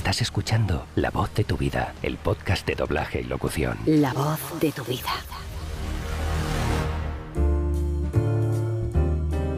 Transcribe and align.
Estás 0.00 0.22
escuchando 0.22 0.86
La 0.96 1.10
voz 1.10 1.34
de 1.34 1.44
tu 1.44 1.58
vida, 1.58 1.92
el 2.02 2.16
podcast 2.16 2.66
de 2.66 2.74
doblaje 2.74 3.20
y 3.20 3.24
locución. 3.24 3.76
La 3.84 4.14
voz 4.14 4.58
de 4.58 4.72
tu 4.72 4.82
vida. 4.82 5.10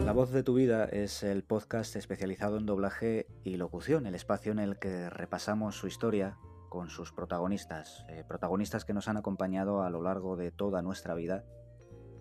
La 0.05 0.13
voz 0.13 0.33
de 0.33 0.43
tu 0.43 0.55
vida 0.55 0.87
es 0.87 1.23
el 1.23 1.45
podcast 1.45 1.95
especializado 1.95 2.59
en 2.59 2.67
doblaje 2.67 3.29
y 3.45 3.57
locución, 3.57 4.05
el 4.05 4.17
espacio 4.17 4.51
en 4.51 4.59
el 4.59 4.81
que 4.81 5.09
repasamos 5.11 5.77
su 5.77 5.87
historia 5.87 6.39
con 6.69 6.91
sus 6.91 7.13
protagonistas, 7.13 8.05
eh, 8.09 8.25
protagonistas 8.27 8.85
que 8.85 8.95
nos 8.95 9.07
han 9.07 9.19
acompañado 9.19 9.85
a 9.85 9.91
lo 9.91 10.03
largo 10.03 10.35
de 10.35 10.51
toda 10.51 10.83
nuestra 10.83 11.15
vida 11.15 11.45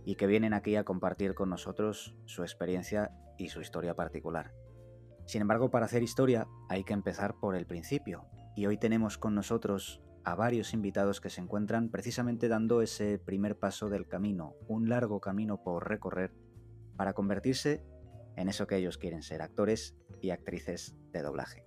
y 0.05 0.13
que 0.13 0.27
vienen 0.27 0.53
aquí 0.53 0.75
a 0.75 0.83
compartir 0.83 1.33
con 1.33 1.49
nosotros 1.49 2.15
su 2.25 2.43
experiencia 2.43 3.09
y 3.39 3.49
su 3.49 3.61
historia 3.61 3.95
particular. 3.95 4.53
Sin 5.25 5.41
embargo, 5.41 5.71
para 5.71 5.85
hacer 5.85 6.03
historia 6.03 6.47
hay 6.69 6.83
que 6.83 6.93
empezar 6.93 7.35
por 7.39 7.55
el 7.55 7.65
principio, 7.65 8.25
y 8.55 8.65
hoy 8.65 8.77
tenemos 8.77 9.17
con 9.17 9.35
nosotros 9.35 10.01
a 10.23 10.35
varios 10.35 10.73
invitados 10.73 11.21
que 11.21 11.29
se 11.29 11.41
encuentran 11.41 11.89
precisamente 11.89 12.47
dando 12.47 12.81
ese 12.81 13.17
primer 13.17 13.57
paso 13.57 13.89
del 13.89 14.07
camino, 14.07 14.55
un 14.67 14.89
largo 14.89 15.19
camino 15.19 15.63
por 15.63 15.87
recorrer, 15.87 16.33
para 16.95 17.13
convertirse 17.13 17.83
en 18.35 18.49
eso 18.49 18.67
que 18.67 18.77
ellos 18.77 18.97
quieren 18.97 19.23
ser, 19.23 19.41
actores 19.41 19.95
y 20.21 20.29
actrices 20.29 20.95
de 21.11 21.21
doblaje. 21.21 21.63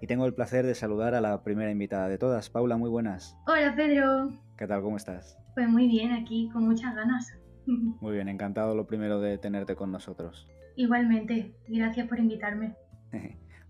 Y 0.00 0.06
tengo 0.06 0.26
el 0.26 0.34
placer 0.34 0.66
de 0.66 0.74
saludar 0.74 1.14
a 1.14 1.20
la 1.20 1.42
primera 1.42 1.70
invitada 1.70 2.08
de 2.08 2.18
todas, 2.18 2.50
Paula, 2.50 2.76
muy 2.76 2.90
buenas. 2.90 3.36
Hola 3.46 3.74
Pedro. 3.74 4.30
¿Qué 4.58 4.66
tal? 4.66 4.82
¿Cómo 4.82 4.96
estás? 4.96 5.38
Pues 5.54 5.68
muy 5.68 5.86
bien, 5.88 6.12
aquí 6.12 6.50
con 6.52 6.64
muchas 6.66 6.94
ganas. 6.94 7.32
Muy 7.66 8.12
bien, 8.14 8.28
encantado 8.28 8.76
lo 8.76 8.86
primero 8.86 9.20
de 9.20 9.38
tenerte 9.38 9.74
con 9.74 9.90
nosotros. 9.90 10.46
Igualmente, 10.76 11.54
gracias 11.68 12.06
por 12.06 12.18
invitarme. 12.18 12.74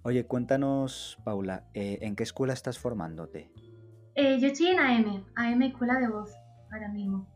Oye, 0.03 0.25
cuéntanos, 0.25 1.19
Paula, 1.25 1.65
eh, 1.75 1.99
¿en 2.03 2.15
qué 2.15 2.23
escuela 2.23 2.53
estás 2.53 2.79
formándote? 2.79 3.51
Eh, 4.15 4.39
yo 4.41 4.49
estoy 4.49 4.69
en 4.69 4.79
AM, 4.79 5.25
AM 5.35 5.63
Escuela 5.63 5.99
de 5.99 6.09
Voz, 6.09 6.33
ahora 6.73 6.89
mismo. 6.89 7.29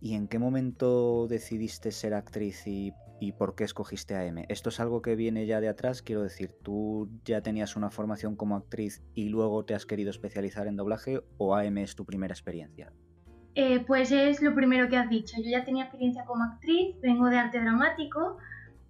¿Y 0.00 0.14
en 0.14 0.28
qué 0.28 0.38
momento 0.38 1.26
decidiste 1.28 1.90
ser 1.90 2.14
actriz 2.14 2.66
y, 2.66 2.92
y, 3.20 3.32
por 3.32 3.54
qué 3.54 3.64
escogiste 3.64 4.16
AM? 4.16 4.44
¿Esto 4.48 4.68
es 4.68 4.80
algo 4.80 5.02
que 5.02 5.16
viene 5.16 5.46
ya 5.46 5.60
de 5.60 5.68
atrás? 5.68 6.02
Quiero 6.02 6.22
decir, 6.22 6.52
¿tú 6.62 7.08
ya 7.24 7.40
tenías 7.40 7.76
una 7.76 7.90
formación 7.90 8.36
como 8.36 8.56
actriz 8.56 9.02
y 9.14 9.28
luego 9.28 9.64
te 9.64 9.74
has 9.74 9.86
querido 9.86 10.10
especializar 10.10 10.66
en 10.66 10.76
doblaje 10.76 11.20
o 11.36 11.56
AM 11.56 11.78
es 11.78 11.94
tu 11.94 12.04
primera 12.04 12.32
experiencia? 12.32 12.92
Eh, 13.54 13.84
pues 13.86 14.10
es 14.10 14.42
lo 14.42 14.54
primero 14.54 14.88
que 14.88 14.96
has 14.96 15.08
dicho. 15.08 15.36
Yo 15.42 15.50
ya 15.50 15.64
tenía 15.64 15.84
experiencia 15.84 16.24
como 16.24 16.44
actriz, 16.44 16.96
vengo 17.00 17.28
de 17.28 17.38
arte 17.38 17.60
dramático, 17.60 18.38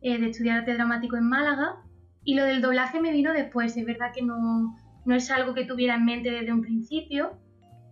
eh, 0.04 0.18
de 0.18 0.28
estudiar 0.28 0.58
arte 0.58 0.74
dramático 0.74 1.16
en 1.16 1.28
Málaga, 1.28 1.82
y 2.22 2.34
lo 2.36 2.44
del 2.44 2.62
doblaje 2.62 3.00
me 3.00 3.10
vino 3.10 3.32
después. 3.32 3.76
Es 3.76 3.84
verdad 3.84 4.12
que 4.14 4.22
no, 4.22 4.76
no 5.04 5.14
es 5.14 5.30
algo 5.30 5.54
que 5.54 5.64
tuviera 5.64 5.96
en 5.96 6.04
mente 6.04 6.30
desde 6.30 6.52
un 6.52 6.62
principio, 6.62 7.38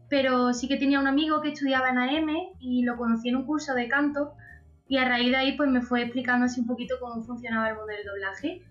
pero 0.09 0.53
sí 0.53 0.69
que 0.69 0.77
tenía 0.77 1.01
un 1.01 1.09
amigo 1.09 1.41
que 1.41 1.49
estudiaba 1.51 1.89
en 1.91 1.99
AM 1.99 2.29
y 2.61 2.85
lo 2.85 2.97
conocí 2.97 3.31
en 3.31 3.37
un 3.37 3.47
curso 3.47 3.75
de 3.75 3.89
canto, 3.89 4.33
y 4.87 4.99
a 4.99 5.09
raíz 5.09 5.31
de 5.31 5.37
ahí 5.37 5.57
pues 5.57 5.69
me 5.69 5.81
fue 5.81 6.03
explicando 6.03 6.47
así 6.47 6.61
un 6.61 6.67
poquito 6.67 6.97
cómo 7.01 7.23
funcionaba 7.23 7.71
el 7.71 7.77
mundo 7.77 7.93
del 7.93 8.07
doblaje. 8.07 8.63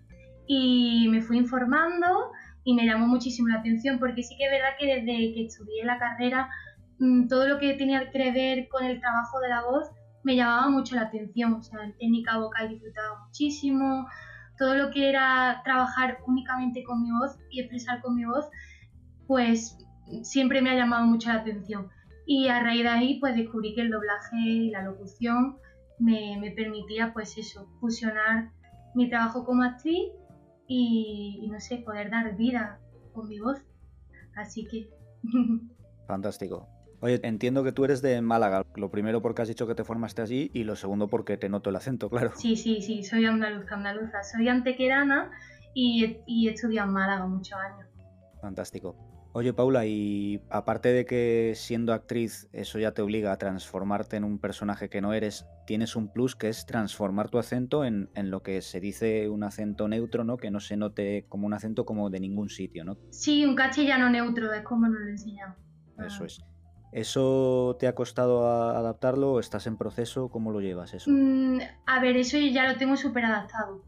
Y 0.47 1.07
me 1.09 1.21
fui 1.21 1.37
informando 1.37 2.31
y 2.63 2.75
me 2.75 2.85
llamó 2.85 3.07
muchísimo 3.07 3.49
la 3.49 3.59
atención, 3.59 3.99
porque 3.99 4.23
sí 4.23 4.37
que 4.37 4.45
es 4.45 4.51
verdad 4.51 4.69
que 4.79 4.85
desde 4.85 5.33
que 5.33 5.45
estudié 5.45 5.83
la 5.83 5.97
carrera 5.97 6.49
Mm, 7.01 7.27
todo 7.27 7.47
lo 7.47 7.57
que 7.57 7.73
tenía 7.73 8.11
que 8.11 8.31
ver 8.31 8.67
con 8.67 8.85
el 8.85 8.99
trabajo 8.99 9.39
de 9.39 9.49
la 9.49 9.63
voz 9.63 9.89
me 10.23 10.35
llamaba 10.35 10.69
mucho 10.69 10.95
la 10.95 11.03
atención. 11.03 11.53
O 11.53 11.61
sea, 11.61 11.83
en 11.83 11.97
técnica 11.97 12.37
vocal 12.37 12.69
disfrutaba 12.69 13.25
muchísimo. 13.25 14.07
Todo 14.57 14.75
lo 14.75 14.91
que 14.91 15.09
era 15.09 15.61
trabajar 15.63 16.19
únicamente 16.27 16.83
con 16.83 17.01
mi 17.01 17.11
voz 17.11 17.37
y 17.49 17.61
expresar 17.61 18.01
con 18.01 18.15
mi 18.15 18.25
voz, 18.25 18.45
pues 19.27 19.77
siempre 20.23 20.61
me 20.61 20.71
ha 20.71 20.75
llamado 20.75 21.05
mucho 21.05 21.29
la 21.29 21.39
atención. 21.39 21.89
Y 22.25 22.47
a 22.47 22.61
raíz 22.61 22.83
de 22.83 22.89
ahí, 22.89 23.19
pues 23.19 23.35
descubrí 23.35 23.73
que 23.73 23.81
el 23.81 23.89
doblaje 23.89 24.37
y 24.37 24.69
la 24.69 24.83
locución 24.83 25.57
me, 25.99 26.37
me 26.39 26.51
permitía, 26.51 27.13
pues 27.13 27.37
eso, 27.37 27.67
fusionar 27.79 28.51
mi 28.93 29.09
trabajo 29.09 29.45
como 29.45 29.63
actriz 29.63 30.11
y, 30.67 31.39
y 31.43 31.49
no 31.49 31.59
sé, 31.59 31.77
poder 31.77 32.09
dar 32.11 32.35
vida 32.35 32.79
con 33.13 33.27
mi 33.27 33.39
voz. 33.39 33.59
Así 34.35 34.67
que... 34.67 34.89
Fantástico. 36.07 36.67
Oye, 37.01 37.19
entiendo 37.23 37.63
que 37.63 37.71
tú 37.71 37.83
eres 37.83 38.03
de 38.03 38.21
Málaga. 38.21 38.63
Lo 38.75 38.91
primero 38.91 39.23
porque 39.23 39.41
has 39.41 39.47
dicho 39.47 39.65
que 39.65 39.73
te 39.73 39.83
formaste 39.83 40.21
allí 40.21 40.51
y 40.53 40.63
lo 40.63 40.75
segundo 40.75 41.07
porque 41.07 41.35
te 41.35 41.49
noto 41.49 41.71
el 41.71 41.75
acento, 41.75 42.09
claro. 42.11 42.31
Sí, 42.35 42.55
sí, 42.55 42.81
sí, 42.81 43.03
soy 43.03 43.25
andaluza, 43.25 43.75
andaluza. 43.75 44.23
Soy 44.23 44.47
antequerana 44.47 45.31
y, 45.73 46.21
y 46.27 46.47
he 46.47 46.51
estudiado 46.51 46.87
en 46.87 46.93
Málaga 46.93 47.25
muchos 47.25 47.57
años. 47.57 47.89
Fantástico. 48.39 48.95
Oye, 49.33 49.53
Paula, 49.53 49.85
y 49.85 50.41
aparte 50.49 50.89
de 50.89 51.05
que 51.05 51.53
siendo 51.55 51.93
actriz 51.93 52.49
eso 52.51 52.79
ya 52.79 52.91
te 52.91 53.01
obliga 53.01 53.31
a 53.31 53.37
transformarte 53.37 54.17
en 54.17 54.25
un 54.25 54.39
personaje 54.39 54.89
que 54.89 54.99
no 54.99 55.13
eres, 55.13 55.45
tienes 55.65 55.95
un 55.95 56.11
plus 56.11 56.35
que 56.35 56.49
es 56.49 56.65
transformar 56.65 57.29
tu 57.29 57.39
acento 57.39 57.85
en, 57.85 58.09
en, 58.13 58.29
lo 58.29 58.43
que 58.43 58.61
se 58.61 58.81
dice 58.81 59.29
un 59.29 59.43
acento 59.43 59.87
neutro, 59.87 60.25
¿no? 60.25 60.35
Que 60.35 60.51
no 60.51 60.59
se 60.59 60.75
note 60.75 61.25
como 61.29 61.47
un 61.47 61.53
acento 61.53 61.85
como 61.85 62.09
de 62.09 62.19
ningún 62.19 62.49
sitio, 62.49 62.83
¿no? 62.83 62.97
Sí, 63.09 63.45
un 63.45 63.55
castellano 63.55 64.09
neutro, 64.09 64.51
es 64.51 64.63
como 64.63 64.87
nos 64.87 64.99
lo 64.99 65.07
enseñamos. 65.07 65.57
Eso 65.97 66.25
es. 66.25 66.41
¿Eso 66.91 67.77
te 67.79 67.87
ha 67.87 67.95
costado 67.95 68.47
adaptarlo? 68.47 69.39
¿Estás 69.39 69.65
en 69.67 69.77
proceso? 69.77 70.29
¿Cómo 70.29 70.51
lo 70.51 70.59
llevas 70.59 70.93
eso? 70.93 71.09
Mm, 71.09 71.59
a 71.85 71.99
ver, 72.01 72.17
eso 72.17 72.37
ya 72.37 72.69
lo 72.69 72.77
tengo 72.77 72.97
súper 72.97 73.25
adaptado, 73.25 73.83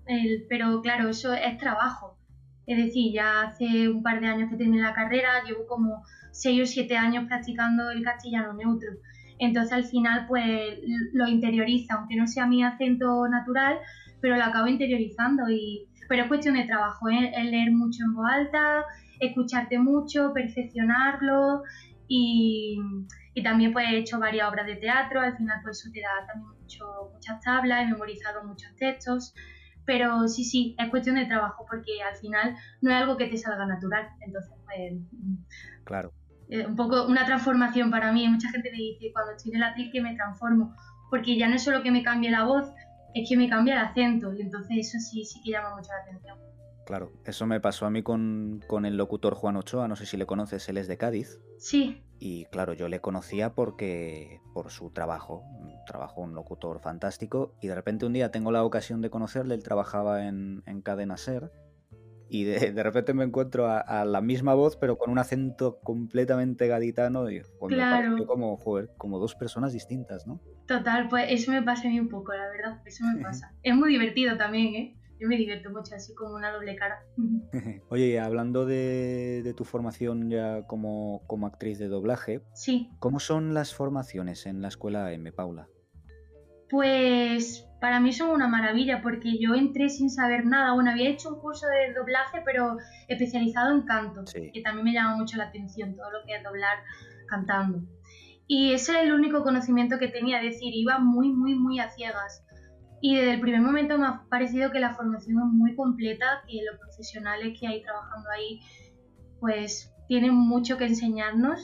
pero 0.48 0.82
claro, 0.82 1.10
eso 1.10 1.34
es 1.34 1.58
trabajo. 1.58 2.18
Es 2.66 2.78
decir, 2.78 3.14
ya 3.14 3.42
hace 3.42 3.90
un 3.90 4.02
par 4.04 4.22
de 4.22 4.28
años 4.28 4.50
que 4.50 4.56
terminé 4.56 4.82
la 4.82 4.94
carrera, 4.94 5.44
llevo 5.46 5.68
como 5.68 6.04
6 6.32 6.62
o 6.62 6.66
7 6.66 6.96
años 6.96 7.26
practicando 7.28 7.90
el 7.92 8.04
castellano 8.04 8.54
neutro. 8.54 8.92
Entonces 9.38 9.74
al 9.74 9.84
final 9.84 10.26
pues 10.28 10.80
lo 11.12 11.28
interioriza, 11.28 11.96
aunque 11.96 12.16
no 12.16 12.26
sea 12.26 12.46
mi 12.46 12.64
acento 12.64 13.28
natural, 13.28 13.80
pero 14.22 14.38
lo 14.38 14.44
acabo 14.46 14.68
interiorizando. 14.68 15.50
Y, 15.50 15.90
pero 16.08 16.24
es 16.24 16.28
cuestión 16.30 16.56
de 16.56 16.64
trabajo, 16.64 17.10
¿eh? 17.10 17.34
es 17.36 17.46
leer 17.46 17.72
mucho 17.72 18.06
en 18.06 18.14
voz 18.14 18.28
alta, 18.32 18.86
escucharte 19.20 19.78
mucho, 19.80 20.32
perfeccionarlo 20.34 21.64
y, 22.08 22.80
y, 23.34 23.44
también 23.44 23.74
pues 23.74 23.88
he 23.90 23.98
hecho 23.98 24.20
varias 24.20 24.50
obras 24.50 24.66
de 24.66 24.76
teatro, 24.76 25.22
al 25.22 25.38
final 25.38 25.60
pues 25.64 25.80
eso 25.80 25.90
te 25.94 26.02
da 26.02 26.28
también 26.28 26.52
mucho, 26.60 26.86
muchas 27.14 27.40
tablas, 27.42 27.84
he 27.84 27.92
memorizado 27.92 28.44
muchos 28.44 28.76
textos, 28.76 29.34
pero 29.86 30.28
sí, 30.28 30.44
sí, 30.44 30.76
es 30.78 30.90
cuestión 30.90 31.16
de 31.16 31.26
trabajo 31.26 31.66
porque 31.70 32.02
al 32.02 32.16
final 32.18 32.56
no 32.82 32.92
es 32.92 32.98
algo 32.98 33.18
que 33.18 33.28
te 33.28 33.38
salga 33.38 33.66
natural, 33.66 34.10
entonces 34.22 34.54
pues... 34.66 34.94
Claro. 35.86 36.14
un 36.68 36.76
poco 36.76 37.08
una 37.08 37.26
transformación 37.26 37.92
para 37.92 38.12
mí, 38.12 38.28
mucha 38.28 38.50
gente 38.50 38.72
me 38.72 38.78
dice 38.78 39.12
cuando 39.12 39.32
estoy 39.32 39.52
en 39.52 39.58
el 39.58 39.64
atril 39.64 39.92
que 39.92 40.02
me 40.02 40.16
transformo, 40.16 40.76
porque 41.10 41.38
ya 41.38 41.48
no 41.48 41.56
es 41.56 41.64
solo 41.64 41.84
que 41.84 41.92
me 41.92 42.02
cambie 42.02 42.32
la 42.32 42.44
voz, 42.44 42.74
es 43.14 43.30
que 43.30 43.38
me 43.38 43.50
cambia 43.50 43.76
el 43.76 43.86
acento. 43.86 44.34
Y 44.34 44.42
entonces 44.42 44.88
eso 44.88 44.98
sí, 45.00 45.24
sí 45.24 45.42
que 45.44 45.52
llama 45.52 45.76
mucho 45.76 45.90
la 45.92 46.04
atención. 46.04 46.38
Claro, 46.94 47.12
eso 47.26 47.48
me 47.48 47.60
pasó 47.60 47.88
a 47.88 47.90
mí 47.90 48.04
con, 48.04 48.62
con, 48.68 48.86
el 48.86 48.98
locutor 48.98 49.34
Juan 49.34 49.56
Ochoa, 49.56 49.88
no 49.88 49.96
sé 49.96 50.06
si 50.06 50.16
le 50.16 50.28
conoces, 50.28 50.70
él 50.70 50.78
es 50.78 50.88
de 50.88 50.96
Cádiz. 50.96 51.42
Sí. 51.58 52.04
Y 52.20 52.46
claro, 52.46 52.74
yo 52.74 52.88
le 52.88 53.02
conocía 53.02 53.56
porque 53.56 54.42
por 54.54 54.70
su 54.70 54.92
trabajo, 54.92 55.44
trabajo 55.88 56.22
un 56.22 56.36
locutor 56.36 56.82
fantástico, 56.82 57.56
y 57.64 57.68
de 57.68 57.74
repente 57.74 58.06
un 58.06 58.14
día 58.14 58.30
tengo 58.30 58.52
la 58.52 58.64
ocasión 58.64 59.02
de 59.02 59.10
conocerle, 59.10 59.56
él 59.56 59.64
trabajaba 59.64 60.28
en, 60.28 60.62
en 60.68 60.84
Cadena 60.84 61.18
Ser, 61.18 61.52
y 62.30 62.44
de, 62.44 62.72
de, 62.72 62.84
repente 62.84 63.16
me 63.16 63.24
encuentro 63.24 63.66
a, 63.66 63.80
a, 63.80 64.06
la 64.06 64.22
misma 64.22 64.54
voz, 64.54 64.78
pero 64.78 65.00
con 65.00 65.10
un 65.10 65.18
acento 65.18 65.80
completamente 65.80 66.68
gaditano, 66.68 67.28
y 67.32 67.42
pues 67.60 67.74
claro. 67.74 68.12
me 68.12 68.26
como, 68.28 68.56
joder, 68.58 68.92
como 69.00 69.18
dos 69.18 69.34
personas 69.34 69.74
distintas, 69.74 70.28
¿no? 70.28 70.40
Total, 70.68 71.08
pues 71.10 71.26
eso 71.30 71.50
me 71.50 71.64
pasa 71.64 71.88
a 71.88 71.90
mí 71.90 72.00
un 72.00 72.10
poco, 72.10 72.36
la 72.36 72.48
verdad, 72.50 72.84
eso 72.86 73.04
me 73.04 73.20
pasa. 73.24 73.56
es 73.64 73.76
muy 73.76 73.90
divertido 73.90 74.38
también, 74.38 74.76
¿eh? 74.76 75.00
Yo 75.24 75.30
me 75.30 75.38
divierto 75.38 75.70
mucho, 75.70 75.96
así 75.96 76.14
como 76.14 76.36
una 76.36 76.52
doble 76.52 76.76
cara. 76.76 77.06
Oye, 77.90 78.20
hablando 78.20 78.66
de, 78.66 79.42
de, 79.42 79.54
tu 79.54 79.64
formación 79.64 80.30
ya 80.30 80.68
como, 80.68 81.24
como 81.28 81.48
actriz 81.48 81.80
de 81.80 81.88
doblaje, 81.88 82.42
sí. 82.54 82.90
¿cómo 83.00 83.22
son 83.22 83.54
las 83.54 83.74
formaciones 83.74 84.46
en 84.46 84.62
la 84.62 84.68
escuela 84.68 85.14
M, 85.14 85.32
Paula? 85.32 85.70
Pues 86.70 87.70
para 87.80 88.02
mí 88.02 88.12
son 88.12 88.32
una 88.32 88.50
maravilla 88.50 89.02
porque 89.02 89.40
yo 89.40 89.56
entré 89.56 89.88
sin 89.88 90.10
saber 90.10 90.46
nada. 90.46 90.74
Bueno, 90.74 90.92
había 90.92 91.10
hecho 91.10 91.30
un 91.30 91.40
curso 91.40 91.68
de 91.68 91.94
doblaje, 91.94 92.42
pero 92.44 92.78
especializado 93.08 93.74
en 93.74 93.84
canto, 93.84 94.28
sí. 94.28 94.52
que 94.54 94.62
también 94.62 94.84
me 94.84 94.94
llama 94.94 95.16
mucho 95.16 95.38
la 95.38 95.46
atención, 95.46 95.96
todo 95.96 96.12
lo 96.12 96.26
que 96.26 96.36
es 96.36 96.44
doblar 96.44 96.80
cantando. 97.28 97.82
Y 98.46 98.74
ese 98.74 98.92
era 98.92 99.02
el 99.04 99.14
único 99.14 99.42
conocimiento 99.42 100.00
que 100.00 100.10
tenía, 100.10 100.42
es 100.42 100.56
decir, 100.56 100.74
iba 100.74 101.00
muy, 101.00 101.30
muy, 101.30 101.56
muy 101.56 101.80
a 101.80 101.90
ciegas. 101.90 102.44
Y 103.06 103.18
desde 103.18 103.34
el 103.34 103.42
primer 103.42 103.60
momento 103.60 103.98
me 103.98 104.08
ha 104.08 104.24
parecido 104.30 104.72
que 104.72 104.80
la 104.80 104.96
formación 104.96 105.38
es 105.38 105.52
muy 105.52 105.76
completa, 105.76 106.42
que 106.48 106.62
los 106.64 106.80
profesionales 106.80 107.60
que 107.60 107.68
hay 107.68 107.84
trabajando 107.84 108.30
ahí 108.30 108.62
pues 109.42 109.94
tienen 110.08 110.34
mucho 110.34 110.78
que 110.78 110.86
enseñarnos 110.86 111.60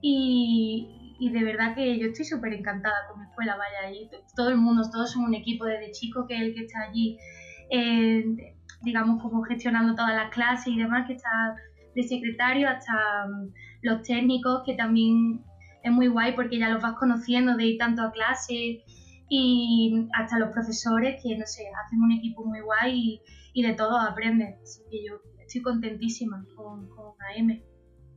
y, 0.00 1.18
de 1.32 1.42
verdad 1.42 1.74
que 1.74 1.98
yo 1.98 2.06
estoy 2.06 2.24
súper 2.24 2.52
encantada 2.52 2.94
con 3.10 3.18
mi 3.18 3.26
escuela, 3.26 3.56
vaya, 3.56 3.90
y 3.90 4.08
todo 4.36 4.50
el 4.50 4.58
mundo, 4.58 4.88
todos 4.92 5.10
son 5.10 5.24
un 5.24 5.34
equipo 5.34 5.64
desde 5.64 5.90
chico 5.90 6.24
que 6.28 6.36
es 6.36 6.40
el 6.42 6.54
que 6.54 6.60
está 6.60 6.82
allí, 6.82 7.18
eh, 7.68 8.24
digamos, 8.82 9.20
como 9.20 9.42
gestionando 9.42 9.96
todas 9.96 10.14
las 10.14 10.30
clases 10.30 10.68
y 10.68 10.78
demás, 10.78 11.08
que 11.08 11.14
está 11.14 11.56
de 11.96 12.02
secretario 12.04 12.68
hasta 12.68 13.26
mm, 13.26 13.52
los 13.82 14.02
técnicos, 14.02 14.62
que 14.64 14.74
también 14.74 15.42
es 15.82 15.90
muy 15.90 16.06
guay 16.06 16.36
porque 16.36 16.60
ya 16.60 16.68
los 16.68 16.80
vas 16.80 16.94
conociendo 16.94 17.56
de 17.56 17.66
ir 17.66 17.78
tanto 17.78 18.02
a 18.02 18.12
clase 18.12 18.84
y 19.28 20.08
hasta 20.14 20.38
los 20.38 20.50
profesores 20.50 21.20
que, 21.22 21.36
no 21.36 21.46
sé, 21.46 21.64
hacen 21.84 22.00
un 22.00 22.12
equipo 22.12 22.44
muy 22.44 22.60
guay 22.60 23.20
y, 23.52 23.62
de 23.62 23.74
todo 23.74 23.98
aprenden. 23.98 24.56
Así 24.62 24.82
que 24.90 25.04
yo 25.04 25.20
estoy 25.40 25.62
contentísima 25.62 26.44
con, 26.54 26.88
con 26.88 27.14
AM. 27.36 27.62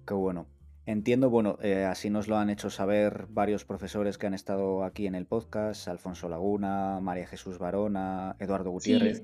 Qué 0.05 0.13
bueno. 0.13 0.47
Entiendo, 0.85 1.29
bueno, 1.29 1.59
eh, 1.61 1.85
así 1.85 2.09
nos 2.09 2.27
lo 2.27 2.37
han 2.37 2.49
hecho 2.49 2.71
saber 2.71 3.27
varios 3.29 3.63
profesores 3.63 4.17
que 4.17 4.25
han 4.25 4.33
estado 4.33 4.83
aquí 4.83 5.05
en 5.05 5.13
el 5.13 5.27
podcast, 5.27 5.87
Alfonso 5.87 6.29
Laguna, 6.29 6.99
María 6.99 7.27
Jesús 7.27 7.59
Barona, 7.59 8.35
Eduardo 8.39 8.71
Gutiérrez. 8.71 9.23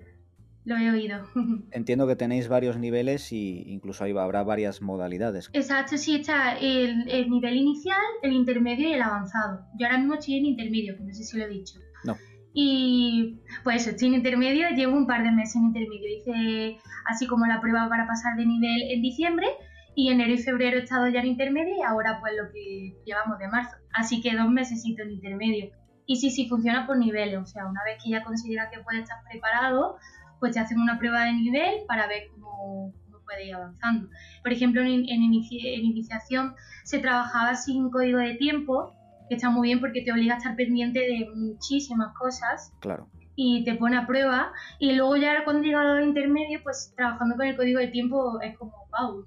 Lo 0.65 0.77
he 0.77 0.89
oído. 0.89 1.19
Entiendo 1.71 2.07
que 2.07 2.15
tenéis 2.15 2.47
varios 2.47 2.77
niveles 2.77 3.31
y 3.31 3.63
incluso 3.67 4.03
ahí 4.03 4.17
habrá 4.17 4.43
varias 4.43 4.81
modalidades. 4.81 5.49
Exacto, 5.53 5.97
sí, 5.97 6.15
está 6.15 6.57
el, 6.57 7.07
el, 7.07 7.29
nivel 7.29 7.55
inicial, 7.55 8.01
el 8.23 8.33
intermedio 8.33 8.89
y 8.89 8.93
el 8.93 9.01
avanzado. 9.01 9.65
Yo 9.79 9.85
ahora 9.85 9.99
mismo 9.99 10.15
estoy 10.15 10.37
en 10.37 10.45
intermedio, 10.47 10.97
que 10.97 11.03
no 11.03 11.13
sé 11.13 11.23
si 11.23 11.37
lo 11.37 11.45
he 11.45 11.49
dicho. 11.49 11.79
No. 12.03 12.17
Y 12.53 13.41
pues 13.63 13.85
estoy 13.85 14.07
en 14.07 14.15
intermedio, 14.15 14.69
llevo 14.69 14.97
un 14.97 15.05
par 15.05 15.23
de 15.23 15.31
meses 15.31 15.57
en 15.57 15.65
intermedio. 15.65 16.07
Hice 16.17 16.77
así 17.05 17.27
como 17.27 17.45
la 17.45 17.61
prueba 17.61 17.87
para 17.87 18.07
pasar 18.07 18.35
de 18.37 18.45
nivel 18.45 18.91
en 18.91 19.01
diciembre 19.01 19.47
y 19.93 20.09
enero 20.09 20.33
y 20.33 20.37
febrero 20.37 20.77
he 20.77 20.83
estado 20.83 21.07
ya 21.07 21.19
en 21.19 21.27
intermedio 21.27 21.75
y 21.77 21.81
ahora 21.81 22.17
pues 22.19 22.33
lo 22.35 22.51
que 22.51 22.95
llevamos 23.05 23.39
de 23.39 23.47
marzo. 23.49 23.75
Así 23.93 24.21
que 24.21 24.35
dos 24.35 24.49
meses 24.49 24.83
en 24.85 25.11
intermedio. 25.11 25.71
Y 26.05 26.17
sí, 26.17 26.29
sí, 26.29 26.47
funciona 26.47 26.85
por 26.85 26.97
niveles. 26.97 27.39
O 27.39 27.45
sea, 27.45 27.65
una 27.65 27.81
vez 27.83 28.01
que 28.03 28.11
ya 28.11 28.23
considera 28.23 28.69
que 28.69 28.79
puede 28.79 28.99
estar 28.99 29.17
preparado, 29.29 29.97
pues 30.39 30.53
te 30.53 30.59
hacen 30.59 30.79
una 30.79 30.99
prueba 30.99 31.25
de 31.25 31.33
nivel 31.33 31.85
para 31.87 32.07
ver 32.07 32.27
cómo, 32.31 32.93
puede 33.25 33.47
ir 33.47 33.55
avanzando. 33.55 34.09
Por 34.43 34.53
ejemplo, 34.53 34.81
en, 34.81 35.09
en, 35.09 35.23
iniciación 35.33 36.55
se 36.83 36.99
trabajaba 36.99 37.55
sin 37.55 37.89
código 37.89 38.19
de 38.19 38.35
tiempo, 38.35 38.95
que 39.27 39.35
está 39.35 39.49
muy 39.49 39.69
bien 39.69 39.79
porque 39.79 40.01
te 40.01 40.11
obliga 40.11 40.35
a 40.35 40.37
estar 40.37 40.55
pendiente 40.55 40.99
de 40.99 41.27
muchísimas 41.33 42.15
cosas. 42.15 42.71
Claro. 42.79 43.09
Y 43.35 43.63
te 43.65 43.75
pone 43.75 43.97
a 43.97 44.05
prueba. 44.05 44.53
Y 44.79 44.93
luego 44.93 45.17
ya 45.17 45.43
cuando 45.43 45.63
llega 45.63 45.81
a 45.81 45.95
los 45.95 46.07
intermedios, 46.07 46.61
pues 46.63 46.93
trabajando 46.95 47.35
con 47.35 47.47
el 47.47 47.57
código 47.57 47.79
de 47.79 47.87
tiempo 47.87 48.39
es 48.41 48.57
como, 48.57 48.87
wow, 48.91 49.25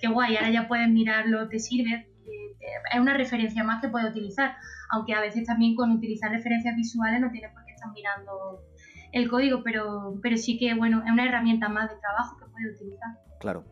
qué 0.00 0.08
guay, 0.08 0.36
ahora 0.36 0.50
ya 0.50 0.68
puedes 0.68 0.88
mirarlo, 0.88 1.48
te 1.48 1.58
sirve. 1.58 2.10
Es 2.92 3.00
una 3.00 3.14
referencia 3.14 3.64
más 3.64 3.80
que 3.80 3.88
puedes 3.88 4.10
utilizar, 4.10 4.56
aunque 4.90 5.14
a 5.14 5.20
veces 5.20 5.46
también 5.46 5.74
con 5.74 5.92
utilizar 5.92 6.30
referencias 6.30 6.76
visuales 6.76 7.20
no 7.20 7.30
tienes 7.30 7.52
por 7.52 7.64
qué 7.64 7.72
estar 7.72 7.90
mirando 7.92 8.60
el 9.12 9.28
código, 9.28 9.62
pero, 9.62 10.18
pero 10.22 10.36
sí 10.36 10.58
que 10.58 10.74
bueno, 10.74 11.02
es 11.04 11.10
una 11.10 11.26
herramienta 11.26 11.68
más 11.68 11.90
de 11.90 11.96
trabajo 11.96 12.36
que 12.38 12.46
puede 12.50 12.74
utilizar. 12.74 13.08
Claro. 13.40 13.64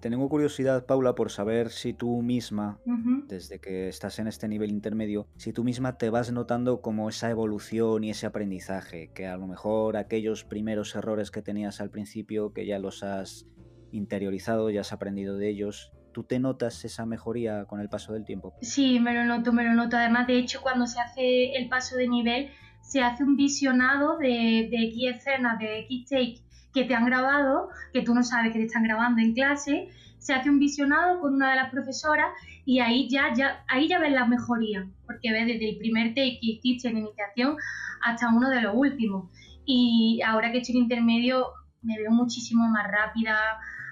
Tengo 0.00 0.30
curiosidad, 0.30 0.86
Paula, 0.86 1.14
por 1.14 1.30
saber 1.30 1.68
si 1.68 1.92
tú 1.92 2.22
misma, 2.22 2.80
desde 3.26 3.60
que 3.60 3.88
estás 3.88 4.18
en 4.18 4.28
este 4.28 4.48
nivel 4.48 4.70
intermedio, 4.70 5.28
si 5.36 5.52
tú 5.52 5.62
misma 5.62 5.98
te 5.98 6.08
vas 6.08 6.32
notando 6.32 6.80
como 6.80 7.10
esa 7.10 7.28
evolución 7.28 8.02
y 8.02 8.10
ese 8.10 8.24
aprendizaje, 8.24 9.10
que 9.12 9.26
a 9.26 9.36
lo 9.36 9.46
mejor 9.46 9.98
aquellos 9.98 10.44
primeros 10.44 10.94
errores 10.94 11.30
que 11.30 11.42
tenías 11.42 11.82
al 11.82 11.90
principio, 11.90 12.54
que 12.54 12.64
ya 12.64 12.78
los 12.78 13.02
has 13.02 13.46
interiorizado, 13.92 14.70
ya 14.70 14.80
has 14.80 14.94
aprendido 14.94 15.36
de 15.36 15.50
ellos, 15.50 15.92
¿Tú 16.12 16.24
te 16.24 16.40
notas 16.40 16.84
esa 16.84 17.06
mejoría 17.06 17.66
con 17.66 17.80
el 17.80 17.88
paso 17.88 18.12
del 18.12 18.24
tiempo? 18.24 18.54
Sí, 18.62 18.98
me 18.98 19.14
lo 19.14 19.24
noto, 19.24 19.52
me 19.52 19.62
lo 19.62 19.74
noto. 19.74 19.96
Además, 19.96 20.26
de 20.26 20.38
hecho, 20.38 20.60
cuando 20.60 20.86
se 20.86 20.98
hace 20.98 21.54
el 21.54 21.68
paso 21.68 21.96
de 21.96 22.08
nivel, 22.08 22.50
se 22.82 23.02
hace 23.02 23.24
un 23.24 23.36
visionado 23.36 24.18
de, 24.18 24.68
de 24.70 24.84
X 24.88 25.16
escenas, 25.16 25.58
de 25.58 25.80
X 25.80 26.08
take 26.08 26.40
que 26.72 26.84
te 26.84 26.94
han 26.94 27.06
grabado, 27.06 27.68
que 27.92 28.02
tú 28.02 28.14
no 28.14 28.22
sabes 28.22 28.52
que 28.52 28.58
te 28.58 28.66
están 28.66 28.84
grabando 28.84 29.20
en 29.20 29.34
clase, 29.34 29.88
se 30.18 30.34
hace 30.34 30.50
un 30.50 30.58
visionado 30.58 31.20
con 31.20 31.34
una 31.34 31.50
de 31.50 31.56
las 31.56 31.70
profesoras 31.70 32.28
y 32.64 32.80
ahí 32.80 33.08
ya, 33.08 33.32
ya, 33.34 33.64
ahí 33.68 33.88
ya 33.88 33.98
ves 33.98 34.12
la 34.12 34.26
mejoría, 34.26 34.86
porque 35.06 35.32
ves 35.32 35.46
desde 35.46 35.70
el 35.70 35.78
primer 35.78 36.08
take 36.08 36.38
que 36.40 36.46
hiciste 36.46 36.88
en 36.88 36.98
iniciación 36.98 37.56
hasta 38.02 38.28
uno 38.28 38.50
de 38.50 38.60
los 38.60 38.74
últimos. 38.74 39.30
Y 39.64 40.20
ahora 40.24 40.52
que 40.52 40.58
estoy 40.58 40.76
en 40.76 40.82
intermedio 40.82 41.46
me 41.82 41.96
veo 41.98 42.10
muchísimo 42.10 42.68
más 42.68 42.86
rápida, 42.90 43.36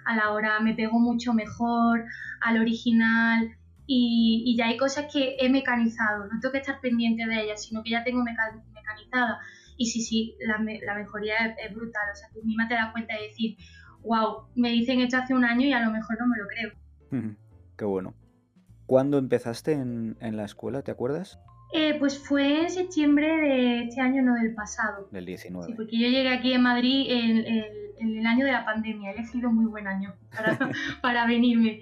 a 0.04 0.16
la 0.16 0.30
hora 0.32 0.60
me 0.60 0.74
pego 0.74 0.98
mucho 0.98 1.32
mejor 1.32 2.04
al 2.40 2.60
original, 2.60 3.56
y, 3.90 4.54
ya 4.56 4.66
hay 4.66 4.76
cosas 4.76 5.06
que 5.10 5.36
he 5.40 5.48
mecanizado, 5.48 6.26
no 6.26 6.38
tengo 6.40 6.52
que 6.52 6.58
estar 6.58 6.78
pendiente 6.78 7.26
de 7.26 7.42
ellas, 7.42 7.64
sino 7.64 7.82
que 7.82 7.90
ya 7.90 8.04
tengo 8.04 8.22
mecanizada. 8.88 9.38
Y 9.76 9.86
sí, 9.86 10.02
sí, 10.02 10.36
la, 10.40 10.58
mejoría 10.94 11.34
es, 11.64 11.74
brutal, 11.74 12.02
o 12.12 12.16
sea, 12.16 12.28
tú 12.32 12.42
misma 12.44 12.66
te 12.68 12.74
das 12.74 12.90
cuenta 12.92 13.14
de 13.14 13.28
decir, 13.28 13.56
wow, 14.02 14.48
me 14.56 14.70
dicen 14.70 15.00
esto 15.00 15.18
hace 15.18 15.34
un 15.34 15.44
año 15.44 15.66
y 15.66 15.72
a 15.72 15.80
lo 15.84 15.92
mejor 15.92 16.16
no 16.18 16.26
me 16.26 16.36
lo 16.36 16.46
creo. 16.48 17.36
Qué 17.76 17.84
bueno. 17.84 18.14
¿Cuándo 18.86 19.18
empezaste 19.18 19.72
en, 19.72 20.16
la 20.20 20.44
escuela, 20.44 20.82
te 20.82 20.90
acuerdas? 20.90 21.38
Eh, 21.74 21.96
pues 21.98 22.18
fue 22.18 22.62
en 22.62 22.70
septiembre 22.70 23.26
de 23.26 23.82
este 23.84 24.00
año, 24.00 24.22
no 24.22 24.34
del 24.34 24.54
pasado. 24.54 25.08
Del 25.12 25.26
19. 25.26 25.66
Sí, 25.66 25.74
porque 25.76 25.98
yo 25.98 26.08
llegué 26.08 26.30
aquí 26.30 26.54
en 26.54 26.62
Madrid 26.62 27.06
en, 27.10 28.18
el 28.18 28.26
año 28.26 28.46
de 28.46 28.52
la 28.52 28.64
pandemia. 28.64 29.10
He 29.10 29.14
elegido 29.14 29.52
muy 29.52 29.66
buen 29.66 29.86
año 29.86 30.14
para, 30.34 30.58
para 31.02 31.26
venirme. 31.26 31.80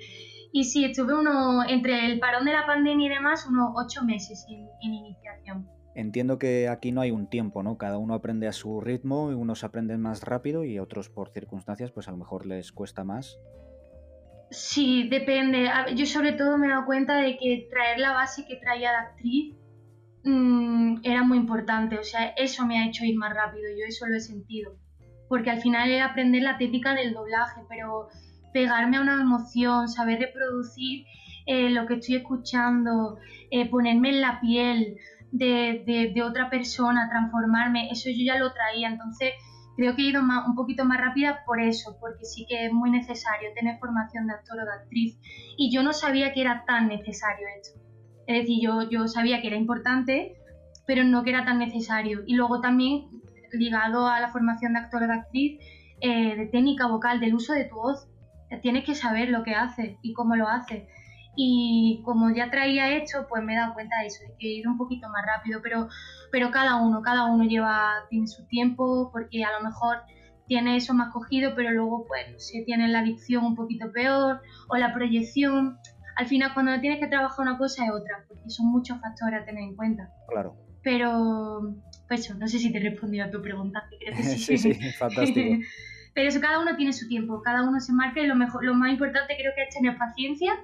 Y 0.59 0.65
sí, 0.65 0.87
estuve 0.87 1.13
uno, 1.13 1.69
entre 1.69 2.07
el 2.07 2.19
parón 2.19 2.47
de 2.47 2.53
la 2.53 2.65
pandemia 2.65 3.07
y 3.07 3.11
demás, 3.11 3.47
unos 3.47 3.73
ocho 3.75 4.03
meses 4.05 4.47
en, 4.49 4.95
iniciación. 4.95 5.69
Entiendo 5.97 6.39
que 6.39 6.69
aquí 6.69 6.93
no 6.93 7.01
hay 7.01 7.11
un 7.11 7.27
tiempo, 7.27 7.63
¿no? 7.63 7.79
Cada 7.79 7.97
uno 7.97 8.13
aprende 8.13 8.47
a 8.47 8.53
su 8.53 8.83
ritmo, 8.83 9.31
y 9.31 9.35
unos 9.35 9.65
aprenden 9.65 10.03
más 10.03 10.23
rápido 10.23 10.63
y 10.63 10.79
otros 10.79 11.09
por 11.09 11.31
circunstancias, 11.31 11.91
pues 11.91 12.07
a 12.07 12.11
lo 12.11 12.19
mejor 12.19 12.45
les 12.45 12.71
cuesta 12.71 13.03
más. 13.03 13.39
Sí, 14.51 15.09
depende. 15.09 15.71
Yo 15.95 16.05
sobre 16.05 16.33
todo 16.33 16.59
me 16.59 16.67
he 16.67 16.71
dado 16.71 16.85
cuenta 16.85 17.17
de 17.17 17.39
que 17.39 17.67
traer 17.71 17.99
la 17.99 18.13
base 18.13 18.45
que 18.47 18.57
traía 18.57 18.93
la 18.93 19.01
actriz 19.01 19.57
mm, 20.25 20.99
era 21.03 21.23
muy 21.23 21.39
importante. 21.39 21.99
O 21.99 22.05
sea, 22.05 22.29
eso 22.37 22.67
me 22.67 22.79
ha 22.79 22.87
hecho 22.87 23.07
ir 23.07 23.17
más 23.17 23.35
rápido. 23.35 23.65
Yo 23.71 23.87
eso 23.89 24.07
lo 24.07 24.17
he 24.17 24.21
sentido. 24.21 24.77
Porque 25.31 25.49
al 25.49 25.63
final 25.63 25.91
era 25.91 26.05
aprender 26.05 26.43
la 26.43 26.59
técnica 26.59 26.95
del 26.95 27.15
doblaje, 27.15 27.63
pero 27.71 28.09
pegarme 28.53 28.99
a 28.99 29.01
una 29.01 29.23
emoción, 29.23 29.89
saber 29.89 30.21
reproducir 30.21 31.07
eh, 31.47 31.71
lo 31.71 31.87
que 31.87 31.95
estoy 31.95 32.17
escuchando, 32.17 33.19
eh, 33.51 33.71
ponerme 33.71 34.11
en 34.11 34.21
la 34.21 34.41
piel 34.41 34.99
de, 35.33 36.23
otra 36.25 36.51
persona, 36.51 37.09
transformarme, 37.11 37.91
eso 37.91 38.09
yo 38.11 38.25
ya 38.25 38.39
lo 38.39 38.53
traía, 38.53 38.89
entonces 38.89 39.33
creo 39.77 39.95
que 39.95 40.03
he 40.03 40.07
ido 40.07 40.23
un 40.23 40.55
poquito 40.55 40.85
más 40.85 41.01
rápida 41.01 41.41
por 41.45 41.61
eso, 41.61 41.97
porque 42.01 42.25
sí 42.25 42.47
que 42.49 42.67
es 42.67 42.73
muy 42.73 42.91
necesario 42.91 43.51
tener 43.55 43.79
formación 43.79 44.27
de 44.27 44.35
actor 44.35 44.59
o 44.61 44.65
de 44.65 44.73
actriz 44.73 45.19
y 45.59 45.71
yo 45.71 45.83
no 45.83 45.93
sabía 45.93 46.33
que 46.33 46.41
era 46.41 46.65
tan 46.67 46.89
necesario 46.89 47.47
esto. 47.61 47.79
Es 48.27 48.43
decir, 48.43 48.59
yo, 48.63 48.89
yo 48.89 49.07
sabía 49.07 49.41
que 49.41 49.49
era 49.49 49.57
importante, 49.57 50.37
pero 50.87 51.05
no 51.05 51.23
que 51.23 51.31
era 51.31 51.45
tan 51.45 51.59
necesario. 51.59 52.23
Y 52.27 52.35
luego 52.35 52.61
también 52.61 53.09
ligado 53.53 54.09
a 54.09 54.21
la 54.21 54.31
formación 54.31 54.73
de 54.73 54.81
actor 54.81 55.03
o 55.03 55.07
de 55.07 55.13
actriz, 55.13 55.61
eh, 56.01 56.37
de 56.37 56.47
técnica 56.47 56.89
vocal, 56.89 57.21
del 57.21 57.35
uso 57.35 57.53
de 57.53 57.65
tu 57.65 57.77
voz 57.77 58.09
tienes 58.63 58.85
que 58.85 58.95
saber 58.95 59.29
lo 59.29 59.43
que 59.43 59.55
hace 59.55 59.99
y 60.03 60.13
cómo 60.13 60.37
lo 60.37 60.49
hace. 60.49 60.89
Y 61.37 62.01
como 62.05 62.31
ya 62.31 62.51
traía 62.51 62.97
hecho, 62.97 63.27
pues 63.29 63.45
me 63.45 63.53
he 63.53 63.57
dado 63.57 63.75
cuenta 63.75 63.97
de 64.01 64.07
eso, 64.07 64.25
de 64.27 64.35
que 64.39 64.49
he 64.49 64.59
ido 64.59 64.71
un 64.71 64.79
poquito 64.79 65.09
más 65.09 65.25
rápido, 65.27 65.61
pero, 65.63 65.89
pero 66.33 66.51
cada 66.51 66.77
uno, 66.77 67.03
cada 67.03 67.27
uno 67.27 67.45
lleva, 67.45 68.07
tiene 68.09 68.27
su 68.27 68.47
tiempo, 68.47 69.11
porque 69.13 69.45
a 69.45 69.53
lo 69.53 69.63
mejor 69.63 69.99
tiene 70.47 70.77
eso 70.77 70.95
más 70.95 71.13
cogido, 71.13 71.53
pero 71.55 71.71
luego 71.73 72.07
pues 72.07 72.49
se 72.49 72.63
tiene 72.63 72.89
la 72.89 73.01
adicción 73.01 73.45
un 73.45 73.55
poquito 73.55 73.93
peor 73.93 74.41
o 74.69 74.77
la 74.77 74.95
proyección. 74.95 75.79
Al 76.17 76.27
final 76.27 76.55
cuando 76.55 76.81
tienes 76.81 77.01
que 77.01 77.09
trabajar 77.09 77.47
una 77.47 77.59
cosa 77.59 77.85
es 77.85 77.91
otra, 77.91 78.25
porque 78.29 78.49
son 78.49 78.67
muchos 78.71 78.99
factores 79.01 79.43
a 79.43 79.45
tener 79.45 79.63
en 79.63 79.77
cuenta. 79.77 80.09
Claro. 80.29 80.57
Pero, 80.83 81.75
pues 82.09 82.21
eso, 82.21 82.35
no 82.39 82.47
sé 82.47 82.59
si 82.59 82.73
te 82.73 82.79
he 82.79 82.91
respondido 82.91 83.27
a 83.27 83.31
tu 83.31 83.43
pregunta. 83.43 83.85
Creo 83.99 84.17
que 84.17 84.23
sí, 84.23 84.57
sí, 84.57 84.73
fantástico. 84.93 85.63
Pero 86.15 86.29
eso, 86.29 86.41
cada 86.41 86.61
uno 86.61 86.75
tiene 86.77 86.95
su 86.95 87.07
tiempo, 87.09 87.43
cada 87.43 87.69
uno 87.69 87.79
se 87.79 87.93
marca 87.93 88.21
y 88.21 88.27
lo, 88.27 88.37
mejor, 88.37 88.65
lo 88.65 88.73
más 88.73 88.91
importante 88.91 89.37
creo 89.37 89.53
que 89.55 89.65
es 89.65 89.75
tener 89.75 89.99
paciencia 89.99 90.55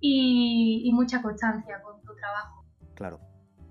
y, 0.00 0.90
mucha 0.92 1.22
constancia 1.22 1.80
con 1.82 2.00
tu 2.02 2.14
trabajo. 2.14 2.64
Claro. 2.94 3.20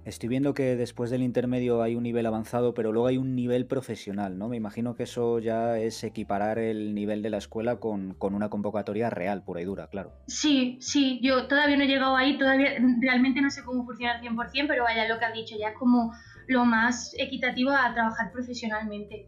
Estoy 0.05 0.29
viendo 0.29 0.53
que 0.53 0.75
después 0.75 1.09
del 1.09 1.23
intermedio 1.23 1.81
hay 1.81 1.95
un 1.95 2.03
nivel 2.03 2.27
avanzado, 2.27 2.75
pero 2.75 2.91
luego 2.91 3.07
hay 3.07 3.17
un 3.17 3.35
nivel 3.35 3.65
profesional, 3.65 4.37
¿no? 4.37 4.47
Me 4.47 4.55
imagino 4.55 4.93
que 4.93 5.03
eso 5.03 5.39
ya 5.39 5.79
es 5.79 6.03
equiparar 6.03 6.59
el 6.59 6.93
nivel 6.93 7.23
de 7.23 7.31
la 7.31 7.37
escuela 7.37 7.79
con, 7.79 8.13
con, 8.13 8.35
una 8.35 8.49
convocatoria 8.49 9.09
real, 9.09 9.43
pura 9.43 9.61
y 9.61 9.65
dura, 9.65 9.87
claro. 9.87 10.13
Sí, 10.27 10.77
sí, 10.79 11.19
yo 11.23 11.47
todavía 11.47 11.75
no 11.75 11.83
he 11.83 11.87
llegado 11.87 12.15
ahí, 12.15 12.37
todavía 12.37 12.73
realmente 13.01 13.41
no 13.41 13.49
sé 13.49 13.63
cómo 13.63 13.83
funciona 13.83 14.13
al 14.13 14.21
100%, 14.21 14.65
pero 14.67 14.83
vaya, 14.83 15.07
lo 15.07 15.17
que 15.17 15.25
has 15.25 15.33
dicho, 15.33 15.55
ya 15.59 15.69
es 15.69 15.77
como 15.77 16.11
lo 16.47 16.65
más 16.65 17.15
equitativo 17.17 17.71
a 17.71 17.91
trabajar 17.91 18.31
profesionalmente. 18.31 19.27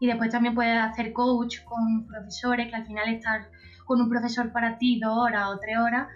Y 0.00 0.08
después 0.08 0.30
también 0.30 0.54
puedes 0.54 0.76
hacer 0.76 1.12
coach 1.12 1.62
con 1.64 2.06
profesores, 2.06 2.68
que 2.68 2.74
al 2.74 2.84
final 2.84 3.14
estar 3.14 3.48
con 3.84 4.00
un 4.00 4.10
profesor 4.10 4.52
para 4.52 4.76
ti 4.76 5.00
dos 5.00 5.16
horas 5.16 5.48
o 5.48 5.58
tres 5.58 5.78
horas, 5.78 6.08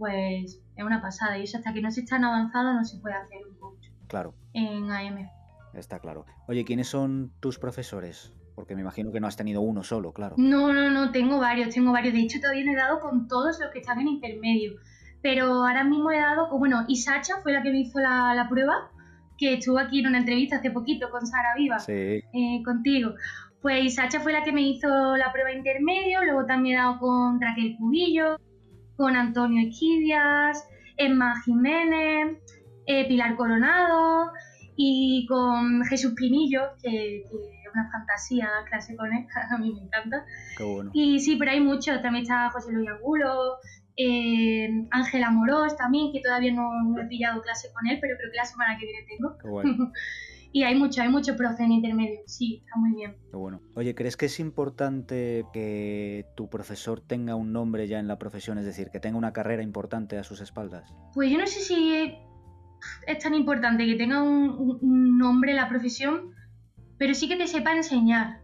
pues 0.00 0.58
es 0.76 0.84
una 0.84 1.02
pasada. 1.02 1.38
Y 1.38 1.44
eso 1.44 1.58
hasta 1.58 1.74
que 1.74 1.82
no 1.82 1.90
se 1.90 2.00
está 2.00 2.16
en 2.16 2.24
avanzado 2.24 2.72
no 2.72 2.84
se 2.84 2.98
puede 2.98 3.14
hacer 3.14 3.38
un 3.46 3.54
coach. 3.58 3.88
Claro. 4.08 4.34
En 4.54 4.90
AM. 4.90 5.28
Está 5.74 6.00
claro. 6.00 6.24
Oye, 6.48 6.64
¿quiénes 6.64 6.88
son 6.88 7.30
tus 7.38 7.58
profesores? 7.58 8.32
Porque 8.56 8.74
me 8.74 8.80
imagino 8.80 9.12
que 9.12 9.20
no 9.20 9.26
has 9.26 9.36
tenido 9.36 9.60
uno 9.60 9.84
solo, 9.84 10.12
claro. 10.12 10.34
No, 10.38 10.72
no, 10.72 10.90
no, 10.90 11.12
tengo 11.12 11.38
varios, 11.38 11.74
tengo 11.74 11.92
varios. 11.92 12.14
De 12.14 12.20
hecho, 12.20 12.40
todavía 12.40 12.64
no 12.64 12.72
he 12.72 12.76
dado 12.76 12.98
con 13.00 13.28
todos 13.28 13.60
los 13.60 13.70
que 13.70 13.80
están 13.80 14.00
en 14.00 14.08
intermedio. 14.08 14.72
Pero 15.22 15.44
ahora 15.44 15.84
mismo 15.84 16.10
he 16.10 16.18
dado, 16.18 16.48
con, 16.48 16.58
bueno, 16.58 16.86
Isacha 16.88 17.36
fue 17.42 17.52
la 17.52 17.62
que 17.62 17.70
me 17.70 17.80
hizo 17.80 18.00
la, 18.00 18.46
prueba, 18.48 18.90
que 19.36 19.54
estuvo 19.54 19.78
aquí 19.78 20.00
en 20.00 20.06
una 20.06 20.18
entrevista 20.18 20.56
hace 20.56 20.70
poquito 20.70 21.10
con 21.10 21.26
Sara 21.26 21.54
Viva, 21.56 21.78
sí. 21.78 21.92
Eh, 21.92 22.62
contigo. 22.64 23.14
Pues 23.60 23.84
Isacha 23.84 24.20
fue 24.20 24.32
la 24.32 24.42
que 24.42 24.52
me 24.52 24.62
hizo 24.62 24.88
la 25.18 25.30
prueba 25.30 25.52
intermedio, 25.52 26.24
luego 26.24 26.46
también 26.46 26.78
he 26.78 26.82
dado 26.82 26.98
con 26.98 27.38
Raquel 27.38 27.76
Cubillo, 27.76 28.38
con 29.00 29.16
Antonio 29.16 29.66
Equidias, 29.66 30.68
Emma 30.98 31.32
Jiménez, 31.42 32.36
eh, 32.84 33.08
Pilar 33.08 33.34
Coronado 33.34 34.30
y 34.76 35.24
con 35.26 35.82
Jesús 35.86 36.12
Pinillo, 36.14 36.60
que, 36.82 37.20
es 37.20 37.26
una 37.72 37.90
fantasía 37.90 38.50
clase 38.68 38.94
con 38.96 39.10
él, 39.10 39.26
a 39.50 39.56
mí 39.56 39.72
me 39.72 39.80
encanta. 39.86 40.22
Qué 40.58 40.64
bueno. 40.64 40.90
Y 40.92 41.18
sí, 41.18 41.36
pero 41.36 41.50
hay 41.50 41.62
muchos, 41.62 42.02
también 42.02 42.24
está 42.24 42.50
José 42.50 42.72
Luis 42.72 42.90
Angulo, 42.90 43.56
eh, 43.96 44.68
Ángela 44.90 45.30
Morós 45.30 45.78
también, 45.78 46.12
que 46.12 46.20
todavía 46.20 46.52
no, 46.52 47.00
he 47.00 47.06
pillado 47.06 47.40
clase 47.40 47.72
con 47.72 47.86
él, 47.86 47.96
pero 48.02 48.18
creo 48.18 48.30
que 48.30 48.36
la 48.36 48.44
semana 48.44 48.76
que 48.78 48.84
viene 48.84 49.06
tengo. 49.08 49.38
Qué 49.38 49.48
bueno. 49.48 49.92
y 50.52 50.64
hay 50.64 50.74
mucho, 50.74 51.02
hay 51.02 51.08
mucho 51.08 51.36
profe 51.36 51.62
en 51.64 51.72
intermedio, 51.72 52.20
sí, 52.26 52.62
está 52.64 52.78
muy 52.78 52.94
bien. 52.94 53.16
Qué 53.30 53.36
bueno. 53.36 53.60
Oye, 53.74 53.94
¿crees 53.94 54.16
que 54.16 54.26
es 54.26 54.40
importante 54.40 55.44
que 55.52 56.26
tu 56.36 56.48
profesor 56.50 57.00
tenga 57.00 57.36
un 57.36 57.52
nombre 57.52 57.86
ya 57.86 57.98
en 57.98 58.08
la 58.08 58.18
profesión, 58.18 58.58
es 58.58 58.64
decir, 58.64 58.90
que 58.90 59.00
tenga 59.00 59.16
una 59.16 59.32
carrera 59.32 59.62
importante 59.62 60.18
a 60.18 60.24
sus 60.24 60.40
espaldas? 60.40 60.92
Pues 61.14 61.30
yo 61.30 61.38
no 61.38 61.46
sé 61.46 61.60
si 61.60 62.18
es 63.06 63.18
tan 63.18 63.34
importante 63.34 63.86
que 63.86 63.94
tenga 63.94 64.22
un, 64.22 65.18
nombre 65.18 65.52
en 65.52 65.56
la 65.56 65.68
profesión, 65.68 66.34
pero 66.98 67.14
sí 67.14 67.28
que 67.28 67.36
te 67.36 67.46
sepa 67.46 67.74
enseñar 67.74 68.40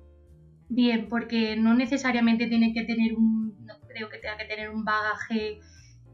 bien, 0.69 1.09
porque 1.09 1.57
no 1.57 1.75
necesariamente 1.75 2.47
tiene 2.47 2.73
que 2.73 2.85
tener 2.85 3.15
un, 3.15 3.57
no 3.65 3.75
creo 3.89 4.09
que 4.09 4.19
tenga 4.19 4.37
que 4.37 4.45
tener 4.45 4.71
un 4.71 4.85
bagaje 4.85 5.61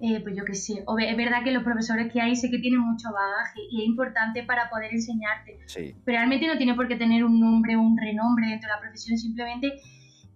eh, 0.05 0.21
pues 0.21 0.37
yo 0.37 0.45
qué 0.45 0.55
sé, 0.55 0.85
es 0.99 1.17
verdad 1.17 1.45
que 1.45 1.53
los 1.53 1.63
profesores 1.63 2.13
que 2.13 2.21
hay 2.21 2.35
sé 2.35 2.51
que 2.51 2.59
tienen 2.59 2.81
mucho 2.81 3.09
bagaje 3.13 3.61
y 3.71 3.83
es 3.83 3.87
importante 3.87 4.43
para 4.43 4.69
poder 4.69 4.93
enseñarte. 4.93 5.61
Sí. 5.67 5.95
Pero 6.05 6.19
realmente 6.19 6.49
no 6.49 6.57
tiene 6.57 6.75
por 6.75 6.89
qué 6.89 6.97
tener 6.97 7.25
un 7.25 7.39
nombre 7.39 7.77
o 7.77 7.81
un 7.81 7.97
renombre 7.97 8.49
dentro 8.49 8.69
de 8.69 8.75
la 8.75 8.81
profesión, 8.81 9.17
simplemente 9.17 9.81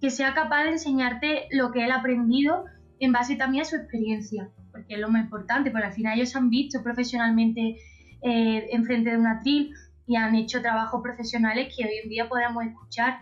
que 0.00 0.10
sea 0.10 0.34
capaz 0.34 0.62
de 0.62 0.70
enseñarte 0.70 1.48
lo 1.50 1.72
que 1.72 1.84
él 1.84 1.90
ha 1.90 1.96
aprendido 1.96 2.64
en 3.00 3.10
base 3.10 3.34
también 3.34 3.62
a 3.62 3.64
su 3.64 3.74
experiencia, 3.74 4.48
porque 4.70 4.94
es 4.94 5.00
lo 5.00 5.08
más 5.08 5.24
importante, 5.24 5.72
porque 5.72 5.86
al 5.88 5.92
final 5.92 6.16
ellos 6.16 6.36
han 6.36 6.48
visto 6.48 6.80
profesionalmente 6.84 7.76
eh, 8.22 8.68
enfrente 8.70 9.10
de 9.10 9.18
una 9.18 9.40
tril 9.40 9.72
y 10.06 10.14
han 10.14 10.36
hecho 10.36 10.62
trabajos 10.62 11.02
profesionales 11.02 11.74
que 11.76 11.84
hoy 11.84 11.94
en 12.04 12.08
día 12.08 12.28
podamos 12.28 12.64
escuchar. 12.64 13.18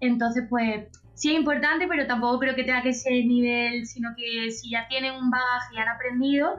Entonces, 0.00 0.44
pues 0.48 0.86
sí 1.14 1.30
es 1.30 1.38
importante, 1.38 1.86
pero 1.88 2.06
tampoco 2.06 2.38
creo 2.40 2.54
que 2.54 2.64
tenga 2.64 2.82
que 2.82 2.92
ser 2.92 3.12
el 3.12 3.28
nivel, 3.28 3.86
sino 3.86 4.10
que 4.16 4.50
si 4.50 4.70
ya 4.70 4.86
tienen 4.88 5.14
un 5.14 5.30
bagaje 5.30 5.74
y 5.74 5.78
han 5.78 5.88
aprendido, 5.88 6.56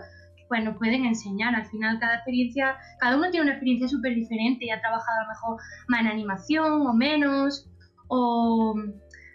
pues 0.47 0.63
nos 0.63 0.77
pueden 0.77 1.05
enseñar. 1.05 1.55
Al 1.55 1.65
final, 1.65 1.99
cada 1.99 2.15
experiencia, 2.15 2.77
cada 2.99 3.17
uno 3.17 3.29
tiene 3.31 3.45
una 3.45 3.53
experiencia 3.53 3.87
súper 3.87 4.15
diferente 4.15 4.65
y 4.65 4.69
ha 4.69 4.79
trabajado 4.79 5.19
a 5.19 5.23
lo 5.23 5.29
mejor 5.29 5.61
más 5.87 6.01
en 6.01 6.07
animación 6.07 6.87
o 6.87 6.93
menos, 6.93 7.69
o 8.07 8.75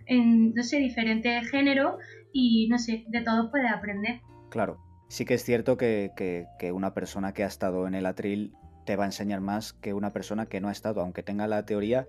en, 0.06 0.54
no 0.54 0.62
sé, 0.62 0.78
diferentes 0.78 1.50
géneros 1.50 1.96
y 2.32 2.68
no 2.68 2.78
sé, 2.78 3.04
de 3.08 3.20
todos 3.22 3.50
puede 3.50 3.68
aprender. 3.68 4.20
Claro, 4.50 4.78
sí 5.08 5.24
que 5.24 5.34
es 5.34 5.44
cierto 5.44 5.76
que, 5.76 6.12
que 6.16 6.72
una 6.72 6.94
persona 6.94 7.32
que 7.32 7.44
ha 7.44 7.48
estado 7.48 7.86
en 7.86 7.94
el 7.94 8.06
atril 8.06 8.52
te 8.86 8.96
va 8.96 9.04
a 9.04 9.06
enseñar 9.06 9.40
más 9.40 9.74
que 9.74 9.92
una 9.92 10.12
persona 10.14 10.46
que 10.46 10.60
no 10.60 10.68
ha 10.68 10.72
estado, 10.72 11.02
aunque 11.02 11.22
tenga 11.22 11.46
la 11.46 11.66
teoría, 11.66 12.06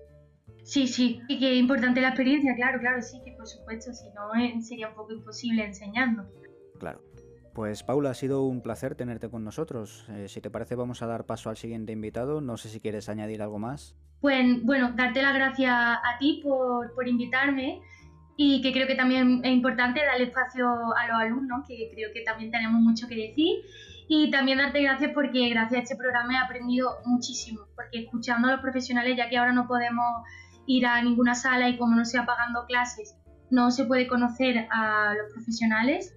Sí, 0.70 0.86
sí, 0.86 1.20
y 1.26 1.40
que 1.40 1.54
es 1.54 1.58
importante 1.58 2.00
la 2.00 2.10
experiencia, 2.10 2.54
claro, 2.54 2.78
claro, 2.78 3.02
sí, 3.02 3.20
que 3.24 3.32
por 3.32 3.44
supuesto, 3.44 3.92
si 3.92 4.04
no 4.10 4.32
eh, 4.40 4.62
sería 4.62 4.90
un 4.90 4.94
poco 4.94 5.12
imposible 5.12 5.64
enseñando. 5.64 6.22
Claro. 6.78 7.02
Pues 7.52 7.82
Paula, 7.82 8.10
ha 8.10 8.14
sido 8.14 8.44
un 8.44 8.62
placer 8.62 8.94
tenerte 8.94 9.28
con 9.28 9.42
nosotros. 9.42 10.06
Eh, 10.10 10.28
si 10.28 10.40
te 10.40 10.48
parece, 10.48 10.76
vamos 10.76 11.02
a 11.02 11.08
dar 11.08 11.26
paso 11.26 11.50
al 11.50 11.56
siguiente 11.56 11.90
invitado. 11.90 12.40
No 12.40 12.56
sé 12.56 12.68
si 12.68 12.78
quieres 12.78 13.08
añadir 13.08 13.42
algo 13.42 13.58
más. 13.58 13.96
Pues 14.20 14.62
bueno, 14.62 14.92
darte 14.94 15.22
las 15.22 15.34
gracias 15.34 15.72
a 15.74 16.18
ti 16.20 16.40
por, 16.40 16.94
por 16.94 17.08
invitarme 17.08 17.82
y 18.36 18.62
que 18.62 18.72
creo 18.72 18.86
que 18.86 18.94
también 18.94 19.40
es 19.42 19.50
importante 19.50 20.04
darle 20.04 20.26
espacio 20.26 20.68
a 20.68 21.08
los 21.08 21.16
alumnos, 21.20 21.66
que 21.66 21.90
creo 21.92 22.10
que 22.14 22.20
también 22.20 22.52
tenemos 22.52 22.80
mucho 22.80 23.08
que 23.08 23.16
decir. 23.16 23.56
Y 24.06 24.30
también 24.30 24.58
darte 24.58 24.80
gracias 24.82 25.10
porque 25.14 25.48
gracias 25.48 25.80
a 25.80 25.82
este 25.82 25.96
programa 25.96 26.34
he 26.34 26.38
aprendido 26.38 26.90
muchísimo, 27.06 27.62
porque 27.74 28.04
escuchando 28.04 28.46
a 28.46 28.52
los 28.52 28.60
profesionales, 28.60 29.16
ya 29.16 29.28
que 29.28 29.36
ahora 29.36 29.52
no 29.52 29.66
podemos 29.66 30.22
ir 30.70 30.86
a 30.86 31.02
ninguna 31.02 31.34
sala 31.34 31.68
y 31.68 31.76
como 31.76 31.96
no 31.96 32.04
sea 32.04 32.24
pagando 32.24 32.64
clases, 32.66 33.16
no 33.50 33.70
se 33.70 33.84
puede 33.84 34.06
conocer 34.06 34.68
a 34.70 35.14
los 35.14 35.32
profesionales, 35.32 36.14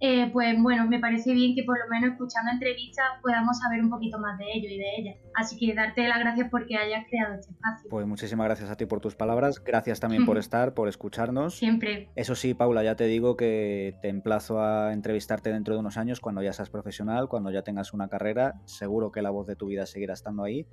eh, 0.00 0.28
pues 0.30 0.60
bueno, 0.60 0.86
me 0.86 0.98
parece 0.98 1.32
bien 1.32 1.54
que 1.54 1.64
por 1.64 1.78
lo 1.78 1.88
menos 1.88 2.12
escuchando 2.12 2.50
entrevistas 2.50 3.06
podamos 3.22 3.58
saber 3.58 3.80
un 3.80 3.88
poquito 3.88 4.18
más 4.18 4.36
de 4.38 4.44
ello 4.52 4.68
y 4.68 4.76
de 4.76 4.96
ella. 4.98 5.14
Así 5.34 5.56
que 5.56 5.72
darte 5.74 6.06
las 6.06 6.18
gracias 6.18 6.48
porque 6.50 6.76
hayas 6.76 7.06
creado 7.08 7.34
este 7.36 7.52
espacio. 7.52 7.88
Pues 7.88 8.06
muchísimas 8.06 8.44
gracias 8.44 8.68
a 8.68 8.76
ti 8.76 8.84
por 8.84 9.00
tus 9.00 9.14
palabras, 9.14 9.64
gracias 9.64 10.00
también 10.00 10.26
por 10.26 10.36
estar, 10.38 10.74
por 10.74 10.88
escucharnos. 10.88 11.54
Siempre. 11.54 12.10
Eso 12.16 12.34
sí, 12.34 12.52
Paula, 12.52 12.82
ya 12.84 12.96
te 12.96 13.06
digo 13.06 13.36
que 13.38 13.94
te 14.02 14.08
emplazo 14.08 14.60
a 14.60 14.92
entrevistarte 14.92 15.50
dentro 15.50 15.72
de 15.72 15.80
unos 15.80 15.96
años 15.96 16.20
cuando 16.20 16.42
ya 16.42 16.52
seas 16.52 16.68
profesional, 16.68 17.28
cuando 17.28 17.50
ya 17.50 17.62
tengas 17.62 17.94
una 17.94 18.08
carrera, 18.08 18.60
seguro 18.66 19.10
que 19.10 19.22
la 19.22 19.30
voz 19.30 19.46
de 19.46 19.56
tu 19.56 19.68
vida 19.68 19.86
seguirá 19.86 20.12
estando 20.12 20.42
ahí 20.42 20.66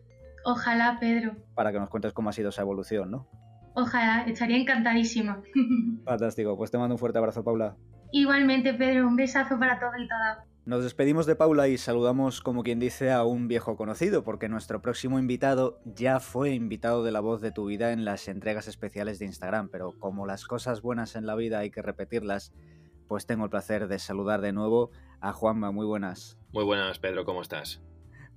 Ojalá, 0.46 0.98
Pedro. 1.00 1.36
Para 1.56 1.72
que 1.72 1.80
nos 1.80 1.90
cuentes 1.90 2.14
cómo 2.14 2.30
ha 2.30 2.34
sido 2.34 2.50
esa 2.50 2.62
evolución, 2.62 3.12
¿no? 3.12 3.28
Ojalá, 3.74 4.24
estaría 4.24 4.58
encantadísima. 4.58 5.42
Fantástico, 6.06 6.58
pues 6.58 6.72
te 6.72 6.78
mando 6.78 6.96
un 6.96 7.00
fuerte 7.00 7.20
abrazo, 7.20 7.44
Paula. 7.44 7.78
Igualmente, 8.12 8.74
Pedro, 8.74 9.08
un 9.08 9.16
besazo 9.16 9.58
para 9.58 9.80
todo 9.80 9.92
y 9.98 10.08
todas. 10.08 10.52
Nos 10.64 10.84
despedimos 10.84 11.26
de 11.26 11.36
Paula 11.36 11.68
y 11.70 11.78
saludamos, 11.78 12.40
como 12.42 12.62
quien 12.62 12.80
dice, 12.80 13.12
a 13.12 13.24
un 13.24 13.48
viejo 13.48 13.76
conocido, 13.76 14.24
porque 14.24 14.48
nuestro 14.48 14.82
próximo 14.82 15.18
invitado 15.18 15.80
ya 15.86 16.20
fue 16.20 16.52
invitado 16.52 17.04
de 17.04 17.12
la 17.12 17.20
voz 17.20 17.42
de 17.42 17.52
tu 17.52 17.66
vida 17.66 17.94
en 17.94 18.06
las 18.06 18.28
entregas 18.28 18.68
especiales 18.68 19.18
de 19.18 19.26
Instagram, 19.26 19.70
pero 19.70 19.98
como 19.98 20.28
las 20.28 20.46
cosas 20.46 20.82
buenas 20.82 21.16
en 21.16 21.26
la 21.26 21.34
vida 21.34 21.60
hay 21.60 21.72
que 21.72 21.82
repetirlas, 21.82 22.54
pues 23.08 23.26
tengo 23.26 23.46
el 23.46 23.50
placer 23.50 23.88
de 23.88 23.98
saludar 23.98 24.42
de 24.42 24.54
nuevo 24.54 24.92
a 25.20 25.34
Juanma. 25.34 25.72
Muy 25.72 25.88
buenas. 25.88 26.38
Muy 26.54 26.64
buenas, 26.64 27.00
Pedro, 27.00 27.26
¿cómo 27.26 27.42
estás? 27.42 27.82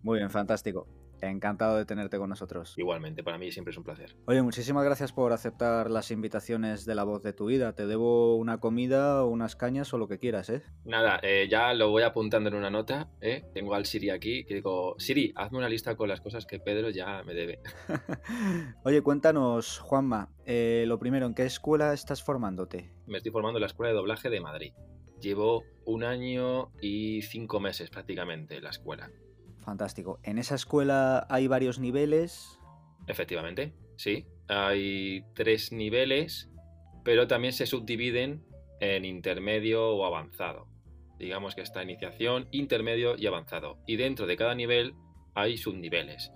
Muy 0.02 0.18
bien, 0.18 0.30
fantástico. 0.30 0.88
Encantado 1.30 1.76
de 1.76 1.84
tenerte 1.84 2.18
con 2.18 2.28
nosotros. 2.28 2.74
Igualmente, 2.76 3.22
para 3.22 3.38
mí 3.38 3.50
siempre 3.50 3.72
es 3.72 3.78
un 3.78 3.84
placer. 3.84 4.16
Oye, 4.26 4.42
muchísimas 4.42 4.84
gracias 4.84 5.12
por 5.12 5.32
aceptar 5.32 5.90
las 5.90 6.10
invitaciones 6.10 6.84
de 6.84 6.94
la 6.94 7.04
voz 7.04 7.22
de 7.22 7.32
tu 7.32 7.46
vida. 7.46 7.74
Te 7.74 7.86
debo 7.86 8.36
una 8.36 8.58
comida, 8.58 9.24
unas 9.24 9.56
cañas 9.56 9.92
o 9.94 9.98
lo 9.98 10.08
que 10.08 10.18
quieras, 10.18 10.50
¿eh? 10.50 10.62
Nada, 10.84 11.20
eh, 11.22 11.46
ya 11.50 11.74
lo 11.74 11.90
voy 11.90 12.02
apuntando 12.02 12.48
en 12.48 12.56
una 12.56 12.70
nota, 12.70 13.10
¿eh? 13.20 13.44
Tengo 13.54 13.74
al 13.74 13.86
Siri 13.86 14.10
aquí 14.10 14.44
que 14.44 14.54
digo, 14.54 14.94
Siri, 14.98 15.32
hazme 15.36 15.58
una 15.58 15.68
lista 15.68 15.96
con 15.96 16.08
las 16.08 16.20
cosas 16.20 16.46
que 16.46 16.58
Pedro 16.58 16.90
ya 16.90 17.22
me 17.24 17.34
debe. 17.34 17.60
Oye, 18.84 19.02
cuéntanos, 19.02 19.78
Juanma, 19.78 20.30
eh, 20.46 20.84
lo 20.86 20.98
primero, 20.98 21.26
¿en 21.26 21.34
qué 21.34 21.44
escuela 21.44 21.92
estás 21.92 22.22
formándote? 22.22 22.92
Me 23.06 23.18
estoy 23.18 23.32
formando 23.32 23.58
en 23.58 23.62
la 23.62 23.66
Escuela 23.66 23.90
de 23.90 23.96
Doblaje 23.96 24.30
de 24.30 24.40
Madrid. 24.40 24.72
Llevo 25.20 25.64
un 25.86 26.04
año 26.04 26.70
y 26.80 27.22
cinco 27.22 27.60
meses 27.60 27.90
prácticamente 27.90 28.56
en 28.56 28.64
la 28.64 28.70
escuela. 28.70 29.10
Fantástico. 29.64 30.20
¿En 30.22 30.38
esa 30.38 30.54
escuela 30.54 31.26
hay 31.30 31.46
varios 31.46 31.78
niveles? 31.78 32.58
Efectivamente, 33.06 33.72
sí. 33.96 34.26
Hay 34.48 35.24
tres 35.34 35.72
niveles, 35.72 36.50
pero 37.02 37.26
también 37.26 37.54
se 37.54 37.66
subdividen 37.66 38.44
en 38.80 39.04
intermedio 39.04 39.90
o 39.90 40.04
avanzado. 40.04 40.68
Digamos 41.18 41.54
que 41.54 41.62
está 41.62 41.82
iniciación, 41.82 42.48
intermedio 42.50 43.16
y 43.16 43.26
avanzado. 43.26 43.78
Y 43.86 43.96
dentro 43.96 44.26
de 44.26 44.36
cada 44.36 44.54
nivel 44.54 44.94
hay 45.34 45.56
subniveles. 45.56 46.30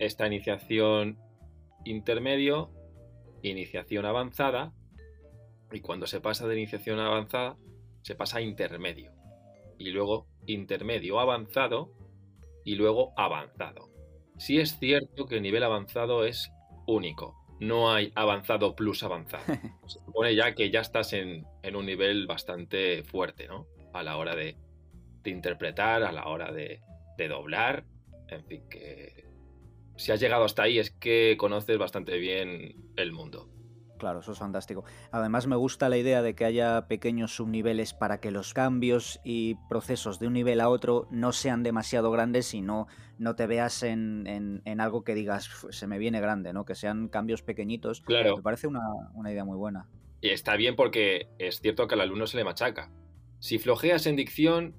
Esta 0.00 0.26
iniciación 0.26 1.18
intermedio, 1.84 2.72
iniciación 3.42 4.06
avanzada, 4.06 4.72
y 5.70 5.80
cuando 5.80 6.06
se 6.06 6.20
pasa 6.20 6.48
de 6.48 6.56
iniciación 6.56 6.98
avanzada, 6.98 7.56
se 8.02 8.14
pasa 8.14 8.38
a 8.38 8.42
intermedio. 8.42 9.12
Y 9.78 9.90
luego 9.90 10.26
intermedio 10.46 11.20
avanzado 11.20 11.92
y 12.64 12.74
luego 12.74 13.12
avanzado. 13.16 13.90
Sí 14.38 14.58
es 14.58 14.78
cierto 14.78 15.26
que 15.26 15.36
el 15.36 15.42
nivel 15.42 15.62
avanzado 15.62 16.24
es 16.24 16.50
único. 16.86 17.36
No 17.60 17.92
hay 17.92 18.12
avanzado 18.14 18.74
plus 18.74 19.02
avanzado. 19.02 19.44
Se 19.86 20.00
supone 20.04 20.34
ya 20.34 20.54
que 20.54 20.70
ya 20.70 20.80
estás 20.80 21.12
en, 21.12 21.46
un 21.74 21.86
nivel 21.86 22.26
bastante 22.26 23.04
fuerte, 23.04 23.46
¿no? 23.46 23.66
A 23.92 24.02
la 24.02 24.16
hora 24.16 24.34
de, 24.34 24.56
interpretar, 25.24 26.02
a 26.02 26.12
la 26.12 26.26
hora 26.26 26.52
de, 26.52 26.80
de 27.16 27.28
doblar. 27.28 27.84
En 28.28 28.44
fin, 28.44 28.68
que 28.68 29.24
si 29.96 30.10
has 30.10 30.20
llegado 30.20 30.44
hasta 30.44 30.64
ahí 30.64 30.78
es 30.78 30.90
que 30.90 31.36
conoces 31.38 31.78
bastante 31.78 32.18
bien 32.18 32.90
el 32.96 33.12
mundo. 33.12 33.53
Claro, 34.04 34.20
eso 34.20 34.32
es 34.32 34.38
fantástico. 34.38 34.84
Además 35.12 35.46
me 35.46 35.56
gusta 35.56 35.88
la 35.88 35.96
idea 35.96 36.20
de 36.20 36.34
que 36.34 36.44
haya 36.44 36.88
pequeños 36.88 37.34
subniveles 37.34 37.94
para 37.94 38.20
que 38.20 38.30
los 38.30 38.52
cambios 38.52 39.18
y 39.24 39.54
procesos 39.70 40.18
de 40.18 40.26
un 40.26 40.34
nivel 40.34 40.60
a 40.60 40.68
otro 40.68 41.08
no 41.10 41.32
sean 41.32 41.62
demasiado 41.62 42.10
grandes 42.10 42.52
y 42.52 42.60
no, 42.60 42.86
no 43.16 43.34
te 43.34 43.46
veas 43.46 43.82
en, 43.82 44.60
algo 44.78 45.04
que 45.04 45.14
digas 45.14 45.48
se 45.70 45.86
me 45.86 45.96
viene 45.96 46.20
grande, 46.20 46.52
¿no? 46.52 46.66
Que 46.66 46.74
sean 46.74 47.08
cambios 47.08 47.40
pequeñitos. 47.40 48.02
Claro. 48.02 48.36
Me 48.36 48.42
parece 48.42 48.66
una, 48.66 48.82
una 49.14 49.32
idea 49.32 49.46
muy 49.46 49.56
buena. 49.56 49.88
Y 50.20 50.28
está 50.28 50.54
bien 50.56 50.76
porque 50.76 51.30
es 51.38 51.62
cierto 51.62 51.86
que 51.86 51.94
al 51.94 52.02
alumno 52.02 52.26
se 52.26 52.36
le 52.36 52.44
machaca. 52.44 52.90
Si 53.38 53.58
flojeas 53.58 54.06
en 54.06 54.16
dicción, 54.16 54.74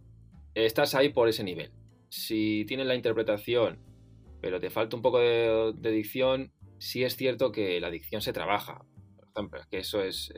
estás 0.53 0.93
ahí 0.93 1.09
por 1.09 1.29
ese 1.29 1.43
nivel. 1.43 1.71
Si 2.09 2.63
tienes 2.67 2.85
la 2.85 2.93
interpretación, 2.93 3.79
pero 4.39 4.59
te 4.59 4.69
falta 4.69 4.95
un 4.95 5.01
poco 5.01 5.17
de, 5.17 5.73
de 5.75 5.89
dicción, 5.89 6.51
sí 6.77 7.03
es 7.03 7.15
cierto 7.15 7.51
que 7.51 7.79
la 7.79 7.89
dicción 7.89 8.21
se 8.21 8.33
trabaja 8.33 8.85
que 9.69 9.79
eso 9.79 10.01
es, 10.01 10.31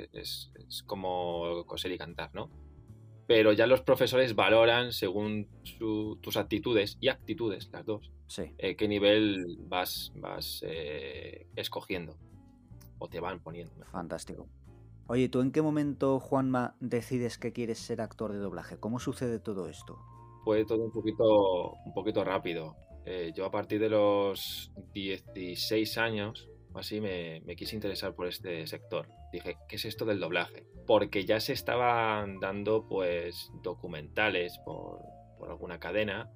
como 0.85 1.65
coser 1.65 1.91
y 1.91 1.97
cantar, 1.97 2.33
¿no? 2.33 2.49
Pero 3.27 3.51
ya 3.51 3.67
los 3.67 3.81
profesores 3.81 4.35
valoran 4.35 4.93
según 4.93 5.47
tus 6.21 6.37
actitudes 6.37 6.97
y 7.01 7.09
actitudes, 7.09 7.69
las 7.71 7.85
dos, 7.85 8.11
sí. 8.27 8.53
Eh, 8.57 8.75
qué 8.75 8.87
nivel 8.87 9.57
vas, 9.67 10.13
vas 10.15 10.63
eh, 10.65 11.47
escogiendo 11.55 12.17
o 12.99 13.09
te 13.09 13.19
van 13.19 13.39
poniendo. 13.41 13.85
Fantástico. 13.91 14.47
Oye, 15.07 15.29
¿tú 15.29 15.41
en 15.41 15.51
qué 15.51 15.61
momento, 15.61 16.19
Juanma, 16.19 16.75
decides 16.79 17.37
que 17.37 17.53
quieres 17.53 17.79
ser 17.79 18.01
actor 18.01 18.33
de 18.33 18.39
doblaje? 18.39 18.77
¿Cómo 18.77 18.99
sucede 18.99 19.39
todo 19.39 19.69
esto? 19.69 19.97
Fue 20.43 20.65
todo 20.65 20.83
un 20.83 20.91
poquito, 20.91 21.73
un 21.85 21.93
poquito 21.93 22.23
rápido. 22.23 22.75
Eh, 23.05 23.31
yo 23.33 23.45
a 23.45 23.51
partir 23.51 23.79
de 23.79 23.89
los 23.89 24.71
16 24.93 25.97
años 25.97 26.49
así 26.77 27.01
me, 27.01 27.41
quise 27.55 27.75
interesar 27.75 28.13
por 28.13 28.27
este 28.27 28.65
sector. 28.67 29.09
Dije, 29.31 29.57
¿qué 29.67 29.75
es 29.75 29.85
esto 29.85 30.05
del 30.05 30.19
doblaje? 30.19 30.65
Porque 30.85 31.25
ya 31.25 31.39
se 31.39 31.53
estaban 31.53 32.39
dando 32.39 32.87
pues 32.87 33.51
documentales 33.63 34.59
por, 34.59 35.01
alguna 35.47 35.79
cadena 35.79 36.31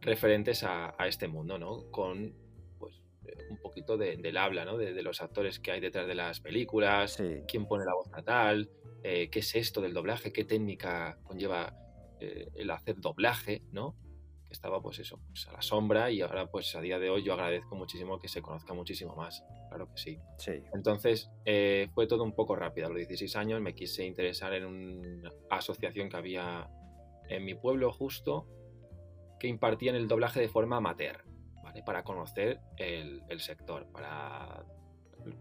referentes 0.00 0.62
a, 0.64 0.94
este 1.06 1.28
mundo, 1.28 1.58
¿no? 1.58 1.90
Con 1.90 2.34
pues 2.78 3.02
un 3.50 3.58
poquito 3.58 3.96
del 3.96 4.36
habla, 4.36 4.64
¿no? 4.64 4.76
De, 4.76 5.02
los 5.02 5.20
actores 5.20 5.58
que 5.58 5.72
hay 5.72 5.80
detrás 5.80 6.06
de 6.06 6.14
las 6.14 6.40
películas, 6.40 7.22
quién 7.48 7.66
pone 7.66 7.84
la 7.84 7.94
voz 7.94 8.08
natal, 8.10 8.70
eh, 9.02 9.28
qué 9.30 9.40
es 9.40 9.54
esto 9.54 9.80
del 9.80 9.94
doblaje, 9.94 10.32
qué 10.32 10.44
técnica 10.44 11.18
conlleva 11.24 11.74
eh, 12.20 12.48
el 12.54 12.70
hacer 12.70 12.96
doblaje, 13.00 13.62
¿no? 13.72 13.94
Que 14.46 14.52
estaba 14.52 14.80
pues 14.80 14.98
eso, 14.98 15.20
pues 15.28 15.46
a 15.48 15.52
la 15.52 15.62
sombra 15.62 16.10
y 16.10 16.20
ahora 16.20 16.46
pues 16.46 16.74
a 16.76 16.80
día 16.80 16.98
de 16.98 17.10
hoy 17.10 17.24
yo 17.24 17.32
agradezco 17.32 17.74
muchísimo 17.74 18.18
que 18.18 18.28
se 18.28 18.42
conozca 18.42 18.74
muchísimo 18.74 19.14
más, 19.16 19.44
claro 19.68 19.88
que 19.90 19.98
sí. 19.98 20.18
sí. 20.38 20.62
Entonces 20.72 21.30
eh, 21.44 21.88
fue 21.94 22.06
todo 22.06 22.22
un 22.22 22.32
poco 22.32 22.56
rápido, 22.56 22.86
a 22.86 22.90
los 22.90 22.98
16 22.98 23.36
años 23.36 23.60
me 23.60 23.74
quise 23.74 24.04
interesar 24.04 24.52
en 24.54 24.66
una 24.66 25.32
asociación 25.50 26.08
que 26.08 26.16
había 26.16 26.68
en 27.28 27.44
mi 27.44 27.54
pueblo 27.54 27.92
justo 27.92 28.46
que 29.38 29.48
impartía 29.48 29.90
en 29.90 29.96
el 29.96 30.08
doblaje 30.08 30.40
de 30.40 30.48
forma 30.48 30.76
amateur, 30.76 31.24
¿vale? 31.62 31.82
Para 31.82 32.04
conocer 32.04 32.60
el, 32.76 33.22
el 33.28 33.40
sector, 33.40 33.86
para 33.92 34.64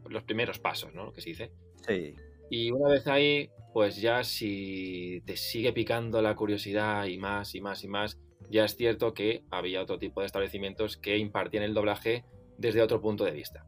los 0.10 0.24
primeros 0.24 0.60
pasos, 0.60 0.94
¿no? 0.94 1.06
Lo 1.06 1.14
que 1.14 1.22
se 1.22 1.30
dice. 1.30 1.52
Sí. 1.88 2.16
Y 2.50 2.72
una 2.72 2.90
vez 2.90 3.08
ahí, 3.08 3.50
pues 3.74 4.02
ya 4.02 4.24
si 4.24 5.22
te 5.26 5.36
sigue 5.36 5.74
picando 5.74 6.22
la 6.22 6.36
curiosidad 6.36 7.06
y 7.06 7.18
más 7.18 7.56
y 7.56 7.62
más 7.62 7.84
y 7.84 7.88
más, 7.88 8.20
ya 8.50 8.66
es 8.66 8.76
cierto 8.76 9.14
que 9.14 9.44
había 9.52 9.82
otro 9.82 9.98
tipo 9.98 10.22
de 10.22 10.28
establecimientos 10.28 10.98
que 10.98 11.18
impartían 11.18 11.64
el 11.64 11.74
doblaje 11.74 12.26
desde 12.58 12.82
otro 12.82 13.02
punto 13.02 13.24
de 13.24 13.32
vista. 13.32 13.66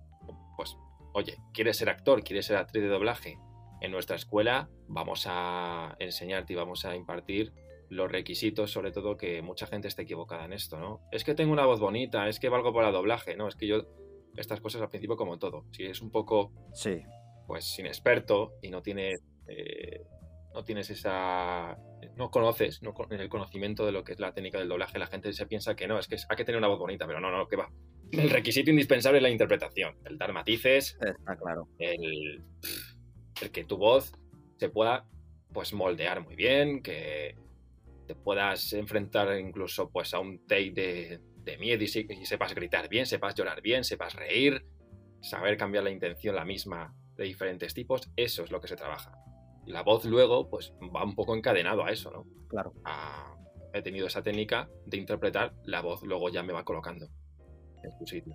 Pues, 0.56 0.78
oye, 1.14 1.38
¿quieres 1.54 1.78
ser 1.78 1.90
actor? 1.90 2.24
¿Quieres 2.24 2.46
ser 2.46 2.58
actriz 2.58 2.84
de 2.84 2.90
doblaje? 2.90 3.38
En 3.82 3.92
nuestra 3.92 4.16
escuela 4.16 4.70
vamos 4.88 5.26
a 5.28 5.96
enseñarte 6.00 6.54
y 6.54 6.56
vamos 6.56 6.86
a 6.86 6.96
impartir 6.96 7.54
los 7.90 8.12
requisitos, 8.12 8.72
sobre 8.72 8.92
todo 8.92 9.18
que 9.18 9.42
mucha 9.42 9.68
gente 9.68 9.88
esté 9.88 10.02
equivocada 10.02 10.46
en 10.46 10.54
esto, 10.54 10.80
¿no? 10.80 11.02
Es 11.12 11.24
que 11.24 11.36
tengo 11.36 11.54
una 11.54 11.66
voz 11.66 11.80
bonita, 11.80 12.28
es 12.28 12.40
que 12.40 12.50
valgo 12.50 12.74
para 12.74 12.92
doblaje, 12.92 13.38
¿no? 13.38 13.48
Es 13.48 13.56
que 13.56 13.68
yo, 13.68 13.84
estas 14.36 14.60
cosas 14.60 14.82
al 14.82 14.90
principio 14.90 15.16
como 15.16 15.38
todo, 15.38 15.66
si 15.72 15.86
es 15.86 16.02
un 16.02 16.12
poco, 16.12 16.52
sí. 16.74 17.04
pues 17.46 17.80
inexperto 17.80 18.56
y 18.62 18.70
no 18.70 18.82
tienes, 18.82 19.24
eh, 19.48 20.06
no 20.54 20.64
tienes 20.64 20.90
esa 20.90 21.78
no 22.16 22.32
conoces 22.32 22.82
no, 22.82 22.94
el 23.10 23.30
conocimiento 23.30 23.86
de 23.86 23.92
lo 23.92 24.04
que 24.04 24.14
es 24.14 24.20
la 24.20 24.34
técnica 24.34 24.60
del 24.60 24.70
doblaje, 24.70 25.00
la 25.00 25.08
gente 25.08 25.32
se 25.34 25.46
piensa 25.46 25.76
que 25.76 25.88
no, 25.88 26.00
es 26.00 26.08
que 26.08 26.18
hay 26.30 26.36
que 26.36 26.46
tener 26.46 26.58
una 26.58 26.68
voz 26.68 26.80
bonita, 26.80 27.06
pero 27.08 27.20
no, 27.20 27.32
no, 27.32 27.48
que 27.48 27.56
va. 27.56 27.72
El 28.12 28.30
requisito 28.30 28.70
indispensable 28.70 29.18
es 29.18 29.24
la 29.24 29.30
interpretación, 29.30 29.98
el 30.06 30.18
dar 30.18 30.34
matices, 30.34 30.98
Está 31.02 31.36
claro. 31.36 31.68
el, 31.80 32.44
el 33.42 33.52
que 33.52 33.64
tu 33.66 33.78
voz 33.78 34.14
se 34.58 34.70
pueda 34.70 35.06
pues 35.54 35.74
moldear 35.74 36.22
muy 36.22 36.36
bien, 36.36 36.82
que 36.82 37.36
te 38.06 38.16
puedas 38.16 38.74
enfrentar 38.74 39.38
incluso 39.40 39.90
pues 39.90 40.14
a 40.14 40.20
un 40.20 40.46
take 40.46 40.72
de, 40.72 41.20
de 41.44 41.58
miedo 41.58 41.84
y, 41.84 41.86
y, 41.86 42.26
sepas 42.26 42.56
gritar 42.56 42.90
bien, 42.90 43.06
sepas 43.06 43.36
llorar 43.36 43.62
bien, 43.62 43.84
sepas 43.84 44.16
reír, 44.16 44.66
saber 45.22 45.58
cambiar 45.58 45.84
la 45.84 45.92
intención 45.92 46.36
la 46.36 46.46
misma 46.46 46.96
de 47.16 47.26
diferentes 47.26 47.74
tipos, 47.74 48.10
eso 48.16 48.44
es 48.44 48.52
lo 48.52 48.62
que 48.62 48.68
se 48.68 48.76
trabaja 48.76 49.12
la 49.68 49.84
voz 49.84 50.06
luego, 50.06 50.50
pues 50.50 50.74
va 50.96 51.04
un 51.04 51.16
poco 51.16 51.36
encadenado 51.36 51.84
a 51.84 51.92
eso, 51.92 52.10
¿no? 52.10 52.26
Claro. 52.48 52.74
he 53.74 53.82
tenido 53.82 54.08
esa 54.08 54.24
técnica 54.24 54.70
de 54.86 54.98
interpretar, 54.98 55.54
la 55.66 55.82
voz 55.82 56.02
luego 56.04 56.30
ya 56.30 56.42
me 56.42 56.54
va 56.54 56.64
colocando 56.64 57.08
en 57.84 57.92
su 58.00 58.08
sitio. 58.08 58.34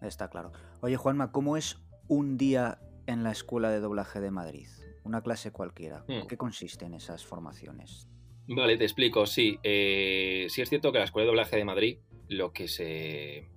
Está 0.00 0.28
claro. 0.28 0.52
Oye, 0.80 0.96
Juanma, 0.96 1.32
¿cómo 1.32 1.56
es 1.56 1.78
un 2.08 2.38
día 2.38 2.78
en 3.06 3.22
la 3.24 3.32
Escuela 3.32 3.70
de 3.70 3.80
Doblaje 3.80 4.20
de 4.20 4.30
Madrid? 4.30 4.68
Una 5.04 5.22
clase 5.22 5.50
cualquiera. 5.50 6.04
Hmm. 6.06 6.26
¿Qué 6.28 6.36
consiste 6.36 6.84
en 6.86 6.94
esas 6.94 7.24
formaciones? 7.26 8.08
Vale, 8.46 8.78
te 8.78 8.84
explico. 8.84 9.26
Sí, 9.26 9.58
eh, 9.62 10.46
sí 10.48 10.62
es 10.62 10.68
cierto 10.68 10.92
que 10.92 10.98
la 10.98 11.04
Escuela 11.04 11.24
de 11.24 11.30
Doblaje 11.30 11.56
de 11.56 11.64
Madrid 11.64 11.98
lo 12.28 12.52
que 12.52 12.68
se 12.68 13.50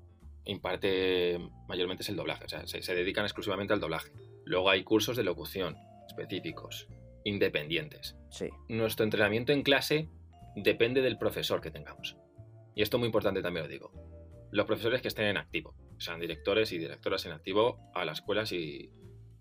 imparte 0.46 1.40
mayormente 1.68 2.02
es 2.02 2.10
el 2.10 2.16
doblaje, 2.16 2.44
o 2.44 2.50
sea, 2.50 2.66
se 2.66 2.96
dedican 2.96 3.24
exclusivamente 3.24 3.72
al 3.72 3.80
doblaje. 3.80 4.12
Luego 4.46 4.70
hay 4.70 4.84
cursos 4.84 5.16
de 5.16 5.24
locución 5.24 5.78
específicos 6.08 6.88
independientes. 7.24 8.16
Sí. 8.30 8.50
Nuestro 8.68 9.04
entrenamiento 9.04 9.52
en 9.52 9.64
clase 9.64 10.10
depende 10.56 11.02
del 11.02 11.18
profesor 11.18 11.62
que 11.62 11.72
tengamos. 11.72 12.18
Y 12.76 12.82
esto 12.82 12.98
es 12.98 13.00
muy 13.00 13.08
importante 13.08 13.42
también 13.42 13.66
lo 13.66 13.72
digo. 13.72 13.92
Los 14.52 14.66
profesores 14.66 15.02
que 15.02 15.08
estén 15.08 15.26
en 15.26 15.38
activo, 15.38 15.76
sean 15.98 16.20
directores 16.20 16.72
y 16.72 16.78
directoras 16.78 17.26
en 17.26 17.32
activo 17.32 17.80
a 17.94 18.06
las 18.06 18.20
escuelas 18.20 18.52
y 18.52 18.92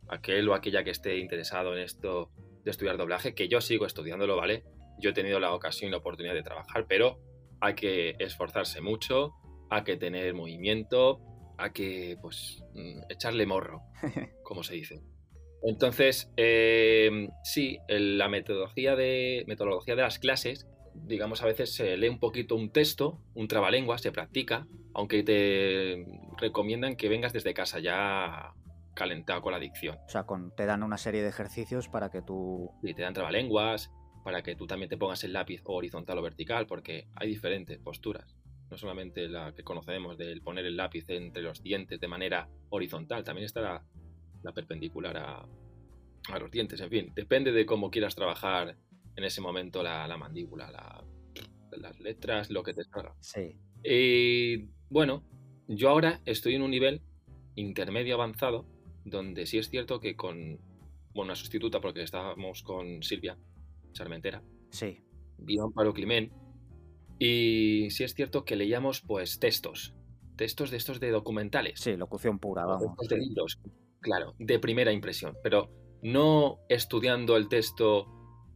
aquel 0.08 0.48
o 0.48 0.54
aquella 0.54 0.84
que 0.84 0.90
esté 0.90 1.18
interesado 1.18 1.76
en 1.76 1.82
esto 1.82 2.30
de 2.64 2.70
estudiar 2.70 2.96
doblaje, 2.96 3.34
que 3.34 3.48
yo 3.48 3.60
sigo 3.60 3.86
estudiándolo, 3.86 4.36
¿vale? 4.36 4.64
Yo 4.98 5.10
he 5.10 5.12
tenido 5.12 5.40
la 5.40 5.52
ocasión 5.54 5.88
y 5.88 5.90
la 5.90 5.98
oportunidad 5.98 6.34
de 6.34 6.42
trabajar, 6.42 6.86
pero 6.88 7.20
hay 7.60 7.74
que 7.74 8.16
esforzarse 8.18 8.80
mucho, 8.80 9.34
hay 9.70 9.84
que 9.84 9.96
tener 9.96 10.34
movimiento, 10.34 11.20
hay 11.58 11.70
que, 11.70 12.16
pues, 12.20 12.62
mm, 12.74 13.00
echarle 13.10 13.46
morro, 13.46 13.82
como 14.44 14.62
se 14.62 14.74
dice. 14.74 15.00
Entonces, 15.62 16.30
eh, 16.36 17.28
sí, 17.44 17.78
la 17.88 18.28
metodología 18.28 18.96
de, 18.96 19.44
metodología 19.46 19.94
de 19.94 20.02
las 20.02 20.18
clases, 20.18 20.66
digamos, 20.94 21.42
a 21.42 21.46
veces 21.46 21.74
se 21.74 21.96
lee 21.96 22.08
un 22.08 22.18
poquito 22.18 22.56
un 22.56 22.70
texto, 22.70 23.20
un 23.34 23.48
trabalengua, 23.48 23.98
se 23.98 24.12
practica, 24.12 24.66
aunque 24.92 25.22
te 25.22 26.04
recomiendan 26.36 26.96
que 26.96 27.08
vengas 27.08 27.32
desde 27.32 27.54
casa 27.54 27.78
ya 27.78 28.54
calentado 28.94 29.40
con 29.40 29.52
la 29.52 29.60
dicción. 29.60 29.98
O 30.06 30.08
sea, 30.08 30.24
con, 30.24 30.54
te 30.54 30.66
dan 30.66 30.82
una 30.82 30.98
serie 30.98 31.22
de 31.22 31.28
ejercicios 31.28 31.88
para 31.88 32.10
que 32.10 32.22
tú... 32.22 32.70
Sí, 32.82 32.92
te 32.92 33.02
dan 33.02 33.14
trabalenguas, 33.14 33.90
para 34.24 34.42
que 34.42 34.56
tú 34.56 34.66
también 34.66 34.90
te 34.90 34.98
pongas 34.98 35.22
el 35.24 35.32
lápiz 35.32 35.62
horizontal 35.64 36.18
o 36.18 36.22
vertical, 36.22 36.66
porque 36.66 37.08
hay 37.14 37.28
diferentes 37.28 37.78
posturas. 37.78 38.36
No 38.68 38.76
solamente 38.76 39.28
la 39.28 39.52
que 39.52 39.62
conocemos 39.62 40.18
del 40.18 40.42
poner 40.42 40.66
el 40.66 40.76
lápiz 40.76 41.04
entre 41.08 41.42
los 41.42 41.62
dientes 41.62 42.00
de 42.00 42.08
manera 42.08 42.48
horizontal, 42.70 43.22
también 43.22 43.44
está 43.44 43.60
la, 43.60 43.84
la 44.42 44.52
perpendicular 44.52 45.16
a, 45.16 45.46
los 46.38 46.50
dientes, 46.50 46.80
en 46.80 46.90
fin, 46.90 47.12
depende 47.14 47.50
de 47.52 47.66
cómo 47.66 47.90
quieras 47.90 48.14
trabajar 48.14 48.76
en 49.16 49.24
ese 49.24 49.40
momento 49.40 49.82
la, 49.82 50.16
mandíbula, 50.16 50.70
las 51.72 52.00
letras, 52.00 52.50
lo 52.50 52.62
que 52.62 52.74
te 52.74 52.84
salga. 52.84 53.14
Sí. 53.20 53.56
Y 53.84 54.68
bueno, 54.88 55.24
yo 55.66 55.88
ahora 55.88 56.20
estoy 56.24 56.54
en 56.54 56.62
un 56.62 56.70
nivel 56.70 57.02
intermedio 57.56 58.14
avanzado, 58.14 58.66
donde 59.04 59.46
sí 59.46 59.58
es 59.58 59.68
cierto 59.68 60.00
que 60.00 60.16
con 60.16 60.60
una 61.14 61.34
sustituta, 61.34 61.80
porque 61.80 62.02
estábamos 62.02 62.62
con 62.62 63.02
Silvia 63.02 63.36
Sarmentera. 63.92 64.42
Sí. 64.70 65.00
Vino 65.38 65.64
Amparo 65.64 65.92
Climent. 65.92 66.32
Y 67.18 67.88
sí 67.90 68.04
es 68.04 68.14
cierto 68.14 68.44
que 68.44 68.56
leíamos 68.56 69.00
pues 69.00 69.38
textos. 69.38 69.94
Textos 70.36 70.70
de 70.70 70.76
estos 70.76 70.98
de 70.98 71.10
documentales. 71.10 71.78
Sí, 71.80 71.96
locución 71.96 72.38
pura, 72.38 72.64
vamos. 72.64 72.96
de 73.08 73.18
libros. 73.18 73.58
Claro, 74.02 74.34
de 74.38 74.58
primera 74.58 74.92
impresión, 74.92 75.36
pero 75.42 75.70
no 76.02 76.58
estudiando 76.68 77.36
el 77.36 77.48
texto 77.48 78.06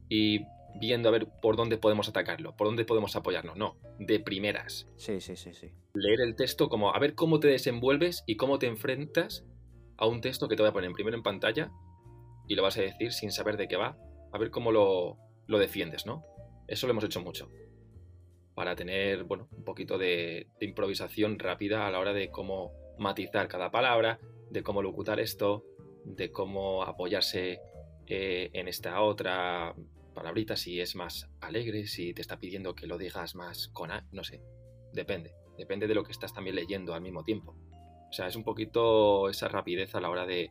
y 0.08 0.40
viendo 0.78 1.08
a 1.08 1.12
ver 1.12 1.28
por 1.40 1.56
dónde 1.56 1.78
podemos 1.78 2.08
atacarlo, 2.08 2.54
por 2.56 2.66
dónde 2.66 2.84
podemos 2.84 3.16
apoyarnos, 3.16 3.56
no, 3.56 3.78
de 3.98 4.20
primeras. 4.20 4.88
Sí, 4.96 5.20
sí, 5.20 5.36
sí, 5.36 5.54
sí. 5.54 5.72
Leer 5.94 6.20
el 6.20 6.36
texto 6.36 6.68
como 6.68 6.94
a 6.94 6.98
ver 6.98 7.14
cómo 7.14 7.40
te 7.40 7.48
desenvuelves 7.48 8.24
y 8.26 8.36
cómo 8.36 8.58
te 8.58 8.66
enfrentas 8.66 9.46
a 9.96 10.06
un 10.06 10.20
texto 10.20 10.48
que 10.48 10.56
te 10.56 10.62
voy 10.62 10.70
a 10.70 10.74
poner 10.74 10.92
primero 10.92 11.16
en 11.16 11.22
pantalla 11.22 11.70
y 12.46 12.54
lo 12.54 12.62
vas 12.62 12.76
a 12.76 12.82
decir 12.82 13.12
sin 13.12 13.32
saber 13.32 13.56
de 13.56 13.68
qué 13.68 13.76
va, 13.76 13.96
a 14.32 14.38
ver 14.38 14.50
cómo 14.50 14.70
lo, 14.72 15.16
lo 15.46 15.58
defiendes, 15.58 16.06
¿no? 16.06 16.24
Eso 16.68 16.86
lo 16.86 16.92
hemos 16.92 17.04
hecho 17.04 17.20
mucho. 17.20 17.48
Para 18.54 18.74
tener, 18.74 19.24
bueno, 19.24 19.48
un 19.52 19.64
poquito 19.64 19.98
de, 19.98 20.48
improvisación 20.60 21.38
rápida 21.38 21.86
a 21.86 21.90
la 21.90 21.98
hora 21.98 22.12
de 22.12 22.30
cómo 22.30 22.72
matizar 22.98 23.48
cada 23.48 23.70
palabra, 23.70 24.18
de 24.50 24.62
cómo 24.62 24.82
locutar 24.82 25.20
esto, 25.20 25.64
de 26.04 26.30
cómo 26.30 26.82
apoyarse 26.84 27.60
eh, 28.06 28.50
en 28.52 28.68
esta 28.68 29.00
otra 29.02 29.74
palabrita, 30.14 30.56
si 30.56 30.80
es 30.80 30.96
más 30.96 31.28
alegre, 31.40 31.86
si 31.86 32.14
te 32.14 32.22
está 32.22 32.38
pidiendo 32.38 32.74
que 32.74 32.86
lo 32.86 32.96
digas 32.98 33.34
más 33.34 33.68
con 33.68 33.90
A, 33.90 34.06
no 34.12 34.24
sé. 34.24 34.42
Depende. 34.92 35.34
Depende 35.58 35.86
de 35.86 35.94
lo 35.94 36.04
que 36.04 36.12
estás 36.12 36.32
también 36.32 36.56
leyendo 36.56 36.94
al 36.94 37.02
mismo 37.02 37.24
tiempo. 37.24 37.56
O 38.08 38.12
sea, 38.12 38.26
es 38.26 38.36
un 38.36 38.44
poquito 38.44 39.28
esa 39.28 39.48
rapidez 39.48 39.94
a 39.94 40.00
la 40.00 40.10
hora 40.10 40.26
de, 40.26 40.50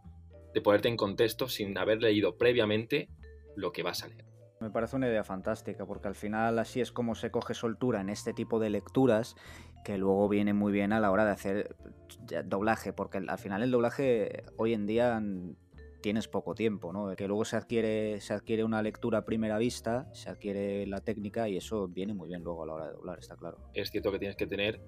de 0.54 0.62
ponerte 0.62 0.88
en 0.88 0.98
contexto 0.98 1.48
sin 1.48 1.78
haber 1.78 2.02
leído 2.02 2.38
previamente 2.38 3.10
lo 3.56 3.72
que 3.72 3.84
vas 3.84 4.04
a 4.04 4.08
leer. 4.08 4.26
Me 4.60 4.70
parece 4.70 4.96
una 4.96 5.08
idea 5.08 5.24
fantástica 5.24 5.86
porque 5.86 6.08
al 6.08 6.16
final 6.16 6.60
así 6.60 6.82
es 6.82 6.92
como 6.92 7.16
se 7.16 7.30
coge 7.30 7.54
soltura 7.54 8.02
en 8.02 8.10
este 8.10 8.34
tipo 8.34 8.60
de 8.60 8.70
lecturas 8.70 9.36
que 9.86 10.00
luego 10.00 10.28
viene 10.28 10.54
muy 10.54 10.74
bien 10.74 10.91
a 10.93 11.00
la 11.00 11.12
hora 11.12 11.26
de 11.26 11.32
hacer 11.32 11.76
doblaje, 12.45 12.91
porque 12.91 13.19
al 13.19 13.38
final 13.38 13.62
el 13.62 13.69
doblaje 13.69 14.43
hoy 14.58 14.74
en 14.74 14.88
día 14.88 15.21
tienes 16.02 16.28
poco 16.28 16.56
tiempo, 16.56 16.91
¿no? 16.91 17.15
Que 17.15 17.28
luego 17.28 17.45
se 17.45 17.56
adquiere, 17.56 18.19
se 18.19 18.34
adquiere 18.34 18.63
una 18.63 18.82
lectura 18.82 19.19
a 19.19 19.26
primera 19.26 19.60
vista, 19.60 20.10
se 20.12 20.30
adquiere 20.30 20.88
la 20.88 21.02
técnica 21.02 21.48
y 21.50 21.58
eso 21.58 21.88
viene 21.88 22.15
muy 22.15 22.30
bien 22.30 22.43
luego 22.43 22.63
a 22.63 22.65
la 22.65 22.74
hora 22.74 22.88
de 22.88 22.93
doblar, 22.93 23.19
está 23.19 23.36
claro. 23.36 23.60
Es 23.76 23.91
cierto 23.91 24.12
que 24.12 24.17
tienes 24.17 24.36
que 24.36 24.48
tener, 24.48 24.82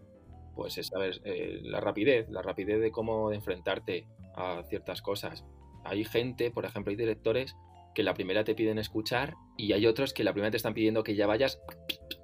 pues, 0.55 0.79
sabes, 0.81 1.21
eh, 1.25 1.60
la 1.62 1.79
rapidez, 1.79 2.27
la 2.31 2.41
rapidez 2.41 2.81
de 2.81 2.89
cómo 2.89 3.31
enfrentarte 3.31 4.07
a 4.36 4.63
ciertas 4.67 5.03
cosas. 5.03 5.45
Hay 5.86 6.05
gente, 6.05 6.49
por 6.49 6.65
ejemplo, 6.65 6.89
hay 6.89 6.97
directores 6.97 7.55
que 7.93 8.01
la 8.01 8.15
primera 8.15 8.43
te 8.43 8.55
piden 8.55 8.79
escuchar 8.79 9.36
y 9.57 9.73
hay 9.73 9.86
otros 9.86 10.12
que 10.12 10.23
la 10.23 10.33
primera 10.33 10.49
te 10.49 10.57
están 10.57 10.73
pidiendo 10.73 11.03
que 11.03 11.15
ya 11.15 11.27
vayas, 11.27 11.60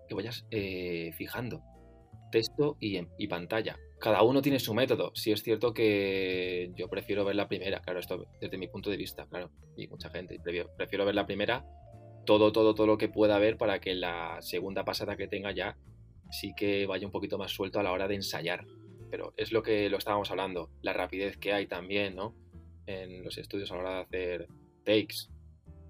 que 0.07 0.15
vayas 0.15 0.47
eh, 0.49 1.12
fijando 1.13 1.62
texto 2.34 2.78
y, 2.80 3.28
pantalla. 3.28 3.78
Cada 4.00 4.24
uno 4.24 4.41
tiene 4.41 4.60
su 4.60 4.74
método. 4.74 5.12
Si 5.13 5.32
es 5.32 5.43
cierto 5.43 5.72
que 5.72 6.72
yo 6.76 6.89
prefiero 6.89 7.24
ver 7.24 7.36
la 7.36 7.48
primera, 7.48 7.80
claro, 7.80 8.00
esto 8.00 8.26
desde 8.41 8.58
mi 8.58 8.67
punto 8.67 8.89
de 8.89 8.98
vista, 8.98 9.28
claro, 9.28 9.52
y 9.78 9.88
mucha 9.88 10.10
gente, 10.10 10.39
prefiero, 10.43 11.06
ver 11.06 11.15
la 11.15 11.28
primera, 11.28 11.63
todo, 12.26 12.52
todo, 12.52 12.74
todo 12.74 12.88
lo 12.88 12.98
que 12.98 13.08
pueda 13.08 13.38
ver 13.38 13.56
para 13.58 13.80
que 13.80 13.93
la 13.93 14.41
segunda 14.41 14.84
pasada 14.84 15.15
que 15.15 15.28
tenga 15.28 15.52
ya 15.52 15.78
sí 16.32 16.54
que 16.58 16.88
vaya 16.88 17.06
un 17.06 17.12
poquito 17.12 17.38
más 17.38 17.52
suelto 17.52 17.80
a 17.80 17.84
la 17.84 17.91
hora 17.91 18.08
de 18.08 18.15
ensayar. 18.15 18.65
Pero 19.12 19.36
es 19.38 19.52
lo 19.52 19.62
que 19.62 19.88
lo 19.89 19.98
estábamos 19.98 20.32
hablando, 20.32 20.72
la 20.82 20.93
rapidez 20.93 21.38
que 21.38 21.54
hay 21.54 21.67
también, 21.67 22.15
¿no? 22.15 22.34
En 22.88 23.24
los 23.24 23.38
estudios 23.38 23.72
a 23.72 23.76
la 23.76 23.82
hora 23.82 23.93
de 23.96 24.02
hacer 24.02 24.48
takes, 24.84 25.30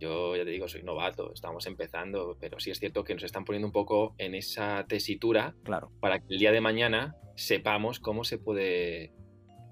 yo 0.04 0.36
ya 0.36 0.44
te 0.44 0.52
digo, 0.52 0.68
soy 0.68 0.84
novato, 0.84 1.34
estamos 1.34 1.66
empezando, 1.66 2.38
pero 2.39 2.60
sí 2.60 2.72
es 2.72 2.80
cierto 2.80 3.06
que 3.06 3.13
nos 3.13 3.24
están 3.24 3.46
poniendo 3.46 3.68
un 3.68 3.72
poco 3.72 4.16
en 4.18 4.36
esa 4.36 4.86
tesitura 4.88 5.56
claro. 5.63 5.92
para 6.02 6.20
que 6.20 6.26
el 6.30 6.39
día 6.39 6.52
de 6.52 6.60
mañana 6.60 7.16
sepamos 7.36 8.00
cómo 8.00 8.24
se 8.24 8.38
puede... 8.38 9.13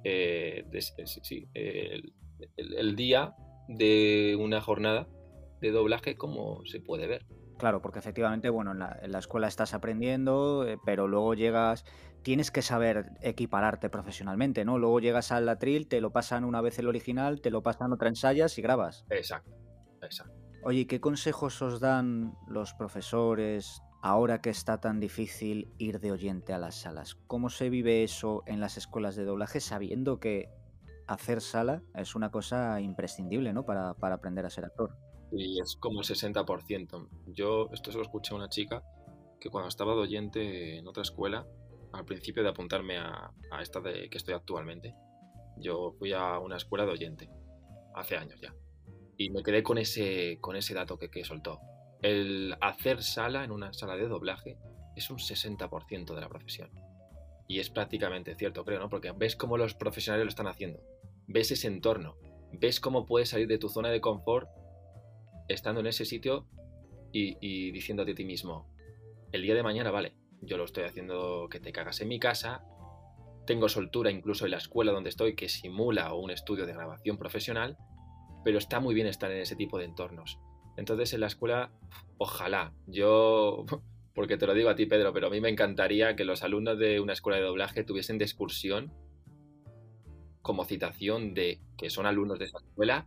Eh, 0.03 0.63
eh, 1.53 2.01
el, 2.57 2.95
día 2.95 3.35
de 3.67 4.37
una 4.39 4.61
jornada 4.61 5.07
de 5.59 5.71
doblaje, 5.71 6.15
cómo 6.15 6.65
se 6.65 6.79
puede 6.79 7.07
ver. 7.07 7.25
Claro, 7.59 7.81
porque 7.81 7.99
efectivamente, 7.99 8.49
bueno, 8.49 8.71
en 8.71 8.79
la, 8.79 9.19
escuela 9.19 9.47
estás 9.47 9.75
aprendiendo, 9.75 10.65
eh, 10.67 10.79
pero 10.83 11.07
luego 11.07 11.35
llegas, 11.35 11.85
tienes 12.23 12.49
que 12.49 12.63
saber 12.63 13.11
equipararte 13.21 13.89
profesionalmente, 13.89 14.65
¿no? 14.65 14.79
Luego 14.79 14.99
llegas 14.99 15.31
al 15.31 15.47
atril, 15.47 15.87
te 15.87 16.01
lo 16.01 16.11
pasan 16.11 16.45
una 16.45 16.61
vez 16.61 16.79
el 16.79 16.87
original, 16.87 17.41
te 17.41 17.51
lo 17.51 17.61
pasan 17.61 17.93
otra 17.93 18.09
ensayas 18.09 18.57
y 18.57 18.63
grabas. 18.63 19.05
Exacto. 19.11 19.60
Oye, 20.63 20.85
¿qué 20.85 20.99
consejos 20.99 21.61
os 21.61 21.79
dan 21.79 22.35
los 22.47 22.73
profesores 22.73 23.81
ahora 24.01 24.41
que 24.41 24.49
está 24.49 24.79
tan 24.79 24.99
difícil 24.99 25.73
ir 25.77 25.99
de 25.99 26.11
oyente 26.11 26.53
a 26.53 26.59
las 26.59 26.75
salas? 26.75 27.15
¿Cómo 27.27 27.49
se 27.49 27.69
vive 27.69 28.03
eso 28.03 28.43
en 28.45 28.59
las 28.59 28.77
escuelas 28.77 29.15
de 29.15 29.25
doblaje 29.25 29.59
sabiendo 29.59 30.19
que 30.19 30.49
hacer 31.07 31.41
sala 31.41 31.81
es 31.95 32.15
una 32.15 32.31
cosa 32.31 32.79
imprescindible 32.79 33.53
¿no? 33.53 33.65
para, 33.65 33.95
aprender 34.13 34.45
a 34.45 34.49
ser 34.49 34.65
actor? 34.65 34.95
Y 35.31 35.59
es 35.59 35.75
como 35.77 36.01
el 36.01 36.05
60%. 36.05 37.09
Yo 37.27 37.69
esto 37.71 37.91
se 37.91 37.97
lo 37.97 38.03
escuché 38.03 38.33
a 38.33 38.37
una 38.37 38.49
chica 38.49 38.83
que 39.39 39.49
cuando 39.49 39.69
estaba 39.69 39.95
de 39.95 40.01
oyente 40.01 40.77
en 40.77 40.87
otra 40.87 41.01
escuela, 41.01 41.47
al 41.93 42.05
principio 42.05 42.43
de 42.43 42.49
apuntarme 42.49 42.97
a, 42.97 43.31
a 43.51 43.61
esta 43.61 43.79
de 43.79 44.09
que 44.09 44.17
estoy 44.17 44.35
actualmente, 44.35 44.93
yo 45.57 45.93
fui 45.97 46.13
a 46.13 46.37
una 46.37 46.57
escuela 46.57 46.85
de 46.85 46.91
oyente, 46.91 47.29
hace 47.95 48.15
años 48.15 48.39
ya 48.39 48.53
y 49.17 49.29
me 49.29 49.43
quedé 49.43 49.63
con 49.63 49.77
ese, 49.77 50.37
con 50.41 50.55
ese 50.55 50.73
dato 50.73 50.97
que, 50.97 51.09
que 51.09 51.23
soltó. 51.23 51.59
El 52.01 52.55
hacer 52.61 53.03
sala 53.03 53.43
en 53.43 53.51
una 53.51 53.73
sala 53.73 53.95
de 53.95 54.07
doblaje 54.07 54.57
es 54.95 55.09
un 55.09 55.17
60% 55.17 56.15
de 56.15 56.21
la 56.21 56.29
profesión. 56.29 56.71
Y 57.47 57.59
es 57.59 57.69
prácticamente 57.69 58.35
cierto, 58.35 58.63
creo, 58.63 58.79
¿no? 58.79 58.89
Porque 58.89 59.11
ves 59.11 59.35
cómo 59.35 59.57
los 59.57 59.75
profesionales 59.75 60.25
lo 60.25 60.29
están 60.29 60.47
haciendo. 60.47 60.81
Ves 61.27 61.51
ese 61.51 61.67
entorno. 61.67 62.17
Ves 62.53 62.79
cómo 62.79 63.05
puedes 63.05 63.29
salir 63.29 63.47
de 63.47 63.57
tu 63.57 63.69
zona 63.69 63.89
de 63.89 64.01
confort 64.01 64.49
estando 65.47 65.81
en 65.81 65.87
ese 65.87 66.05
sitio 66.05 66.47
y, 67.11 67.37
y 67.41 67.71
diciéndote 67.71 68.11
a 68.11 68.15
ti 68.15 68.25
mismo, 68.25 68.73
el 69.31 69.41
día 69.41 69.53
de 69.53 69.63
mañana, 69.63 69.91
vale, 69.91 70.15
yo 70.41 70.57
lo 70.57 70.63
estoy 70.63 70.85
haciendo 70.85 71.47
que 71.49 71.59
te 71.59 71.71
cagas 71.71 72.01
en 72.01 72.07
mi 72.07 72.19
casa, 72.19 72.63
tengo 73.45 73.69
soltura 73.69 74.11
incluso 74.11 74.45
en 74.45 74.51
la 74.51 74.57
escuela 74.57 74.91
donde 74.91 75.09
estoy 75.09 75.35
que 75.35 75.49
simula 75.49 76.13
un 76.13 76.31
estudio 76.31 76.65
de 76.65 76.73
grabación 76.73 77.17
profesional 77.17 77.77
pero 78.43 78.57
está 78.57 78.79
muy 78.79 78.95
bien 78.95 79.07
estar 79.07 79.31
en 79.31 79.41
ese 79.41 79.55
tipo 79.55 79.77
de 79.77 79.85
entornos. 79.85 80.39
Entonces 80.77 81.13
en 81.13 81.21
la 81.21 81.27
escuela, 81.27 81.71
ojalá, 82.17 82.73
yo, 82.87 83.65
porque 84.15 84.37
te 84.37 84.47
lo 84.47 84.53
digo 84.53 84.69
a 84.69 84.75
ti 84.75 84.85
Pedro, 84.85 85.13
pero 85.13 85.27
a 85.27 85.29
mí 85.29 85.41
me 85.41 85.49
encantaría 85.49 86.15
que 86.15 86.25
los 86.25 86.43
alumnos 86.43 86.77
de 86.77 86.99
una 86.99 87.13
escuela 87.13 87.37
de 87.37 87.45
doblaje 87.45 87.83
tuviesen 87.83 88.17
de 88.17 88.25
excursión 88.25 88.91
como 90.41 90.65
citación 90.65 91.33
de 91.33 91.61
que 91.77 91.89
son 91.89 92.05
alumnos 92.05 92.39
de 92.39 92.45
esa 92.45 92.57
escuela, 92.57 93.05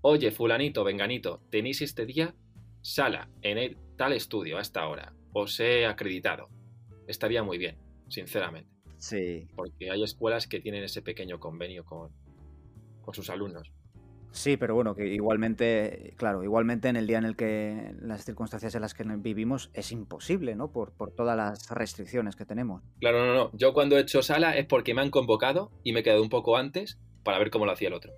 oye 0.00 0.32
fulanito, 0.32 0.84
venganito, 0.84 1.40
tenéis 1.50 1.80
este 1.80 2.06
día 2.06 2.34
sala 2.80 3.28
en 3.42 3.58
el, 3.58 3.78
tal 3.96 4.12
estudio 4.12 4.58
a 4.58 4.62
esta 4.62 4.86
hora, 4.88 5.14
os 5.32 5.58
he 5.60 5.86
acreditado. 5.86 6.48
Estaría 7.06 7.42
muy 7.42 7.58
bien, 7.58 7.76
sinceramente. 8.08 8.70
Sí. 8.98 9.46
Porque 9.54 9.90
hay 9.90 10.02
escuelas 10.02 10.46
que 10.46 10.60
tienen 10.60 10.82
ese 10.82 11.02
pequeño 11.02 11.38
convenio 11.38 11.84
con, 11.84 12.10
con 13.02 13.14
sus 13.14 13.30
alumnos. 13.30 13.70
Sí, 14.36 14.58
pero 14.58 14.74
bueno, 14.74 14.94
que 14.94 15.06
igualmente, 15.06 16.12
claro, 16.18 16.44
igualmente 16.44 16.88
en 16.88 16.96
el 16.96 17.06
día 17.06 17.16
en 17.16 17.24
el 17.24 17.36
que 17.36 17.94
las 18.00 18.24
circunstancias 18.26 18.74
en 18.74 18.82
las 18.82 18.92
que 18.92 19.02
vivimos 19.02 19.70
es 19.72 19.92
imposible, 19.92 20.54
¿no? 20.54 20.70
Por, 20.70 20.92
por 20.92 21.10
todas 21.10 21.36
las 21.36 21.70
restricciones 21.70 22.36
que 22.36 22.44
tenemos. 22.44 22.82
Claro, 23.00 23.24
no, 23.24 23.34
no. 23.34 23.50
Yo 23.54 23.72
cuando 23.72 23.96
he 23.96 24.02
hecho 24.02 24.22
sala 24.22 24.54
es 24.56 24.66
porque 24.66 24.92
me 24.92 25.00
han 25.00 25.10
convocado 25.10 25.70
y 25.84 25.92
me 25.92 26.00
he 26.00 26.02
quedado 26.02 26.22
un 26.22 26.28
poco 26.28 26.58
antes 26.58 26.98
para 27.22 27.38
ver 27.38 27.50
cómo 27.50 27.64
lo 27.64 27.72
hacía 27.72 27.88
el 27.88 27.94
otro. 27.94 28.12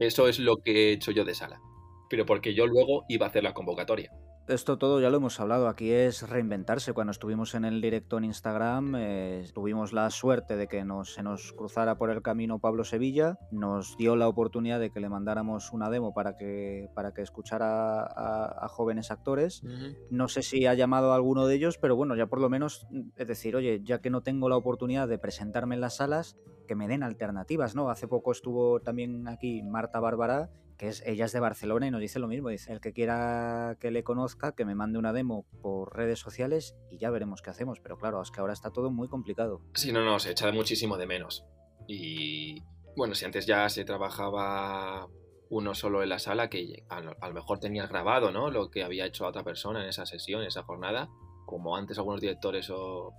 Eso 0.00 0.26
es 0.26 0.40
lo 0.40 0.56
que 0.56 0.88
he 0.88 0.92
hecho 0.92 1.12
yo 1.12 1.24
de 1.24 1.34
sala. 1.34 1.60
Pero 2.08 2.26
porque 2.26 2.52
yo 2.52 2.66
luego 2.66 3.04
iba 3.08 3.26
a 3.26 3.28
hacer 3.28 3.44
la 3.44 3.54
convocatoria 3.54 4.10
esto 4.48 4.78
todo 4.78 5.00
ya 5.00 5.10
lo 5.10 5.18
hemos 5.18 5.38
hablado, 5.38 5.68
aquí 5.68 5.90
es 5.92 6.28
reinventarse. 6.28 6.92
Cuando 6.92 7.12
estuvimos 7.12 7.54
en 7.54 7.64
el 7.64 7.80
directo 7.80 8.18
en 8.18 8.24
Instagram, 8.24 8.94
eh, 8.96 9.44
tuvimos 9.54 9.92
la 9.92 10.10
suerte 10.10 10.56
de 10.56 10.66
que 10.66 10.84
nos, 10.84 11.14
se 11.14 11.22
nos 11.22 11.52
cruzara 11.52 11.96
por 11.96 12.10
el 12.10 12.22
camino 12.22 12.58
Pablo 12.58 12.84
Sevilla, 12.84 13.38
nos 13.50 13.96
dio 13.96 14.16
la 14.16 14.28
oportunidad 14.28 14.80
de 14.80 14.90
que 14.90 15.00
le 15.00 15.08
mandáramos 15.08 15.72
una 15.72 15.90
demo 15.90 16.12
para 16.12 16.36
que, 16.36 16.88
para 16.94 17.12
que 17.12 17.22
escuchara 17.22 18.02
a, 18.02 18.68
jóvenes 18.68 19.10
actores. 19.10 19.62
No 20.10 20.28
sé 20.28 20.42
si 20.42 20.66
ha 20.66 20.74
llamado 20.74 21.12
a 21.12 21.16
alguno 21.16 21.46
de 21.46 21.54
ellos, 21.54 21.78
pero 21.78 21.96
bueno, 21.96 22.16
ya 22.16 22.26
por 22.26 22.40
lo 22.40 22.48
menos 22.48 22.86
es 23.16 23.26
decir, 23.26 23.56
oye, 23.56 23.82
ya 23.84 24.00
que 24.00 24.10
no 24.10 24.22
tengo 24.22 24.48
la 24.48 24.56
oportunidad 24.56 25.08
de 25.08 25.18
presentarme 25.18 25.74
en 25.74 25.80
las 25.80 25.96
salas, 25.96 26.36
que 26.66 26.76
me 26.76 26.88
den 26.88 27.02
alternativas, 27.02 27.74
¿no? 27.74 27.90
Hace 27.90 28.06
poco 28.06 28.32
estuvo 28.32 28.80
también 28.80 29.26
aquí 29.28 29.62
Marta 29.62 29.98
Bárbara 29.98 30.50
que 30.80 30.88
es, 30.88 31.02
ella 31.04 31.26
es 31.26 31.32
de 31.32 31.40
Barcelona 31.40 31.86
y 31.86 31.90
nos 31.90 32.00
dice 32.00 32.18
lo 32.18 32.26
mismo, 32.26 32.48
dice, 32.48 32.72
el 32.72 32.80
que 32.80 32.94
quiera 32.94 33.76
que 33.78 33.90
le 33.90 34.02
conozca, 34.02 34.52
que 34.52 34.64
me 34.64 34.74
mande 34.74 34.98
una 34.98 35.12
demo 35.12 35.44
por 35.60 35.94
redes 35.94 36.20
sociales 36.20 36.74
y 36.90 36.96
ya 36.96 37.10
veremos 37.10 37.42
qué 37.42 37.50
hacemos, 37.50 37.80
pero 37.80 37.98
claro, 37.98 38.22
es 38.22 38.30
que 38.30 38.40
ahora 38.40 38.54
está 38.54 38.70
todo 38.70 38.90
muy 38.90 39.06
complicado. 39.06 39.60
Sí, 39.74 39.92
no, 39.92 40.02
no, 40.02 40.18
se 40.18 40.30
echa 40.30 40.50
muchísimo 40.52 40.96
de 40.96 41.06
menos. 41.06 41.44
Y 41.86 42.62
bueno, 42.96 43.14
si 43.14 43.26
antes 43.26 43.44
ya 43.44 43.68
se 43.68 43.84
trabajaba 43.84 45.06
uno 45.50 45.74
solo 45.74 46.02
en 46.02 46.08
la 46.08 46.18
sala, 46.18 46.48
que 46.48 46.86
a 46.88 47.02
lo, 47.02 47.34
mejor 47.34 47.60
tenías 47.60 47.90
grabado, 47.90 48.32
¿no? 48.32 48.50
Lo 48.50 48.70
que 48.70 48.82
había 48.82 49.04
hecho 49.04 49.26
otra 49.26 49.44
persona 49.44 49.82
en 49.82 49.90
esa 49.90 50.06
sesión, 50.06 50.40
en 50.40 50.46
esa 50.46 50.62
jornada, 50.62 51.10
como 51.44 51.76
antes 51.76 51.98
algunos 51.98 52.22
directores 52.22 52.70
o, 52.70 53.12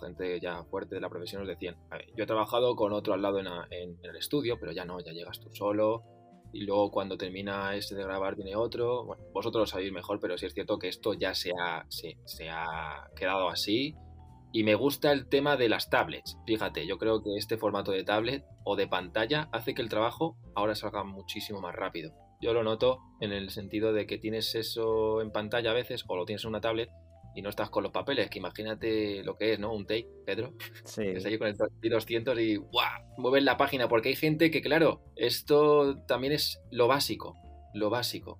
gente 0.00 0.40
ya 0.40 0.64
fuerte 0.64 0.94
de 0.94 1.00
la 1.00 1.10
profesión 1.10 1.42
nos 1.42 1.48
decían, 1.48 1.76
yo 2.16 2.24
he 2.24 2.26
trabajado 2.26 2.74
con 2.74 2.92
otro 2.92 3.14
al 3.14 3.22
lado 3.22 3.38
en, 3.38 3.98
el 4.02 4.16
estudio, 4.16 4.56
pero 4.58 4.72
ya 4.72 4.84
no, 4.84 4.98
ya 5.00 5.12
llegas 5.12 5.38
tú 5.38 5.50
solo, 5.52 6.02
y 6.52 6.64
luego 6.64 6.90
cuando 6.90 7.16
termina 7.16 7.74
este 7.74 7.94
de 7.94 8.04
grabar 8.04 8.36
viene 8.36 8.56
otro. 8.56 9.16
Vosotros 9.32 9.62
lo 9.62 9.66
sabéis 9.66 9.92
mejor, 9.92 10.20
pero 10.20 10.36
sí 10.36 10.46
es 10.46 10.54
cierto 10.54 10.78
que 10.78 10.88
esto 10.88 11.14
ya 11.14 11.34
se 11.34 11.52
ha, 11.58 11.86
se 11.88 12.50
ha 12.50 13.08
quedado 13.16 13.48
así. 13.48 13.96
Y 14.54 14.64
me 14.64 14.74
gusta 14.74 15.12
el 15.12 15.28
tema 15.28 15.56
de 15.56 15.70
las 15.70 15.88
tablets. 15.88 16.36
Fíjate, 16.46 16.86
yo 16.86 16.98
creo 16.98 17.22
que 17.22 17.30
este 17.36 17.56
formato 17.56 17.90
de 17.90 18.04
tablet 18.04 18.44
o 18.64 18.76
de 18.76 18.86
pantalla 18.86 19.48
hace 19.50 19.74
que 19.74 19.80
el 19.80 19.88
trabajo 19.88 20.36
ahora 20.54 20.74
salga 20.74 21.04
muchísimo 21.04 21.60
más 21.60 21.74
rápido. 21.74 22.12
yo 22.42 22.52
lo 22.52 22.64
noto 22.64 22.98
en 23.20 23.32
el 23.32 23.50
sentido 23.50 23.92
de 23.92 24.06
que 24.06 24.18
tienes 24.18 24.54
eso 24.56 25.22
en 25.22 25.30
pantalla 25.30 25.70
a 25.70 25.74
veces 25.74 26.04
o 26.08 26.16
lo 26.16 26.26
tienes 26.26 26.44
en 26.44 26.50
una 26.50 26.60
tablet 26.60 26.90
y 27.34 27.42
no 27.42 27.48
estás 27.50 27.70
con 27.70 27.82
los 27.82 27.92
papeles, 27.92 28.28
que 28.30 28.38
imagínate 28.38 29.22
lo 29.24 29.36
que 29.36 29.52
es, 29.54 29.58
¿no? 29.58 29.72
Un 29.72 29.86
take, 29.86 30.08
Pedro. 30.26 30.54
Sí. 30.84 31.02
Estás 31.06 31.24
ahí 31.26 31.38
con 31.38 31.48
el 31.48 31.56
200 31.90 32.38
y 32.38 32.56
¡guau! 32.56 33.02
Mueves 33.18 33.42
la 33.44 33.56
página, 33.56 33.88
porque 33.88 34.10
hay 34.10 34.16
gente 34.16 34.50
que, 34.50 34.60
claro, 34.62 35.02
esto 35.16 35.98
también 36.06 36.32
es 36.32 36.60
lo 36.70 36.88
básico, 36.88 37.36
lo 37.74 37.90
básico. 37.90 38.38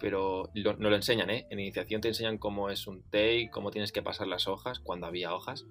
Pero 0.00 0.50
lo- 0.54 0.76
no 0.76 0.90
lo 0.90 0.96
enseñan, 0.96 1.30
¿eh? 1.30 1.46
En 1.50 1.60
iniciación 1.60 2.00
te 2.00 2.08
enseñan 2.08 2.36
cómo 2.38 2.68
es 2.70 2.86
un 2.86 3.02
take, 3.10 3.48
cómo 3.52 3.70
tienes 3.70 3.92
que 3.92 4.02
pasar 4.02 4.26
las 4.26 4.48
hojas, 4.48 4.80
cuando 4.80 5.06
había 5.06 5.32
hojas, 5.34 5.64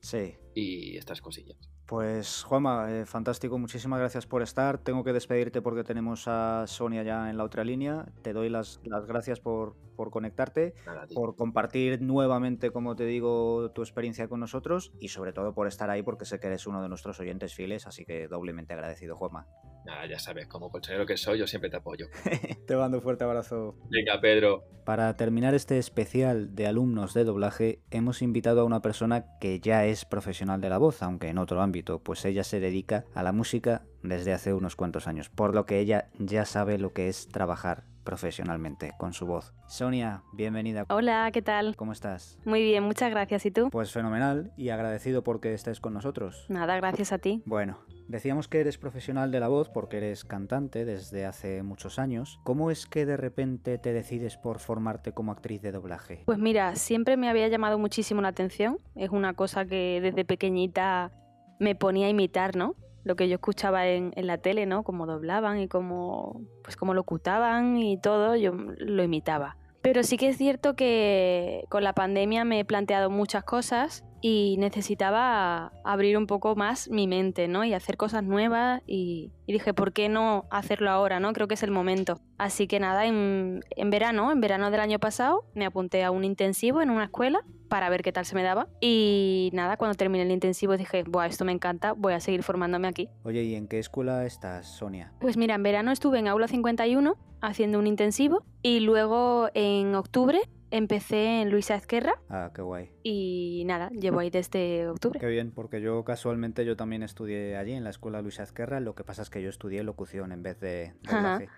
Sí. 0.00 0.34
y 0.54 0.96
estas 0.96 1.20
cosillas. 1.20 1.58
Pues 1.88 2.44
Juanma, 2.44 2.92
eh, 2.92 3.06
fantástico, 3.06 3.56
muchísimas 3.56 3.98
gracias 3.98 4.26
por 4.26 4.42
estar. 4.42 4.76
Tengo 4.76 5.04
que 5.04 5.14
despedirte 5.14 5.62
porque 5.62 5.84
tenemos 5.84 6.28
a 6.28 6.66
Sonia 6.66 7.02
ya 7.02 7.30
en 7.30 7.38
la 7.38 7.44
otra 7.44 7.64
línea. 7.64 8.04
Te 8.20 8.34
doy 8.34 8.50
las, 8.50 8.78
las 8.84 9.06
gracias 9.06 9.40
por, 9.40 9.74
por 9.96 10.10
conectarte, 10.10 10.74
Nada, 10.84 11.06
por 11.14 11.34
compartir 11.34 12.02
nuevamente, 12.02 12.70
como 12.72 12.94
te 12.94 13.06
digo, 13.06 13.70
tu 13.70 13.80
experiencia 13.80 14.28
con 14.28 14.38
nosotros 14.38 14.92
y 15.00 15.08
sobre 15.08 15.32
todo 15.32 15.54
por 15.54 15.66
estar 15.66 15.88
ahí 15.88 16.02
porque 16.02 16.26
sé 16.26 16.38
que 16.38 16.48
eres 16.48 16.66
uno 16.66 16.82
de 16.82 16.90
nuestros 16.90 17.20
oyentes 17.20 17.54
fieles, 17.54 17.86
así 17.86 18.04
que 18.04 18.28
doblemente 18.28 18.74
agradecido, 18.74 19.16
Juanma. 19.16 19.46
Nada, 19.88 20.04
ya 20.04 20.18
sabes, 20.18 20.46
como 20.48 20.70
colchonero 20.70 21.06
que 21.06 21.16
soy, 21.16 21.38
yo 21.38 21.46
siempre 21.46 21.70
te 21.70 21.78
apoyo. 21.78 22.08
te 22.66 22.76
mando 22.76 22.98
un 22.98 23.02
fuerte 23.02 23.24
abrazo. 23.24 23.74
Venga, 23.88 24.20
Pedro. 24.20 24.64
Para 24.84 25.16
terminar 25.16 25.54
este 25.54 25.78
especial 25.78 26.54
de 26.54 26.66
alumnos 26.66 27.14
de 27.14 27.24
doblaje, 27.24 27.80
hemos 27.90 28.20
invitado 28.20 28.60
a 28.60 28.64
una 28.64 28.82
persona 28.82 29.24
que 29.40 29.60
ya 29.60 29.86
es 29.86 30.04
profesional 30.04 30.60
de 30.60 30.68
la 30.68 30.76
voz, 30.76 31.02
aunque 31.02 31.28
en 31.28 31.38
otro 31.38 31.62
ámbito, 31.62 32.00
pues 32.00 32.26
ella 32.26 32.44
se 32.44 32.60
dedica 32.60 33.06
a 33.14 33.22
la 33.22 33.32
música 33.32 33.86
desde 34.02 34.34
hace 34.34 34.52
unos 34.52 34.76
cuantos 34.76 35.08
años, 35.08 35.30
por 35.30 35.54
lo 35.54 35.64
que 35.64 35.78
ella 35.78 36.10
ya 36.18 36.44
sabe 36.44 36.76
lo 36.76 36.92
que 36.92 37.08
es 37.08 37.26
trabajar 37.28 37.84
profesionalmente 38.08 38.94
con 38.96 39.12
su 39.12 39.26
voz. 39.26 39.52
Sonia, 39.66 40.22
bienvenida. 40.32 40.86
Hola, 40.88 41.28
¿qué 41.30 41.42
tal? 41.42 41.76
¿Cómo 41.76 41.92
estás? 41.92 42.38
Muy 42.46 42.62
bien, 42.62 42.82
muchas 42.82 43.10
gracias. 43.10 43.44
¿Y 43.44 43.50
tú? 43.50 43.68
Pues 43.70 43.92
fenomenal 43.92 44.50
y 44.56 44.70
agradecido 44.70 45.22
porque 45.22 45.52
estés 45.52 45.78
con 45.78 45.92
nosotros. 45.92 46.46
Nada, 46.48 46.74
gracias 46.76 47.12
a 47.12 47.18
ti. 47.18 47.42
Bueno, 47.44 47.80
decíamos 48.08 48.48
que 48.48 48.60
eres 48.60 48.78
profesional 48.78 49.30
de 49.30 49.40
la 49.40 49.48
voz 49.48 49.68
porque 49.68 49.98
eres 49.98 50.24
cantante 50.24 50.86
desde 50.86 51.26
hace 51.26 51.62
muchos 51.62 51.98
años. 51.98 52.40
¿Cómo 52.44 52.70
es 52.70 52.86
que 52.86 53.04
de 53.04 53.18
repente 53.18 53.76
te 53.76 53.92
decides 53.92 54.38
por 54.38 54.58
formarte 54.58 55.12
como 55.12 55.30
actriz 55.30 55.60
de 55.60 55.72
doblaje? 55.72 56.22
Pues 56.24 56.38
mira, 56.38 56.76
siempre 56.76 57.18
me 57.18 57.28
había 57.28 57.48
llamado 57.48 57.78
muchísimo 57.78 58.22
la 58.22 58.28
atención. 58.28 58.78
Es 58.94 59.10
una 59.10 59.34
cosa 59.34 59.66
que 59.66 60.00
desde 60.00 60.24
pequeñita 60.24 61.12
me 61.58 61.74
ponía 61.74 62.06
a 62.06 62.08
imitar, 62.08 62.56
¿no? 62.56 62.74
Lo 63.04 63.16
que 63.16 63.28
yo 63.28 63.34
escuchaba 63.36 63.86
en, 63.86 64.12
la 64.16 64.38
tele, 64.38 64.66
¿no? 64.66 64.82
Cómo 64.82 65.06
doblaban 65.06 65.60
y 65.60 65.68
cómo, 65.68 66.42
pues 66.62 66.76
cómo 66.76 66.94
locutaban 66.94 67.76
y 67.78 68.00
todo, 68.00 68.36
yo 68.36 68.52
lo 68.52 69.02
imitaba. 69.02 69.56
Pero 69.80 70.02
sí 70.02 70.16
que 70.16 70.28
es 70.28 70.36
cierto 70.36 70.74
que 70.74 71.64
con 71.68 71.84
la 71.84 71.94
pandemia 71.94 72.44
me 72.44 72.60
he 72.60 72.64
planteado 72.64 73.10
muchas 73.10 73.44
cosas 73.44 74.04
y 74.20 74.56
necesitaba 74.58 75.72
abrir 75.84 76.18
un 76.18 76.26
poco 76.26 76.56
más 76.56 76.90
mi 76.90 77.06
mente, 77.06 77.46
¿no? 77.46 77.64
Y 77.64 77.72
hacer 77.72 77.96
cosas 77.96 78.24
nuevas 78.24 78.82
y, 78.86 79.30
dije, 79.46 79.72
¿por 79.74 79.92
qué 79.92 80.08
no 80.08 80.46
hacerlo 80.50 80.90
ahora, 80.90 81.20
no? 81.20 81.32
Creo 81.32 81.46
que 81.46 81.54
es 81.54 81.62
el 81.62 81.70
momento. 81.70 82.20
Así 82.36 82.66
que 82.66 82.80
nada, 82.80 83.06
en 83.06 83.62
verano, 83.86 84.32
en 84.32 84.40
verano 84.40 84.70
del 84.72 84.80
año 84.80 84.98
pasado, 84.98 85.44
me 85.54 85.64
apunté 85.64 86.02
a 86.02 86.10
un 86.10 86.24
intensivo 86.24 86.82
en 86.82 86.90
una 86.90 87.04
escuela 87.04 87.44
para 87.68 87.88
ver 87.90 88.02
qué 88.02 88.12
tal 88.12 88.24
se 88.24 88.34
me 88.34 88.42
daba. 88.42 88.68
Y 88.80 89.50
nada, 89.52 89.76
cuando 89.76 89.94
terminé 89.94 90.24
el 90.24 90.30
intensivo 90.30 90.76
dije, 90.76 91.04
Buah, 91.04 91.26
esto 91.26 91.44
me 91.44 91.52
encanta, 91.52 91.92
voy 91.92 92.12
a 92.14 92.20
seguir 92.20 92.42
formándome 92.42 92.88
aquí. 92.88 93.08
Oye, 93.24 93.42
¿y 93.44 93.54
en 93.54 93.68
qué 93.68 93.78
escuela 93.78 94.24
estás, 94.26 94.66
Sonia? 94.66 95.12
Pues 95.20 95.36
mira, 95.36 95.54
en 95.54 95.62
verano 95.62 95.90
estuve 95.92 96.18
en 96.18 96.28
Aula 96.28 96.48
51 96.48 97.16
haciendo 97.40 97.78
un 97.78 97.86
intensivo 97.86 98.42
y 98.62 98.80
luego 98.80 99.48
en 99.54 99.94
octubre 99.94 100.40
empecé 100.70 101.40
en 101.40 101.50
Luisa 101.50 101.76
Ezquerra 101.76 102.20
Ah, 102.28 102.50
qué 102.54 102.60
guay. 102.60 102.90
y 103.02 103.62
nada, 103.66 103.88
llevo 103.90 104.18
ahí 104.20 104.28
desde 104.28 104.86
octubre. 104.88 105.18
Qué 105.18 105.26
bien, 105.28 105.50
porque 105.52 105.80
yo 105.80 106.04
casualmente 106.04 106.64
yo 106.66 106.76
también 106.76 107.02
estudié 107.02 107.56
allí 107.56 107.72
en 107.72 107.84
la 107.84 107.90
escuela 107.90 108.20
Luisa 108.20 108.42
Ezquerra, 108.42 108.80
lo 108.80 108.94
que 108.94 109.02
pasa 109.04 109.22
es 109.22 109.30
que 109.30 109.40
yo 109.40 109.48
estudié 109.48 109.82
locución 109.82 110.30
en 110.32 110.42
vez 110.42 110.60
de 110.60 110.92
doblaje. 111.02 111.48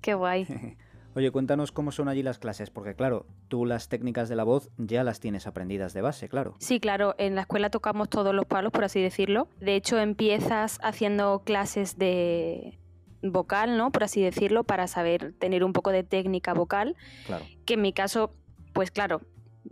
Qué 0.00 0.14
guay. 0.14 0.46
Oye, 1.16 1.30
cuéntanos 1.30 1.70
cómo 1.70 1.92
son 1.92 2.08
allí 2.08 2.22
las 2.24 2.38
clases, 2.38 2.70
porque 2.70 2.94
claro, 2.94 3.26
tú 3.48 3.66
las 3.66 3.88
técnicas 3.88 4.28
de 4.28 4.34
la 4.34 4.42
voz 4.42 4.70
ya 4.78 5.04
las 5.04 5.20
tienes 5.20 5.46
aprendidas 5.46 5.94
de 5.94 6.00
base, 6.02 6.28
claro. 6.28 6.54
Sí, 6.58 6.80
claro, 6.80 7.14
en 7.18 7.36
la 7.36 7.42
escuela 7.42 7.70
tocamos 7.70 8.08
todos 8.08 8.34
los 8.34 8.46
palos, 8.46 8.72
por 8.72 8.82
así 8.84 9.00
decirlo. 9.00 9.46
De 9.60 9.76
hecho, 9.76 9.98
empiezas 10.00 10.78
haciendo 10.82 11.42
clases 11.44 11.98
de 11.98 12.78
vocal, 13.22 13.76
¿no? 13.78 13.92
Por 13.92 14.02
así 14.04 14.22
decirlo, 14.22 14.64
para 14.64 14.88
saber 14.88 15.34
tener 15.38 15.62
un 15.62 15.72
poco 15.72 15.90
de 15.92 16.02
técnica 16.02 16.52
vocal, 16.52 16.96
Claro. 17.26 17.44
que 17.64 17.74
en 17.74 17.82
mi 17.82 17.92
caso, 17.92 18.32
pues 18.72 18.90
claro, 18.90 19.20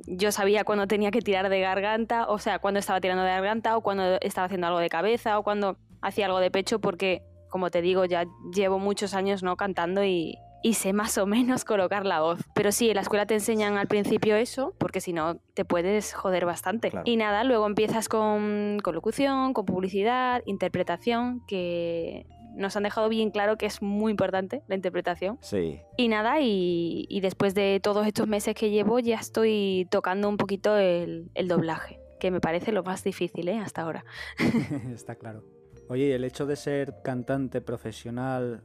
yo 0.07 0.31
sabía 0.33 0.62
cuando 0.64 0.87
tenía 0.87 1.11
que 1.11 1.20
tirar 1.22 1.48
de 1.48 1.61
garganta, 1.61 2.26
o 2.28 2.38
sea, 2.38 2.61
cuando 2.61 2.78
estaba 2.78 3.00
tirando 3.00 3.24
de 3.24 3.31
garganta, 3.31 3.76
o 3.76 3.83
cuando 3.83 4.18
estaba 4.20 4.44
haciendo 4.46 4.68
algo 4.68 4.78
de 4.78 4.88
cabeza, 4.88 5.38
o 5.38 5.42
cuando 5.42 5.76
hacía 6.00 6.26
algo 6.26 6.38
de 6.38 6.50
pecho, 6.52 6.78
porque, 6.81 7.22
como 7.50 7.70
te 7.70 7.83
digo, 7.83 8.05
ya 8.05 8.24
llevo 8.55 8.78
muchos 8.78 9.12
años 9.12 9.42
no 9.42 9.57
cantando 9.57 10.02
y, 10.05 10.38
y 10.62 10.75
sé 10.75 10.92
más 10.92 11.18
o 11.18 11.27
menos 11.27 11.64
colocar 11.64 12.07
la 12.07 12.20
voz. 12.20 12.40
Pero 12.55 12.72
sí, 12.72 12.88
en 12.88 12.96
la 12.96 13.03
escuela 13.03 13.27
te 13.27 13.35
enseñan 13.35 13.77
al 13.77 13.88
principio 13.88 14.37
eso, 14.37 14.75
porque 14.79 15.01
si 15.01 15.12
no 15.12 15.37
te 15.55 15.64
puedes 15.64 16.14
joder 16.14 16.46
bastante. 16.46 16.90
Claro. 16.90 17.05
Y 17.07 17.16
nada, 17.16 17.44
luego 17.44 17.66
empiezas 17.66 18.09
con, 18.09 18.79
con 18.83 18.94
locución, 18.94 19.53
con 19.53 19.66
publicidad, 19.66 20.42
interpretación, 20.46 21.42
que 21.46 22.27
nos 22.55 22.77
han 22.77 22.83
dejado 22.83 23.09
bien 23.09 23.31
claro 23.31 23.57
que 23.57 23.66
es 23.66 23.83
muy 23.83 24.11
importante 24.11 24.62
la 24.68 24.75
interpretación. 24.75 25.38
Sí. 25.40 25.81
Y 25.96 26.09
nada, 26.09 26.40
y, 26.40 27.07
y 27.09 27.20
después 27.20 27.55
de 27.55 27.81
todos 27.83 28.07
estos 28.07 28.29
meses 28.29 28.55
que 28.55 28.70
llevo 28.70 28.98
ya 28.98 29.16
estoy 29.16 29.88
tocando 29.90 30.29
un 30.29 30.37
poquito 30.37 30.77
el, 30.77 31.31
el 31.35 31.48
doblaje, 31.48 31.98
que 32.20 32.31
me 32.31 32.40
parece 32.40 32.72
lo 32.72 32.83
más 32.83 33.03
difícil 33.05 33.48
¿eh? 33.48 33.59
hasta 33.59 33.83
ahora. 33.83 34.05
Está 34.94 35.14
claro. 35.14 35.44
Oye, 35.88 36.07
¿y 36.07 36.12
el 36.12 36.25
hecho 36.25 36.46
de 36.46 36.57
ser 36.57 36.94
cantante 37.03 37.61
profesional 37.61 38.62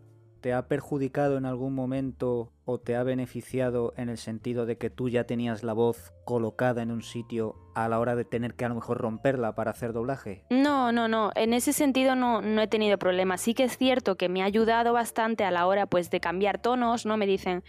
te 0.48 0.54
ha 0.54 0.70
perjudicado 0.70 1.38
en 1.38 1.46
algún 1.46 1.76
momento 1.76 2.54
o 2.70 2.80
te 2.80 2.98
ha 2.98 3.04
beneficiado 3.04 3.94
en 3.96 4.10
el 4.10 4.18
sentido 4.18 4.66
de 4.66 4.78
que 4.78 4.90
tú 4.90 5.08
ya 5.08 5.24
tenías 5.24 5.64
la 5.64 5.72
voz 5.72 6.12
colocada 6.26 6.82
en 6.82 6.92
un 6.92 7.02
sitio 7.02 7.56
a 7.74 7.88
la 7.88 7.98
hora 7.98 8.18
de 8.18 8.26
tener 8.26 8.56
que 8.56 8.66
a 8.66 8.70
lo 8.70 8.76
mejor 8.76 8.98
romperla 8.98 9.56
para 9.56 9.72
hacer 9.72 9.94
doblaje? 9.94 10.44
No, 10.50 10.92
no, 10.92 11.08
no, 11.08 11.32
en 11.36 11.54
ese 11.54 11.72
sentido 11.72 12.16
no, 12.16 12.42
no 12.42 12.62
he 12.62 12.68
tenido 12.68 12.98
problemas. 12.98 13.40
Sí 13.40 13.54
que 13.54 13.64
es 13.64 13.78
cierto 13.78 14.18
que 14.18 14.28
me 14.28 14.42
ha 14.42 14.46
ayudado 14.46 14.92
bastante 14.92 15.46
a 15.46 15.52
la 15.52 15.66
hora 15.66 15.86
pues 15.86 16.10
de 16.12 16.20
cambiar 16.20 16.62
tonos, 16.62 17.06
¿no? 17.06 17.16
Me 17.16 17.26
dicen, 17.26 17.64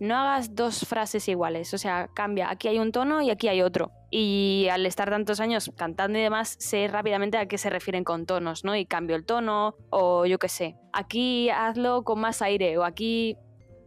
no 0.00 0.16
hagas 0.16 0.54
dos 0.54 0.86
frases 0.86 1.26
iguales, 1.28 1.72
o 1.72 1.78
sea, 1.78 2.10
cambia, 2.12 2.50
aquí 2.50 2.68
hay 2.68 2.78
un 2.78 2.92
tono 2.92 3.22
y 3.22 3.30
aquí 3.30 3.48
hay 3.48 3.62
otro. 3.62 3.90
Y 4.10 4.68
al 4.70 4.84
estar 4.84 5.08
tantos 5.08 5.40
años 5.40 5.72
cantando 5.78 6.18
y 6.18 6.22
demás, 6.22 6.56
sé 6.58 6.88
rápidamente 6.88 7.38
a 7.38 7.46
qué 7.46 7.56
se 7.56 7.70
refieren 7.70 8.04
con 8.04 8.26
tonos, 8.26 8.64
¿no? 8.64 8.76
Y 8.76 8.84
cambio 8.84 9.16
el 9.16 9.24
tono, 9.24 9.76
o 9.88 10.26
yo 10.26 10.38
qué 10.38 10.50
sé, 10.50 10.76
aquí 10.92 11.48
hazlo 11.48 12.04
con 12.04 12.20
más 12.20 12.42
aire, 12.42 12.76
o 12.76 12.84
aquí... 12.84 13.38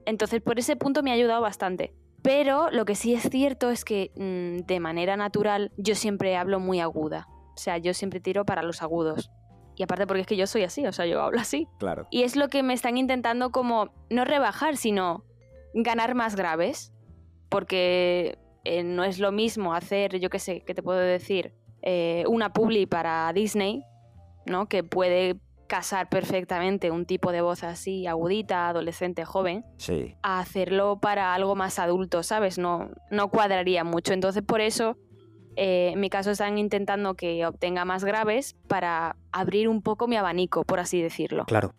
Entonces, 0.06 0.42
por 0.42 0.60
ese 0.60 0.76
punto 0.76 1.04
me 1.04 1.12
ha 1.12 1.14
ayudado 1.14 1.42
bastante. 1.42 1.94
Pero 2.22 2.72
lo 2.72 2.86
que 2.86 2.96
sí 2.96 3.14
es 3.14 3.30
cierto 3.30 3.70
es 3.70 3.86
que 3.86 4.12
mm, 4.16 4.66
de 4.66 4.80
manera 4.80 5.16
natural 5.16 5.72
yo 5.78 5.94
siempre 5.94 6.36
hablo 6.36 6.60
muy 6.60 6.80
aguda. 6.80 7.28
O 7.30 7.58
sea, 7.58 7.78
yo 7.78 7.94
siempre 7.94 8.20
tiro 8.20 8.46
para 8.46 8.64
los 8.64 8.82
agudos. 8.82 9.30
Y 9.76 9.84
aparte 9.84 10.08
porque 10.08 10.22
es 10.22 10.28
que 10.28 10.38
yo 10.38 10.48
soy 10.48 10.64
así, 10.64 10.88
o 10.88 10.92
sea, 10.92 11.06
yo 11.06 11.22
hablo 11.22 11.40
así. 11.40 11.68
Claro. 11.78 12.08
Y 12.10 12.24
es 12.24 12.36
lo 12.36 12.48
que 12.48 12.64
me 12.64 12.74
están 12.74 12.98
intentando 12.98 13.52
como 13.52 13.94
no 14.10 14.26
rebajar, 14.26 14.78
sino 14.78 15.24
ganar 15.74 16.16
más 16.16 16.36
graves. 16.36 16.94
Porque 17.50 18.40
eh, 18.64 18.84
no 18.84 19.04
es 19.04 19.20
lo 19.20 19.32
mismo 19.32 19.76
hacer, 19.76 20.20
yo 20.20 20.30
qué 20.32 20.40
sé, 20.40 20.62
¿qué 20.62 20.74
te 20.74 20.82
puedo 20.82 21.00
decir? 21.00 21.54
Eh, 21.84 22.24
una 22.28 22.52
publi 22.52 22.88
para 22.88 23.32
Disney, 23.34 23.84
¿no? 24.48 24.68
Que 24.68 24.84
puede 24.84 25.40
casar 25.68 26.10
perfectamente 26.10 26.92
un 26.92 27.06
tipo 27.06 27.32
de 27.32 27.42
voz 27.42 27.64
así, 27.64 28.08
agudita, 28.08 28.70
adolescente, 28.70 29.26
joven, 29.26 29.66
Sí. 29.78 30.16
a 30.24 30.40
hacerlo 30.40 31.00
para 31.00 31.34
algo 31.34 31.56
más 31.56 31.80
adulto, 31.80 32.24
¿sabes? 32.24 32.58
No, 32.58 32.90
no 33.12 33.30
cuadraría 33.30 33.84
mucho. 33.84 34.14
Entonces, 34.14 34.44
por 34.44 34.62
eso, 34.62 34.98
eh, 35.56 35.92
en 35.94 36.00
mi 36.00 36.10
caso, 36.10 36.32
están 36.32 36.58
intentando 36.58 37.16
que 37.16 37.46
obtenga 37.46 37.86
más 37.86 38.04
graves 38.04 38.56
para 38.68 39.16
abrir 39.32 39.68
un 39.70 39.82
poco 39.82 40.08
mi 40.08 40.16
abanico, 40.18 40.64
por 40.64 40.80
así 40.80 41.02
decirlo. 41.02 41.46
Claro. 41.46 41.72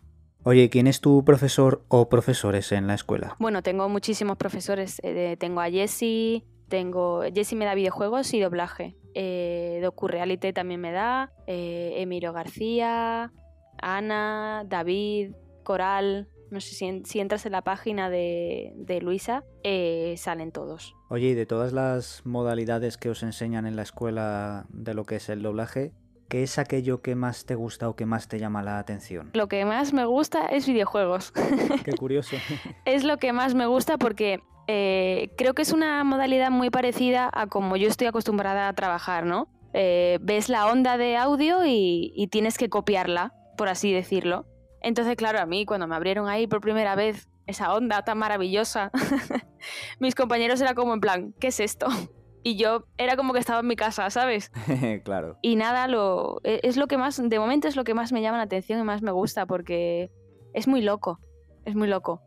Oye, 0.43 0.69
¿quién 0.69 0.87
es 0.87 1.01
tu 1.01 1.25
profesor 1.25 1.83
o 1.89 2.07
profesores 2.07 2.71
en 2.71 2.87
la 2.87 2.93
escuela? 2.93 3.35
Bueno, 3.39 3.61
tengo 3.63 3.89
muchísimos 3.89 4.37
profesores. 4.37 4.99
eh, 5.03 5.35
tengo 5.39 5.59
a 5.61 5.69
Jessie, 5.69 6.45
tengo... 6.69 7.21
Jessie 7.33 7.57
me 7.57 7.65
da 7.65 7.75
videojuegos 7.75 8.33
y 8.33 8.39
doblaje. 8.39 8.95
Eh, 9.13 9.79
DocuReality 9.83 10.53
también 10.53 10.79
me 10.79 10.91
da. 10.91 11.31
eh, 11.47 11.95
Emiro 11.97 12.31
García, 12.33 13.31
Ana, 13.81 14.63
David, 14.67 15.31
Coral... 15.63 16.27
No 16.49 16.61
sé 16.61 16.75
si, 16.75 16.85
en- 16.85 17.05
si 17.05 17.19
entras 17.19 17.45
en 17.45 17.51
la 17.51 17.61
página 17.61 18.09
de, 18.09 18.71
de 18.77 19.01
Luisa, 19.01 19.43
eh, 19.63 20.15
salen 20.17 20.53
todos. 20.53 20.95
Oye, 21.09 21.27
y 21.27 21.33
de 21.33 21.45
todas 21.45 21.73
las 21.73 22.21
modalidades 22.25 22.95
que 22.97 23.09
os 23.09 23.21
enseñan 23.21 23.65
en 23.67 23.75
la 23.75 23.81
escuela 23.81 24.65
de 24.69 24.93
lo 24.93 25.03
que 25.03 25.17
es 25.17 25.27
el 25.27 25.41
doblaje, 25.41 25.91
¿qué 26.29 26.43
es 26.43 26.57
aquello 26.57 27.01
que 27.01 27.15
más 27.15 27.45
te 27.45 27.55
gusta 27.55 27.89
o 27.89 27.97
que 27.97 28.05
más 28.05 28.29
te 28.29 28.39
llama 28.39 28.63
la 28.63 28.79
atención? 28.79 29.29
Lo 29.33 29.49
que 29.49 29.65
más 29.65 29.91
me 29.91 30.05
gusta 30.05 30.45
es 30.45 30.65
videojuegos. 30.67 31.33
Qué 31.83 31.91
curioso. 31.97 32.37
es 32.85 33.03
lo 33.03 33.17
que 33.17 33.33
más 33.33 33.53
me 33.53 33.65
gusta 33.65 33.97
porque 33.97 34.39
eh, 34.69 35.31
creo 35.37 35.53
que 35.53 35.63
es 35.63 35.73
una 35.73 36.01
modalidad 36.05 36.49
muy 36.49 36.69
parecida 36.69 37.29
a 37.33 37.47
como 37.47 37.75
yo 37.75 37.89
estoy 37.89 38.07
acostumbrada 38.07 38.69
a 38.69 38.73
trabajar, 38.73 39.25
¿no? 39.25 39.49
Eh, 39.73 40.17
ves 40.21 40.47
la 40.47 40.67
onda 40.67 40.95
de 40.97 41.17
audio 41.17 41.65
y, 41.65 42.13
y 42.15 42.27
tienes 42.27 42.57
que 42.57 42.69
copiarla, 42.69 43.33
por 43.57 43.67
así 43.67 43.91
decirlo. 43.91 44.45
Entonces, 44.81 45.15
claro, 45.15 45.39
a 45.39 45.45
mí 45.45 45.65
cuando 45.65 45.87
me 45.87 45.95
abrieron 45.95 46.29
ahí 46.29 46.47
por 46.47 46.61
primera 46.61 46.95
vez 46.95 47.27
esa 47.45 47.73
onda 47.73 48.03
tan 48.03 48.17
maravillosa, 48.17 48.91
mis 49.99 50.15
compañeros 50.15 50.61
era 50.61 50.75
como 50.75 50.93
en 50.93 51.01
plan, 51.01 51.33
¿qué 51.39 51.47
es 51.47 51.59
esto? 51.59 51.87
Y 52.43 52.55
yo 52.55 52.85
era 52.97 53.17
como 53.17 53.33
que 53.33 53.39
estaba 53.39 53.59
en 53.59 53.67
mi 53.67 53.75
casa, 53.75 54.09
¿sabes? 54.09 54.53
claro. 55.03 55.37
Y 55.41 55.57
nada, 55.57 55.89
lo, 55.89 56.39
e, 56.45 56.61
es 56.63 56.77
lo 56.77 56.87
que 56.87 56.97
más, 56.97 57.21
de 57.21 57.39
momento 57.39 57.67
es 57.67 57.75
lo 57.75 57.83
que 57.83 57.93
más 57.93 58.13
me 58.13 58.21
llama 58.21 58.37
la 58.37 58.43
atención 58.43 58.79
y 58.79 58.83
más 58.83 59.01
me 59.01 59.11
gusta 59.11 59.45
porque 59.45 60.11
es 60.53 60.65
muy 60.65 60.81
loco, 60.81 61.19
es 61.65 61.75
muy 61.75 61.89
loco. 61.89 62.21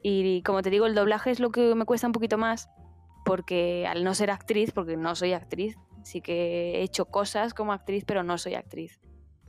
Y 0.00 0.42
como 0.42 0.62
te 0.62 0.70
digo, 0.70 0.86
el 0.86 0.94
doblaje 0.94 1.32
es 1.32 1.40
lo 1.40 1.50
que 1.50 1.74
me 1.74 1.86
cuesta 1.86 2.06
un 2.06 2.12
poquito 2.12 2.38
más 2.38 2.68
porque 3.24 3.84
al 3.88 4.04
no 4.04 4.14
ser 4.14 4.30
actriz, 4.30 4.70
porque 4.70 4.96
no 4.96 5.16
soy 5.16 5.32
actriz, 5.32 5.76
sí 6.04 6.20
que 6.20 6.76
he 6.76 6.82
hecho 6.82 7.06
cosas 7.06 7.52
como 7.52 7.72
actriz, 7.72 8.04
pero 8.04 8.22
no 8.22 8.38
soy 8.38 8.54
actriz 8.54 9.00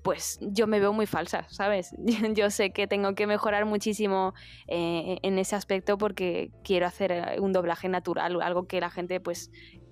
pues 0.05 0.37
yo 0.39 0.67
me 0.67 0.79
veo 0.79 0.93
muy 0.93 1.07
falsa, 1.07 1.47
¿sabes? 1.49 1.95
Yo 2.35 2.51
sé 2.51 2.69
que 2.69 2.85
tengo 2.85 3.15
que 3.15 3.25
mejorar 3.25 3.65
muchísimo 3.65 4.35
eh, 4.67 5.17
en 5.23 5.39
ese 5.39 5.55
aspecto 5.55 5.97
porque 5.97 6.51
quiero 6.63 6.85
hacer 6.85 7.11
eh, 7.11 7.39
un 7.39 7.51
doblaje 7.53 7.89
natural, 7.89 8.39
algo 8.43 8.67
que 8.67 8.79
la 8.79 8.91
gente 8.91 9.19
pues 9.19 9.51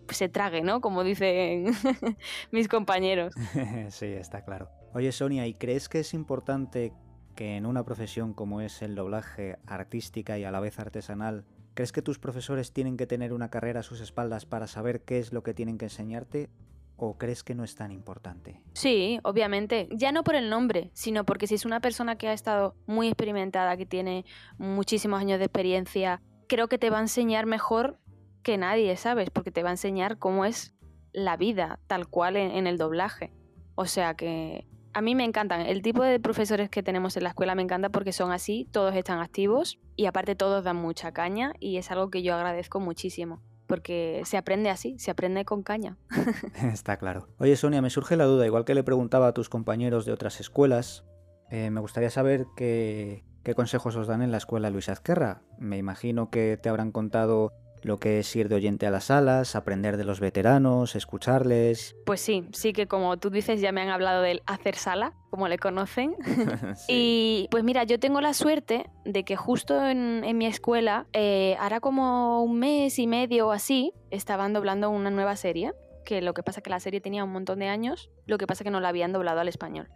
se 0.10 0.30
trague, 0.30 0.62
¿no? 0.62 0.82
Como 0.82 1.04
dicen 1.04 1.66
mis 2.52 2.68
compañeros. 2.68 3.34
sí, 3.90 4.06
está 4.06 4.46
claro. 4.46 4.70
Oye, 4.94 5.12
Sonia, 5.12 5.48
¿y 5.48 5.56
crees 5.56 5.90
que 5.90 6.02
es 6.02 6.14
importante 6.14 6.94
que 7.36 7.58
en 7.58 7.66
una 7.66 7.84
profesión 7.84 8.36
como 8.36 8.62
es 8.62 8.84
el 8.84 8.94
doblaje 8.94 9.58
artística 9.66 10.38
y 10.38 10.44
a 10.44 10.52
la 10.52 10.60
vez 10.60 10.78
artesanal, 10.78 11.44
¿crees 11.74 11.92
que 11.92 12.04
tus 12.04 12.20
profesores 12.20 12.72
tienen 12.72 12.98
que 12.98 13.08
tener 13.08 13.34
una 13.34 13.50
carrera 13.50 13.80
a 13.80 13.84
sus 13.84 14.00
espaldas 14.00 14.46
para 14.46 14.68
saber 14.68 15.02
qué 15.02 15.18
es 15.18 15.34
lo 15.34 15.42
que 15.42 15.56
tienen 15.56 15.80
que 15.80 15.86
enseñarte? 15.86 16.52
¿O 16.96 17.18
crees 17.18 17.44
que 17.44 17.56
no 17.56 17.64
es 17.64 17.76
tan 17.76 17.92
importante? 17.92 18.62
Sí, 18.74 19.20
obviamente. 19.24 19.90
Ya 19.92 20.12
no 20.12 20.24
por 20.24 20.36
el 20.36 20.50
nombre, 20.50 20.92
sino 20.94 21.26
porque 21.26 21.48
si 21.48 21.56
es 21.56 21.66
una 21.66 21.80
persona 21.80 22.18
que 22.18 22.28
ha 22.28 22.34
estado 22.34 22.76
muy 22.86 23.08
experimentada, 23.08 23.78
que 23.78 23.86
tiene 23.86 24.26
muchísimos 24.58 25.20
años 25.20 25.40
de 25.40 25.46
experiencia, 25.46 26.22
creo 26.48 26.68
que 26.68 26.78
te 26.78 26.90
va 26.90 27.00
a 27.00 27.02
enseñar 27.02 27.46
mejor 27.46 28.00
que 28.44 28.58
nadie, 28.58 28.96
¿sabes? 28.96 29.30
Porque 29.32 29.52
te 29.52 29.64
va 29.64 29.70
a 29.70 29.74
enseñar 29.74 30.20
cómo 30.20 30.46
es 30.46 30.76
la 31.14 31.38
vida 31.38 31.80
tal 31.88 32.08
cual 32.08 32.36
en, 32.38 32.68
el 32.68 32.78
doblaje. 32.78 33.32
O 33.76 33.86
sea 33.86 34.14
que 34.14 34.68
a 34.94 35.02
mí 35.02 35.16
me 35.16 35.24
encantan. 35.24 35.62
El 35.62 35.82
tipo 35.82 36.04
de 36.04 36.20
profesores 36.20 36.70
que 36.70 36.84
tenemos 36.84 37.18
en 37.18 37.24
la 37.24 37.30
escuela 37.30 37.56
me 37.56 37.64
encanta 37.64 37.90
porque 37.90 38.12
son 38.12 38.32
así, 38.32 38.68
todos 38.72 38.94
están 38.96 39.20
activos 39.20 39.80
y 39.96 40.06
aparte 40.06 40.36
todos 40.36 40.64
dan 40.64 40.76
mucha 40.76 41.12
caña 41.12 41.54
y 41.60 41.78
es 41.78 41.90
algo 41.90 42.10
que 42.10 42.22
yo 42.22 42.36
agradezco 42.36 42.80
muchísimo 42.80 43.42
porque 43.74 44.22
se 44.26 44.38
aprende 44.38 44.70
así, 44.70 45.00
se 45.00 45.10
aprende 45.10 45.46
con 45.46 45.64
caña. 45.64 45.98
Está 46.72 46.98
claro. 46.98 47.28
Oye, 47.40 47.56
Sonia, 47.56 47.82
me 47.82 47.90
surge 47.90 48.16
la 48.16 48.26
duda, 48.26 48.46
igual 48.46 48.66
que 48.66 48.76
le 48.76 48.84
preguntaba 48.84 49.26
a 49.26 49.34
tus 49.34 49.50
compañeros 49.50 50.06
de 50.06 50.12
otras 50.12 50.40
escuelas, 50.40 51.06
eh, 51.50 51.72
me 51.72 51.82
gustaría 51.82 52.12
saber 52.12 52.46
qué, 52.56 53.24
qué 53.42 53.56
consejos 53.56 53.96
os 53.96 54.06
dan 54.06 54.22
en 54.22 54.30
la 54.30 54.38
escuela 54.38 54.70
Luis 54.70 54.90
Azquerra. 54.90 55.42
Me 55.58 55.80
imagino 55.80 56.30
que 56.30 56.60
te 56.62 56.70
habrán 56.70 56.92
contado 56.92 57.52
lo 57.84 58.00
que 58.00 58.20
es 58.20 58.36
ir 58.36 58.50
de 58.50 58.56
oyente 58.56 58.88
a 58.88 58.92
las 58.92 59.06
salas, 59.06 59.56
aprender 59.56 59.98
de 59.98 60.04
los 60.04 60.20
veteranos, 60.20 60.96
escucharles. 60.96 61.96
Pues 62.06 62.22
sí, 62.22 62.48
sí 62.54 62.74
que 62.74 62.88
como 62.88 63.18
tú 63.18 63.30
dices 63.30 63.62
ya 63.62 63.72
me 63.72 63.82
han 63.82 63.90
hablado 63.90 64.22
del 64.22 64.42
hacer 64.46 64.76
sala, 64.76 65.14
como 65.30 65.48
le 65.48 65.58
conocen. 65.58 66.16
Y 66.88 67.48
pues 67.52 67.64
mira, 67.64 67.84
yo 67.84 68.00
tengo 68.00 68.22
la 68.22 68.34
suerte 68.34 68.90
de 69.06 69.24
que 69.24 69.36
justo 69.36 69.88
en, 69.88 70.22
mi 70.38 70.46
escuela, 70.46 71.08
eh, 71.14 71.56
hará 71.60 71.80
como 71.80 72.44
un 72.44 72.60
mes 72.60 72.98
y 73.00 73.08
medio 73.08 73.48
o 73.48 73.52
así, 73.52 73.94
estaban 74.12 74.54
doblando 74.54 74.90
una 74.90 75.12
nueva 75.12 75.36
serie, 75.36 75.74
que 76.06 76.22
lo 76.22 76.34
que 76.34 76.44
pasa 76.44 76.62
que 76.62 76.70
la 76.70 76.80
serie 76.80 77.02
tenía 77.02 77.24
un 77.24 77.32
montón 77.32 77.60
de 77.60 77.68
años, 77.68 78.10
lo 78.26 78.38
que 78.38 78.48
pasa 78.48 78.64
que 78.64 78.72
no 78.72 78.80
la 78.80 78.90
habían 78.90 79.12
doblado 79.12 79.40
al 79.40 79.48
español, 79.48 79.90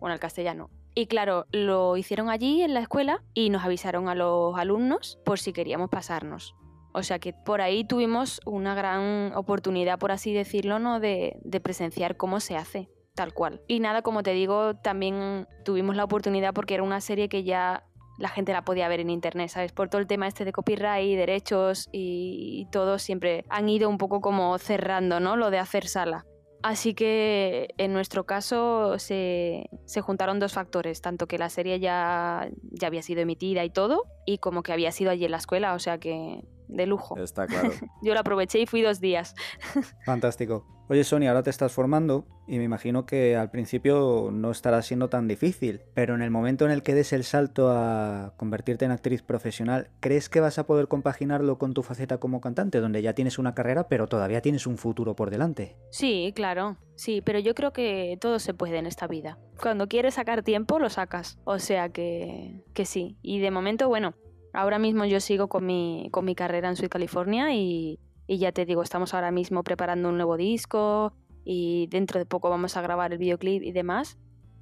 o 0.00 0.06
al 0.06 0.18
castellano. 0.18 0.70
Y 0.94 1.06
claro, 1.06 1.46
lo 1.52 1.96
hicieron 1.96 2.30
allí 2.30 2.62
en 2.62 2.74
la 2.74 2.80
escuela 2.80 3.22
y 3.34 3.50
nos 3.50 3.64
avisaron 3.64 4.08
a 4.08 4.14
los 4.14 4.56
alumnos 4.58 5.18
por 5.24 5.38
si 5.38 5.52
queríamos 5.52 5.90
pasarnos. 5.90 6.54
O 6.96 7.02
sea 7.02 7.18
que 7.18 7.34
por 7.34 7.60
ahí 7.60 7.84
tuvimos 7.84 8.40
una 8.46 8.74
gran 8.74 9.32
oportunidad, 9.34 9.98
por 9.98 10.12
así 10.12 10.32
decirlo, 10.32 10.78
¿no? 10.78 10.98
de, 10.98 11.36
presenciar 11.62 12.16
cómo 12.16 12.40
se 12.40 12.56
hace 12.56 12.88
tal 13.14 13.34
cual. 13.34 13.60
Y 13.68 13.80
nada, 13.80 14.00
como 14.00 14.22
te 14.22 14.32
digo, 14.32 14.76
también 14.76 15.46
tuvimos 15.62 15.94
la 15.94 16.04
oportunidad 16.04 16.54
porque 16.54 16.72
era 16.72 16.82
una 16.82 17.02
serie 17.02 17.28
que 17.28 17.44
ya 17.44 17.84
la 18.18 18.30
gente 18.30 18.54
la 18.54 18.64
podía 18.64 18.88
ver 18.88 19.00
en 19.00 19.10
internet, 19.10 19.50
¿sabes? 19.50 19.72
Por 19.72 19.90
todo 19.90 20.00
el 20.00 20.06
tema 20.06 20.26
este 20.26 20.46
de 20.46 20.52
copyright, 20.52 21.18
derechos 21.18 21.86
y, 21.92 22.66
todo, 22.72 22.98
siempre 22.98 23.44
han 23.50 23.68
ido 23.68 23.90
un 23.90 23.98
poco 23.98 24.22
como 24.22 24.56
cerrando, 24.56 25.20
¿no? 25.20 25.36
Lo 25.36 25.50
de 25.50 25.58
hacer 25.58 25.88
sala. 25.88 26.24
Así 26.62 26.94
que 26.94 27.68
en 27.76 27.92
nuestro 27.92 28.24
caso 28.24 28.98
se, 28.98 29.68
se, 29.84 30.00
juntaron 30.00 30.38
dos 30.40 30.54
factores, 30.54 31.02
tanto 31.02 31.26
que 31.26 31.36
la 31.36 31.50
serie 31.50 31.78
ya, 31.78 32.48
ya 32.72 32.86
había 32.88 33.02
sido 33.02 33.20
emitida 33.20 33.64
y 33.64 33.70
todo, 33.70 34.04
y 34.24 34.38
como 34.38 34.62
que 34.62 34.72
había 34.72 34.92
sido 34.92 35.10
allí 35.10 35.26
en 35.26 35.32
la 35.32 35.36
escuela, 35.36 35.74
o 35.74 35.78
sea 35.78 35.98
que 35.98 36.42
de 36.68 36.86
lujo. 36.86 37.16
Está 37.18 37.46
claro. 37.46 37.70
Yo 38.02 38.14
lo 38.14 38.20
aproveché 38.20 38.60
y 38.60 38.66
fui 38.66 38.82
dos 38.82 39.00
días. 39.00 39.34
Fantástico. 40.04 40.66
Oye, 40.88 41.02
Sonia, 41.02 41.30
ahora 41.30 41.42
te 41.42 41.50
estás 41.50 41.72
formando 41.72 42.26
y 42.46 42.58
me 42.58 42.64
imagino 42.64 43.06
que 43.06 43.34
al 43.34 43.50
principio 43.50 44.30
no 44.32 44.52
estará 44.52 44.80
siendo 44.82 45.08
tan 45.08 45.26
difícil, 45.26 45.80
pero 45.94 46.14
en 46.14 46.22
el 46.22 46.30
momento 46.30 46.64
en 46.64 46.70
el 46.70 46.84
que 46.84 46.94
des 46.94 47.12
el 47.12 47.24
salto 47.24 47.70
a 47.70 48.34
convertirte 48.36 48.84
en 48.84 48.92
actriz 48.92 49.22
profesional, 49.22 49.90
¿crees 49.98 50.28
que 50.28 50.38
vas 50.38 50.60
a 50.60 50.66
poder 50.66 50.86
compaginarlo 50.86 51.58
con 51.58 51.74
tu 51.74 51.82
faceta 51.82 52.18
como 52.18 52.40
cantante, 52.40 52.78
donde 52.78 53.02
ya 53.02 53.14
tienes 53.14 53.40
una 53.40 53.52
carrera, 53.52 53.88
pero 53.88 54.06
todavía 54.06 54.42
tienes 54.42 54.68
un 54.68 54.78
futuro 54.78 55.16
por 55.16 55.30
delante? 55.30 55.76
Sí, 55.90 56.32
claro, 56.36 56.76
sí, 56.94 57.20
pero 57.20 57.40
yo 57.40 57.56
creo 57.56 57.72
que 57.72 58.16
todo 58.20 58.38
se 58.38 58.54
puede 58.54 58.78
en 58.78 58.86
esta 58.86 59.08
vida. 59.08 59.38
Cuando 59.60 59.88
quieres 59.88 60.14
sacar 60.14 60.44
tiempo, 60.44 60.78
lo 60.78 60.88
sacas. 60.88 61.38
O 61.44 61.58
sea 61.58 61.88
que, 61.88 62.62
que 62.74 62.84
sí. 62.84 63.16
Y 63.22 63.40
de 63.40 63.50
momento, 63.50 63.88
bueno, 63.88 64.14
Ahora 64.56 64.78
mismo 64.78 65.04
yo 65.04 65.20
sigo 65.20 65.48
con 65.48 65.66
mi, 65.66 66.08
con 66.10 66.24
mi 66.24 66.34
carrera 66.34 66.70
en 66.70 66.76
Sweet 66.76 66.90
California 66.90 67.54
y, 67.54 68.00
y 68.26 68.38
ya 68.38 68.52
te 68.52 68.64
digo, 68.64 68.82
estamos 68.82 69.12
ahora 69.12 69.30
mismo 69.30 69.62
preparando 69.62 70.08
un 70.08 70.16
nuevo 70.16 70.38
disco 70.38 71.12
y 71.44 71.88
dentro 71.88 72.18
de 72.18 72.24
poco 72.24 72.48
vamos 72.48 72.74
a 72.78 72.80
grabar 72.80 73.12
el 73.12 73.18
videoclip 73.18 73.62
y 73.62 73.72
demás. 73.72 74.16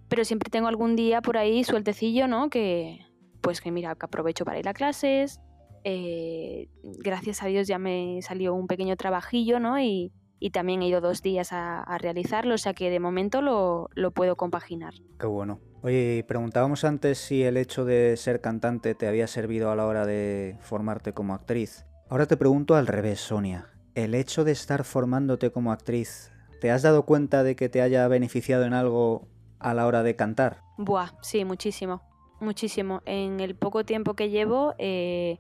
Pero 0.09 0.25
siempre 0.25 0.51
tengo 0.51 0.67
algún 0.67 0.97
día 0.97 1.23
por 1.23 1.39
ahí 1.39 1.63
sueltecillo, 1.63 2.27
¿no? 2.27 2.51
Que 2.51 3.07
pues 3.41 3.61
que 3.61 3.71
mira, 3.71 3.95
que 3.95 4.07
aprovecho 4.07 4.45
para 4.45 4.59
ir 4.59 4.69
a 4.69 4.75
clases. 4.75 5.41
Eh, 5.85 6.69
gracias 6.83 7.45
a 7.45 7.47
Dios 7.47 7.69
ya 7.69 7.79
me 7.79 8.19
salió 8.21 8.53
un 8.53 8.67
pequeño 8.67 8.97
trabajillo, 8.97 9.61
¿no? 9.61 9.79
Y, 9.79 10.13
y 10.41 10.51
también 10.51 10.83
he 10.83 10.89
ido 10.89 11.01
dos 11.01 11.23
días 11.23 11.53
a, 11.53 11.85
a, 11.85 11.99
realizarlo, 11.99 12.57
o 12.57 12.59
sea 12.59 12.75
que 12.75 12.91
de 12.91 12.99
momento 12.99 13.43
lo, 13.43 13.91
lo 13.95 14.11
puedo 14.11 14.35
compaginar. 14.35 14.95
Qué 15.21 15.27
bueno. 15.27 15.61
Oye, 15.85 16.25
preguntábamos 16.27 16.83
antes 16.85 17.19
si 17.19 17.43
el 17.43 17.59
hecho 17.59 17.85
de 17.85 18.17
ser 18.17 18.41
cantante 18.41 18.95
te 18.95 19.07
había 19.07 19.27
servido 19.27 19.71
a 19.71 19.77
la 19.77 19.85
hora 19.85 20.07
de 20.07 20.57
formarte 20.61 21.13
como 21.13 21.35
actriz. 21.35 21.85
Ahora 22.09 22.25
te 22.25 22.39
pregunto 22.39 22.75
al 22.75 22.87
revés, 22.87 23.21
Sonia. 23.21 23.67
¿El 23.95 24.15
hecho 24.15 24.45
de 24.45 24.53
estar 24.53 24.85
formándote 24.85 25.51
como 25.51 25.73
actriz, 25.73 26.33
te 26.63 26.71
has 26.71 26.81
dado 26.81 27.05
cuenta 27.05 27.43
de 27.43 27.55
que 27.55 27.69
te 27.69 27.83
haya 27.83 28.09
beneficiado 28.09 28.65
en 28.65 28.73
algo 28.73 29.29
a 29.59 29.75
la 29.75 29.87
hora 29.87 30.03
de 30.03 30.17
cantar? 30.17 30.63
Buah, 30.79 31.11
sí, 31.21 31.45
muchísimo. 31.45 32.01
Muchísimo. 32.41 33.03
En 33.05 33.41
el 33.41 33.55
poco 33.55 33.85
tiempo 33.85 34.15
que 34.15 34.31
llevo, 34.31 34.75
eh, 34.79 35.39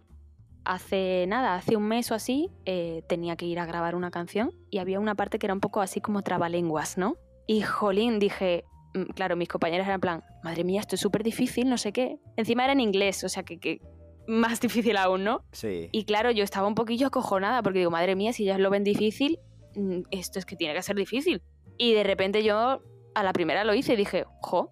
hace 0.66 1.24
nada, 1.26 1.54
hace 1.54 1.74
un 1.74 1.88
mes 1.88 2.10
o 2.10 2.14
así, 2.14 2.50
eh, 2.66 3.02
tenía 3.08 3.36
que 3.36 3.46
ir 3.46 3.60
a 3.60 3.64
grabar 3.64 3.94
una 3.94 4.10
canción 4.10 4.52
y 4.68 4.76
había 4.76 5.00
una 5.00 5.14
parte 5.14 5.38
que 5.38 5.46
era 5.46 5.54
un 5.54 5.60
poco 5.60 5.80
así 5.80 6.02
como 6.02 6.20
trabalenguas, 6.20 6.98
¿no? 6.98 7.16
Y 7.46 7.62
jolín, 7.62 8.18
dije, 8.18 8.66
claro, 9.14 9.36
mis 9.36 9.48
compañeras 9.48 9.86
eran 9.86 9.96
en 9.96 10.00
plan, 10.00 10.24
madre 10.42 10.64
mía, 10.64 10.80
esto 10.80 10.94
es 10.94 11.00
súper 11.00 11.22
difícil, 11.22 11.68
no 11.68 11.78
sé 11.78 11.92
qué. 11.92 12.18
Encima 12.36 12.64
era 12.64 12.72
en 12.72 12.80
inglés, 12.80 13.24
o 13.24 13.28
sea 13.28 13.42
que, 13.42 13.80
más 14.26 14.60
difícil 14.60 14.96
aún, 14.96 15.24
¿no? 15.24 15.44
Sí. 15.52 15.88
Y 15.92 16.04
claro, 16.04 16.30
yo 16.30 16.44
estaba 16.44 16.66
un 16.66 16.74
poquillo 16.74 17.08
acojonada 17.08 17.62
porque 17.62 17.80
digo, 17.80 17.90
madre 17.90 18.14
mía, 18.14 18.32
si 18.32 18.44
ellas 18.44 18.60
lo 18.60 18.70
ven 18.70 18.84
difícil, 18.84 19.38
mm, 19.74 20.02
esto 20.10 20.38
es 20.38 20.46
que 20.46 20.56
tiene 20.56 20.74
que 20.74 20.82
ser 20.82 20.96
difícil. 20.96 21.42
Y 21.76 21.94
de 21.94 22.04
repente 22.04 22.44
yo 22.44 22.80
a 23.14 23.22
la 23.22 23.32
primera 23.32 23.64
lo 23.64 23.74
hice 23.74 23.94
y 23.94 23.96
dije, 23.96 24.24
jo, 24.40 24.70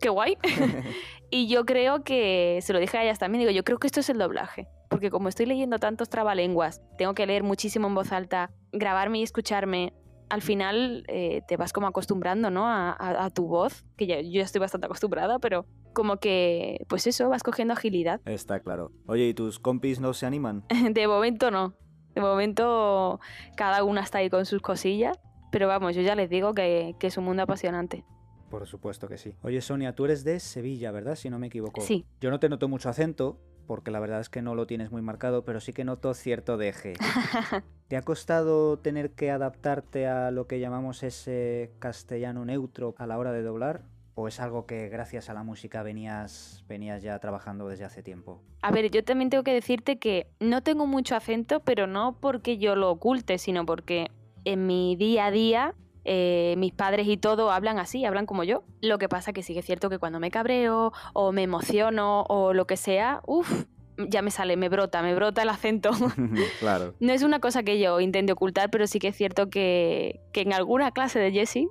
qué 0.00 0.08
guay. 0.08 0.36
y 1.30 1.48
yo 1.48 1.64
creo 1.64 2.02
que, 2.02 2.58
se 2.62 2.72
lo 2.72 2.78
dije 2.78 2.98
a 2.98 3.04
ellas 3.04 3.18
también, 3.18 3.40
digo, 3.40 3.52
yo 3.52 3.64
creo 3.64 3.78
que 3.78 3.86
esto 3.86 4.00
es 4.00 4.08
el 4.08 4.18
doblaje. 4.18 4.68
Porque 4.88 5.10
como 5.10 5.28
estoy 5.28 5.46
leyendo 5.46 5.78
tantos 5.78 6.08
trabalenguas, 6.08 6.82
tengo 6.98 7.14
que 7.14 7.26
leer 7.26 7.44
muchísimo 7.44 7.86
en 7.86 7.94
voz 7.94 8.10
alta, 8.10 8.50
grabarme 8.72 9.18
y 9.20 9.22
escucharme, 9.22 9.92
al 10.30 10.42
final 10.42 11.04
eh, 11.08 11.42
te 11.46 11.56
vas 11.56 11.72
como 11.72 11.88
acostumbrando, 11.88 12.50
¿no? 12.50 12.64
A, 12.66 13.30
tu 13.34 13.46
voz, 13.46 13.84
que 13.96 14.06
ya, 14.06 14.20
yo 14.20 14.30
ya 14.30 14.42
estoy 14.42 14.60
bastante 14.60 14.86
acostumbrada, 14.86 15.38
pero 15.38 15.66
como 15.92 16.16
que, 16.18 16.86
pues 16.88 17.06
eso, 17.06 17.28
vas 17.28 17.42
cogiendo 17.42 17.74
agilidad. 17.74 18.20
Está 18.24 18.60
claro. 18.60 18.92
Oye, 19.06 19.28
¿y 19.28 19.34
tus 19.34 19.58
compis 19.58 20.00
no 20.00 20.14
se 20.14 20.26
animan? 20.26 20.64
de 20.92 21.08
momento 21.08 21.50
no. 21.50 21.74
De 22.14 22.20
momento 22.20 23.20
cada 23.56 23.84
una 23.84 24.00
está 24.00 24.18
ahí 24.18 24.30
con 24.30 24.46
sus 24.46 24.62
cosillas. 24.62 25.18
Pero 25.52 25.66
vamos, 25.66 25.96
yo 25.96 26.02
ya 26.02 26.14
les 26.14 26.30
digo 26.30 26.54
que, 26.54 26.94
que 27.00 27.08
es 27.08 27.18
un 27.18 27.24
mundo 27.24 27.42
apasionante. 27.42 28.04
Por 28.50 28.66
supuesto 28.66 29.08
que 29.08 29.18
sí. 29.18 29.34
Oye, 29.42 29.60
Sonia, 29.60 29.94
tú 29.94 30.04
eres 30.04 30.22
de 30.22 30.38
Sevilla, 30.38 30.92
¿verdad? 30.92 31.16
Si 31.16 31.28
no 31.28 31.38
me 31.38 31.48
equivoco. 31.48 31.80
Sí. 31.80 32.06
Yo 32.20 32.30
no 32.30 32.38
te 32.38 32.48
noto 32.48 32.68
mucho 32.68 32.88
acento, 32.88 33.40
porque 33.70 33.92
la 33.92 34.00
verdad 34.00 34.18
es 34.18 34.28
que 34.28 34.42
no 34.42 34.56
lo 34.56 34.66
tienes 34.66 34.90
muy 34.90 35.00
marcado, 35.00 35.44
pero 35.44 35.60
sí 35.60 35.72
que 35.72 35.84
noto 35.84 36.12
cierto 36.12 36.56
deje. 36.56 36.94
¿Te 37.86 37.96
ha 37.96 38.02
costado 38.02 38.80
tener 38.80 39.12
que 39.12 39.30
adaptarte 39.30 40.08
a 40.08 40.32
lo 40.32 40.48
que 40.48 40.58
llamamos 40.58 41.04
ese 41.04 41.70
castellano 41.78 42.44
neutro 42.44 42.96
a 42.98 43.06
la 43.06 43.16
hora 43.16 43.30
de 43.30 43.42
doblar? 43.42 43.82
¿O 44.16 44.26
es 44.26 44.40
algo 44.40 44.66
que 44.66 44.88
gracias 44.88 45.30
a 45.30 45.34
la 45.34 45.44
música 45.44 45.84
venías, 45.84 46.64
venías 46.66 47.00
ya 47.04 47.16
trabajando 47.20 47.68
desde 47.68 47.84
hace 47.84 48.02
tiempo? 48.02 48.42
A 48.60 48.72
ver, 48.72 48.90
yo 48.90 49.04
también 49.04 49.30
tengo 49.30 49.44
que 49.44 49.54
decirte 49.54 50.00
que 50.00 50.26
no 50.40 50.64
tengo 50.64 50.88
mucho 50.88 51.14
acento, 51.14 51.60
pero 51.60 51.86
no 51.86 52.16
porque 52.18 52.58
yo 52.58 52.74
lo 52.74 52.90
oculte, 52.90 53.38
sino 53.38 53.66
porque 53.66 54.10
en 54.44 54.66
mi 54.66 54.96
día 54.96 55.26
a 55.26 55.30
día 55.30 55.74
eh, 56.04 56.54
mis 56.58 56.72
padres 56.72 57.06
y 57.08 57.16
todo 57.16 57.50
hablan 57.50 57.78
así, 57.78 58.04
hablan 58.04 58.26
como 58.26 58.44
yo. 58.44 58.64
Lo 58.80 58.98
que 58.98 59.08
pasa 59.08 59.32
que 59.32 59.42
sí 59.42 59.52
que 59.54 59.60
es 59.60 59.66
cierto 59.66 59.90
que 59.90 59.98
cuando 59.98 60.20
me 60.20 60.30
cabreo 60.30 60.92
o 61.12 61.32
me 61.32 61.42
emociono 61.42 62.22
o 62.28 62.52
lo 62.52 62.66
que 62.66 62.76
sea, 62.76 63.20
uff, 63.26 63.64
ya 64.08 64.22
me 64.22 64.30
sale, 64.30 64.56
me 64.56 64.68
brota, 64.68 65.02
me 65.02 65.14
brota 65.14 65.42
el 65.42 65.48
acento. 65.48 65.90
claro. 66.60 66.94
No 67.00 67.12
es 67.12 67.22
una 67.22 67.40
cosa 67.40 67.62
que 67.62 67.78
yo 67.78 68.00
intente 68.00 68.32
ocultar, 68.32 68.70
pero 68.70 68.86
sí 68.86 68.98
que 68.98 69.08
es 69.08 69.16
cierto 69.16 69.50
que, 69.50 70.20
que 70.32 70.42
en 70.42 70.52
alguna 70.52 70.92
clase 70.92 71.18
de 71.18 71.32
Jesse, 71.32 71.66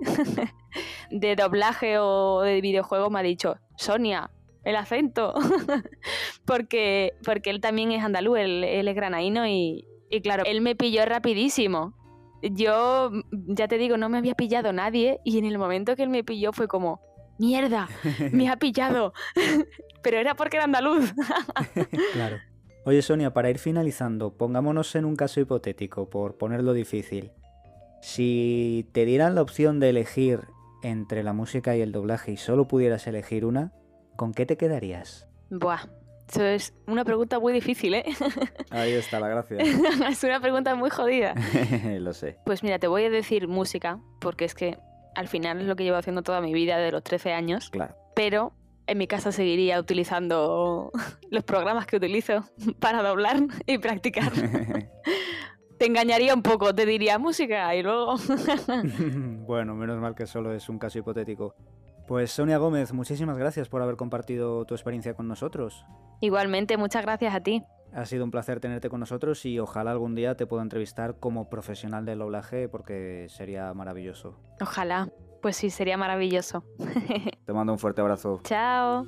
de 1.12 1.36
doblaje 1.36 1.98
o 1.98 2.42
de 2.42 2.62
videojuego, 2.62 3.10
me 3.10 3.20
ha 3.20 3.24
dicho, 3.24 3.58
Sonia, 3.78 4.30
el 4.64 4.76
acento. 4.76 5.34
porque, 6.46 7.14
porque 7.24 7.50
él 7.50 7.62
también 7.62 7.92
es 7.92 8.04
andaluz, 8.04 8.40
él, 8.40 8.64
él 8.64 8.88
es 8.88 8.96
granaíno 8.96 9.48
y, 9.48 9.86
y 10.10 10.22
claro, 10.22 10.44
él 10.46 10.62
me 10.62 10.76
pilló 10.76 11.06
rapidísimo. 11.06 11.94
Yo, 12.42 13.12
ya 13.32 13.68
te 13.68 13.78
digo, 13.78 13.98
no 13.98 14.10
me 14.10 14.18
había 14.18 14.36
pillado 14.36 14.72
nadie 14.74 15.20
y 15.24 15.38
en 15.38 15.46
el 15.46 15.58
momento 15.58 15.96
que 15.96 16.04
él 16.04 16.10
me 16.10 16.24
pilló 16.24 16.54
fue 16.54 16.68
como, 16.68 17.02
mierda, 17.38 17.90
me 18.32 18.50
ha 18.50 18.58
pillado. 18.58 19.14
Pero 20.02 20.18
era 20.18 20.36
porque 20.36 20.58
era 20.58 20.66
andaluz. 20.66 21.14
claro. 22.14 22.38
Oye 22.86 23.02
Sonia, 23.02 23.34
para 23.34 23.50
ir 23.50 23.60
finalizando, 23.60 24.38
pongámonos 24.38 24.96
en 24.96 25.06
un 25.06 25.16
caso 25.16 25.42
hipotético, 25.42 26.10
por 26.10 26.38
ponerlo 26.38 26.74
difícil. 26.74 27.32
Si 28.02 28.88
te 28.94 29.04
dieran 29.04 29.36
la 29.36 29.42
opción 29.42 29.80
de 29.82 29.90
elegir 29.90 30.42
entre 30.82 31.24
la 31.24 31.34
música 31.34 31.76
y 31.76 31.82
el 31.82 31.92
doblaje 31.92 32.32
y 32.32 32.38
solo 32.38 32.68
pudieras 32.68 33.06
elegir 33.08 33.44
una, 33.44 33.74
¿con 34.16 34.34
qué 34.34 34.46
te 34.46 34.56
quedarías? 34.56 35.28
Buah, 35.50 35.88
eso 36.30 36.46
es 36.46 36.74
una 36.86 37.04
pregunta 37.04 37.40
muy 37.40 37.52
difícil, 37.54 37.96
¿eh? 37.96 38.06
Ahí 38.70 38.94
está 38.94 39.20
la 39.20 39.28
gracia. 39.30 39.58
es 40.10 40.24
una 40.24 40.40
pregunta 40.40 40.76
muy 40.76 40.90
jodida. 40.90 41.34
lo 42.00 42.14
sé. 42.14 42.38
Pues 42.46 42.64
mira, 42.64 42.78
te 42.78 42.88
voy 42.88 43.04
a 43.04 43.10
decir 43.10 43.48
música, 43.48 44.00
porque 44.22 44.46
es 44.46 44.54
que 44.54 44.78
al 45.16 45.28
final 45.28 45.60
es 45.60 45.66
lo 45.66 45.76
que 45.76 45.84
llevo 45.84 45.98
haciendo 45.98 46.22
toda 46.22 46.40
mi 46.40 46.54
vida 46.54 46.78
de 46.78 46.92
los 46.92 47.04
13 47.04 47.34
años. 47.34 47.70
Claro. 47.72 47.96
Pero 48.16 48.54
en 48.86 49.00
mi 49.00 49.08
casa 49.08 49.32
seguiría 49.32 49.80
utilizando 49.80 50.92
los 51.32 51.44
programas 51.44 51.88
que 51.88 51.98
utilizo 51.98 52.46
para 52.80 53.02
doblar 53.02 53.38
y 53.66 53.80
practicar. 53.80 54.32
te 55.80 55.86
engañaría 55.86 56.36
un 56.36 56.44
poco, 56.44 56.76
te 56.76 56.86
diría 56.86 57.18
música 57.18 57.76
y 57.76 57.82
luego... 57.82 58.16
bueno, 59.48 59.74
menos 59.74 60.00
mal 60.00 60.14
que 60.14 60.28
solo 60.28 60.54
es 60.54 60.70
un 60.70 60.78
caso 60.78 61.00
hipotético. 61.00 61.56
Pues 62.10 62.32
Sonia 62.32 62.58
Gómez, 62.58 62.92
muchísimas 62.92 63.38
gracias 63.38 63.70
por 63.70 63.84
haber 63.84 63.96
compartido 63.96 64.66
tu 64.66 64.74
experiencia 64.74 65.14
con 65.14 65.28
nosotros. 65.28 65.86
Igualmente, 66.22 66.76
muchas 66.76 67.04
gracias 67.04 67.36
a 67.36 67.42
ti. 67.42 67.64
Ha 67.94 68.04
sido 68.06 68.24
un 68.24 68.32
placer 68.32 68.60
tenerte 68.60 68.90
con 68.90 69.00
nosotros 69.00 69.46
y 69.46 69.60
ojalá 69.60 69.92
algún 69.92 70.16
día 70.16 70.36
te 70.36 70.48
pueda 70.48 70.64
entrevistar 70.64 71.18
como 71.20 71.52
profesional 71.52 72.06
del 72.06 72.18
doblaje 72.18 72.68
porque 72.68 73.28
sería 73.30 73.72
maravilloso. 73.76 74.40
Ojalá. 74.60 75.12
Pues 75.44 75.56
sí, 75.56 75.70
sería 75.70 75.98
maravilloso. 75.98 76.64
te 77.46 77.54
mando 77.54 77.74
un 77.74 77.80
fuerte 77.80 78.02
abrazo. 78.02 78.42
Chao. 78.44 79.06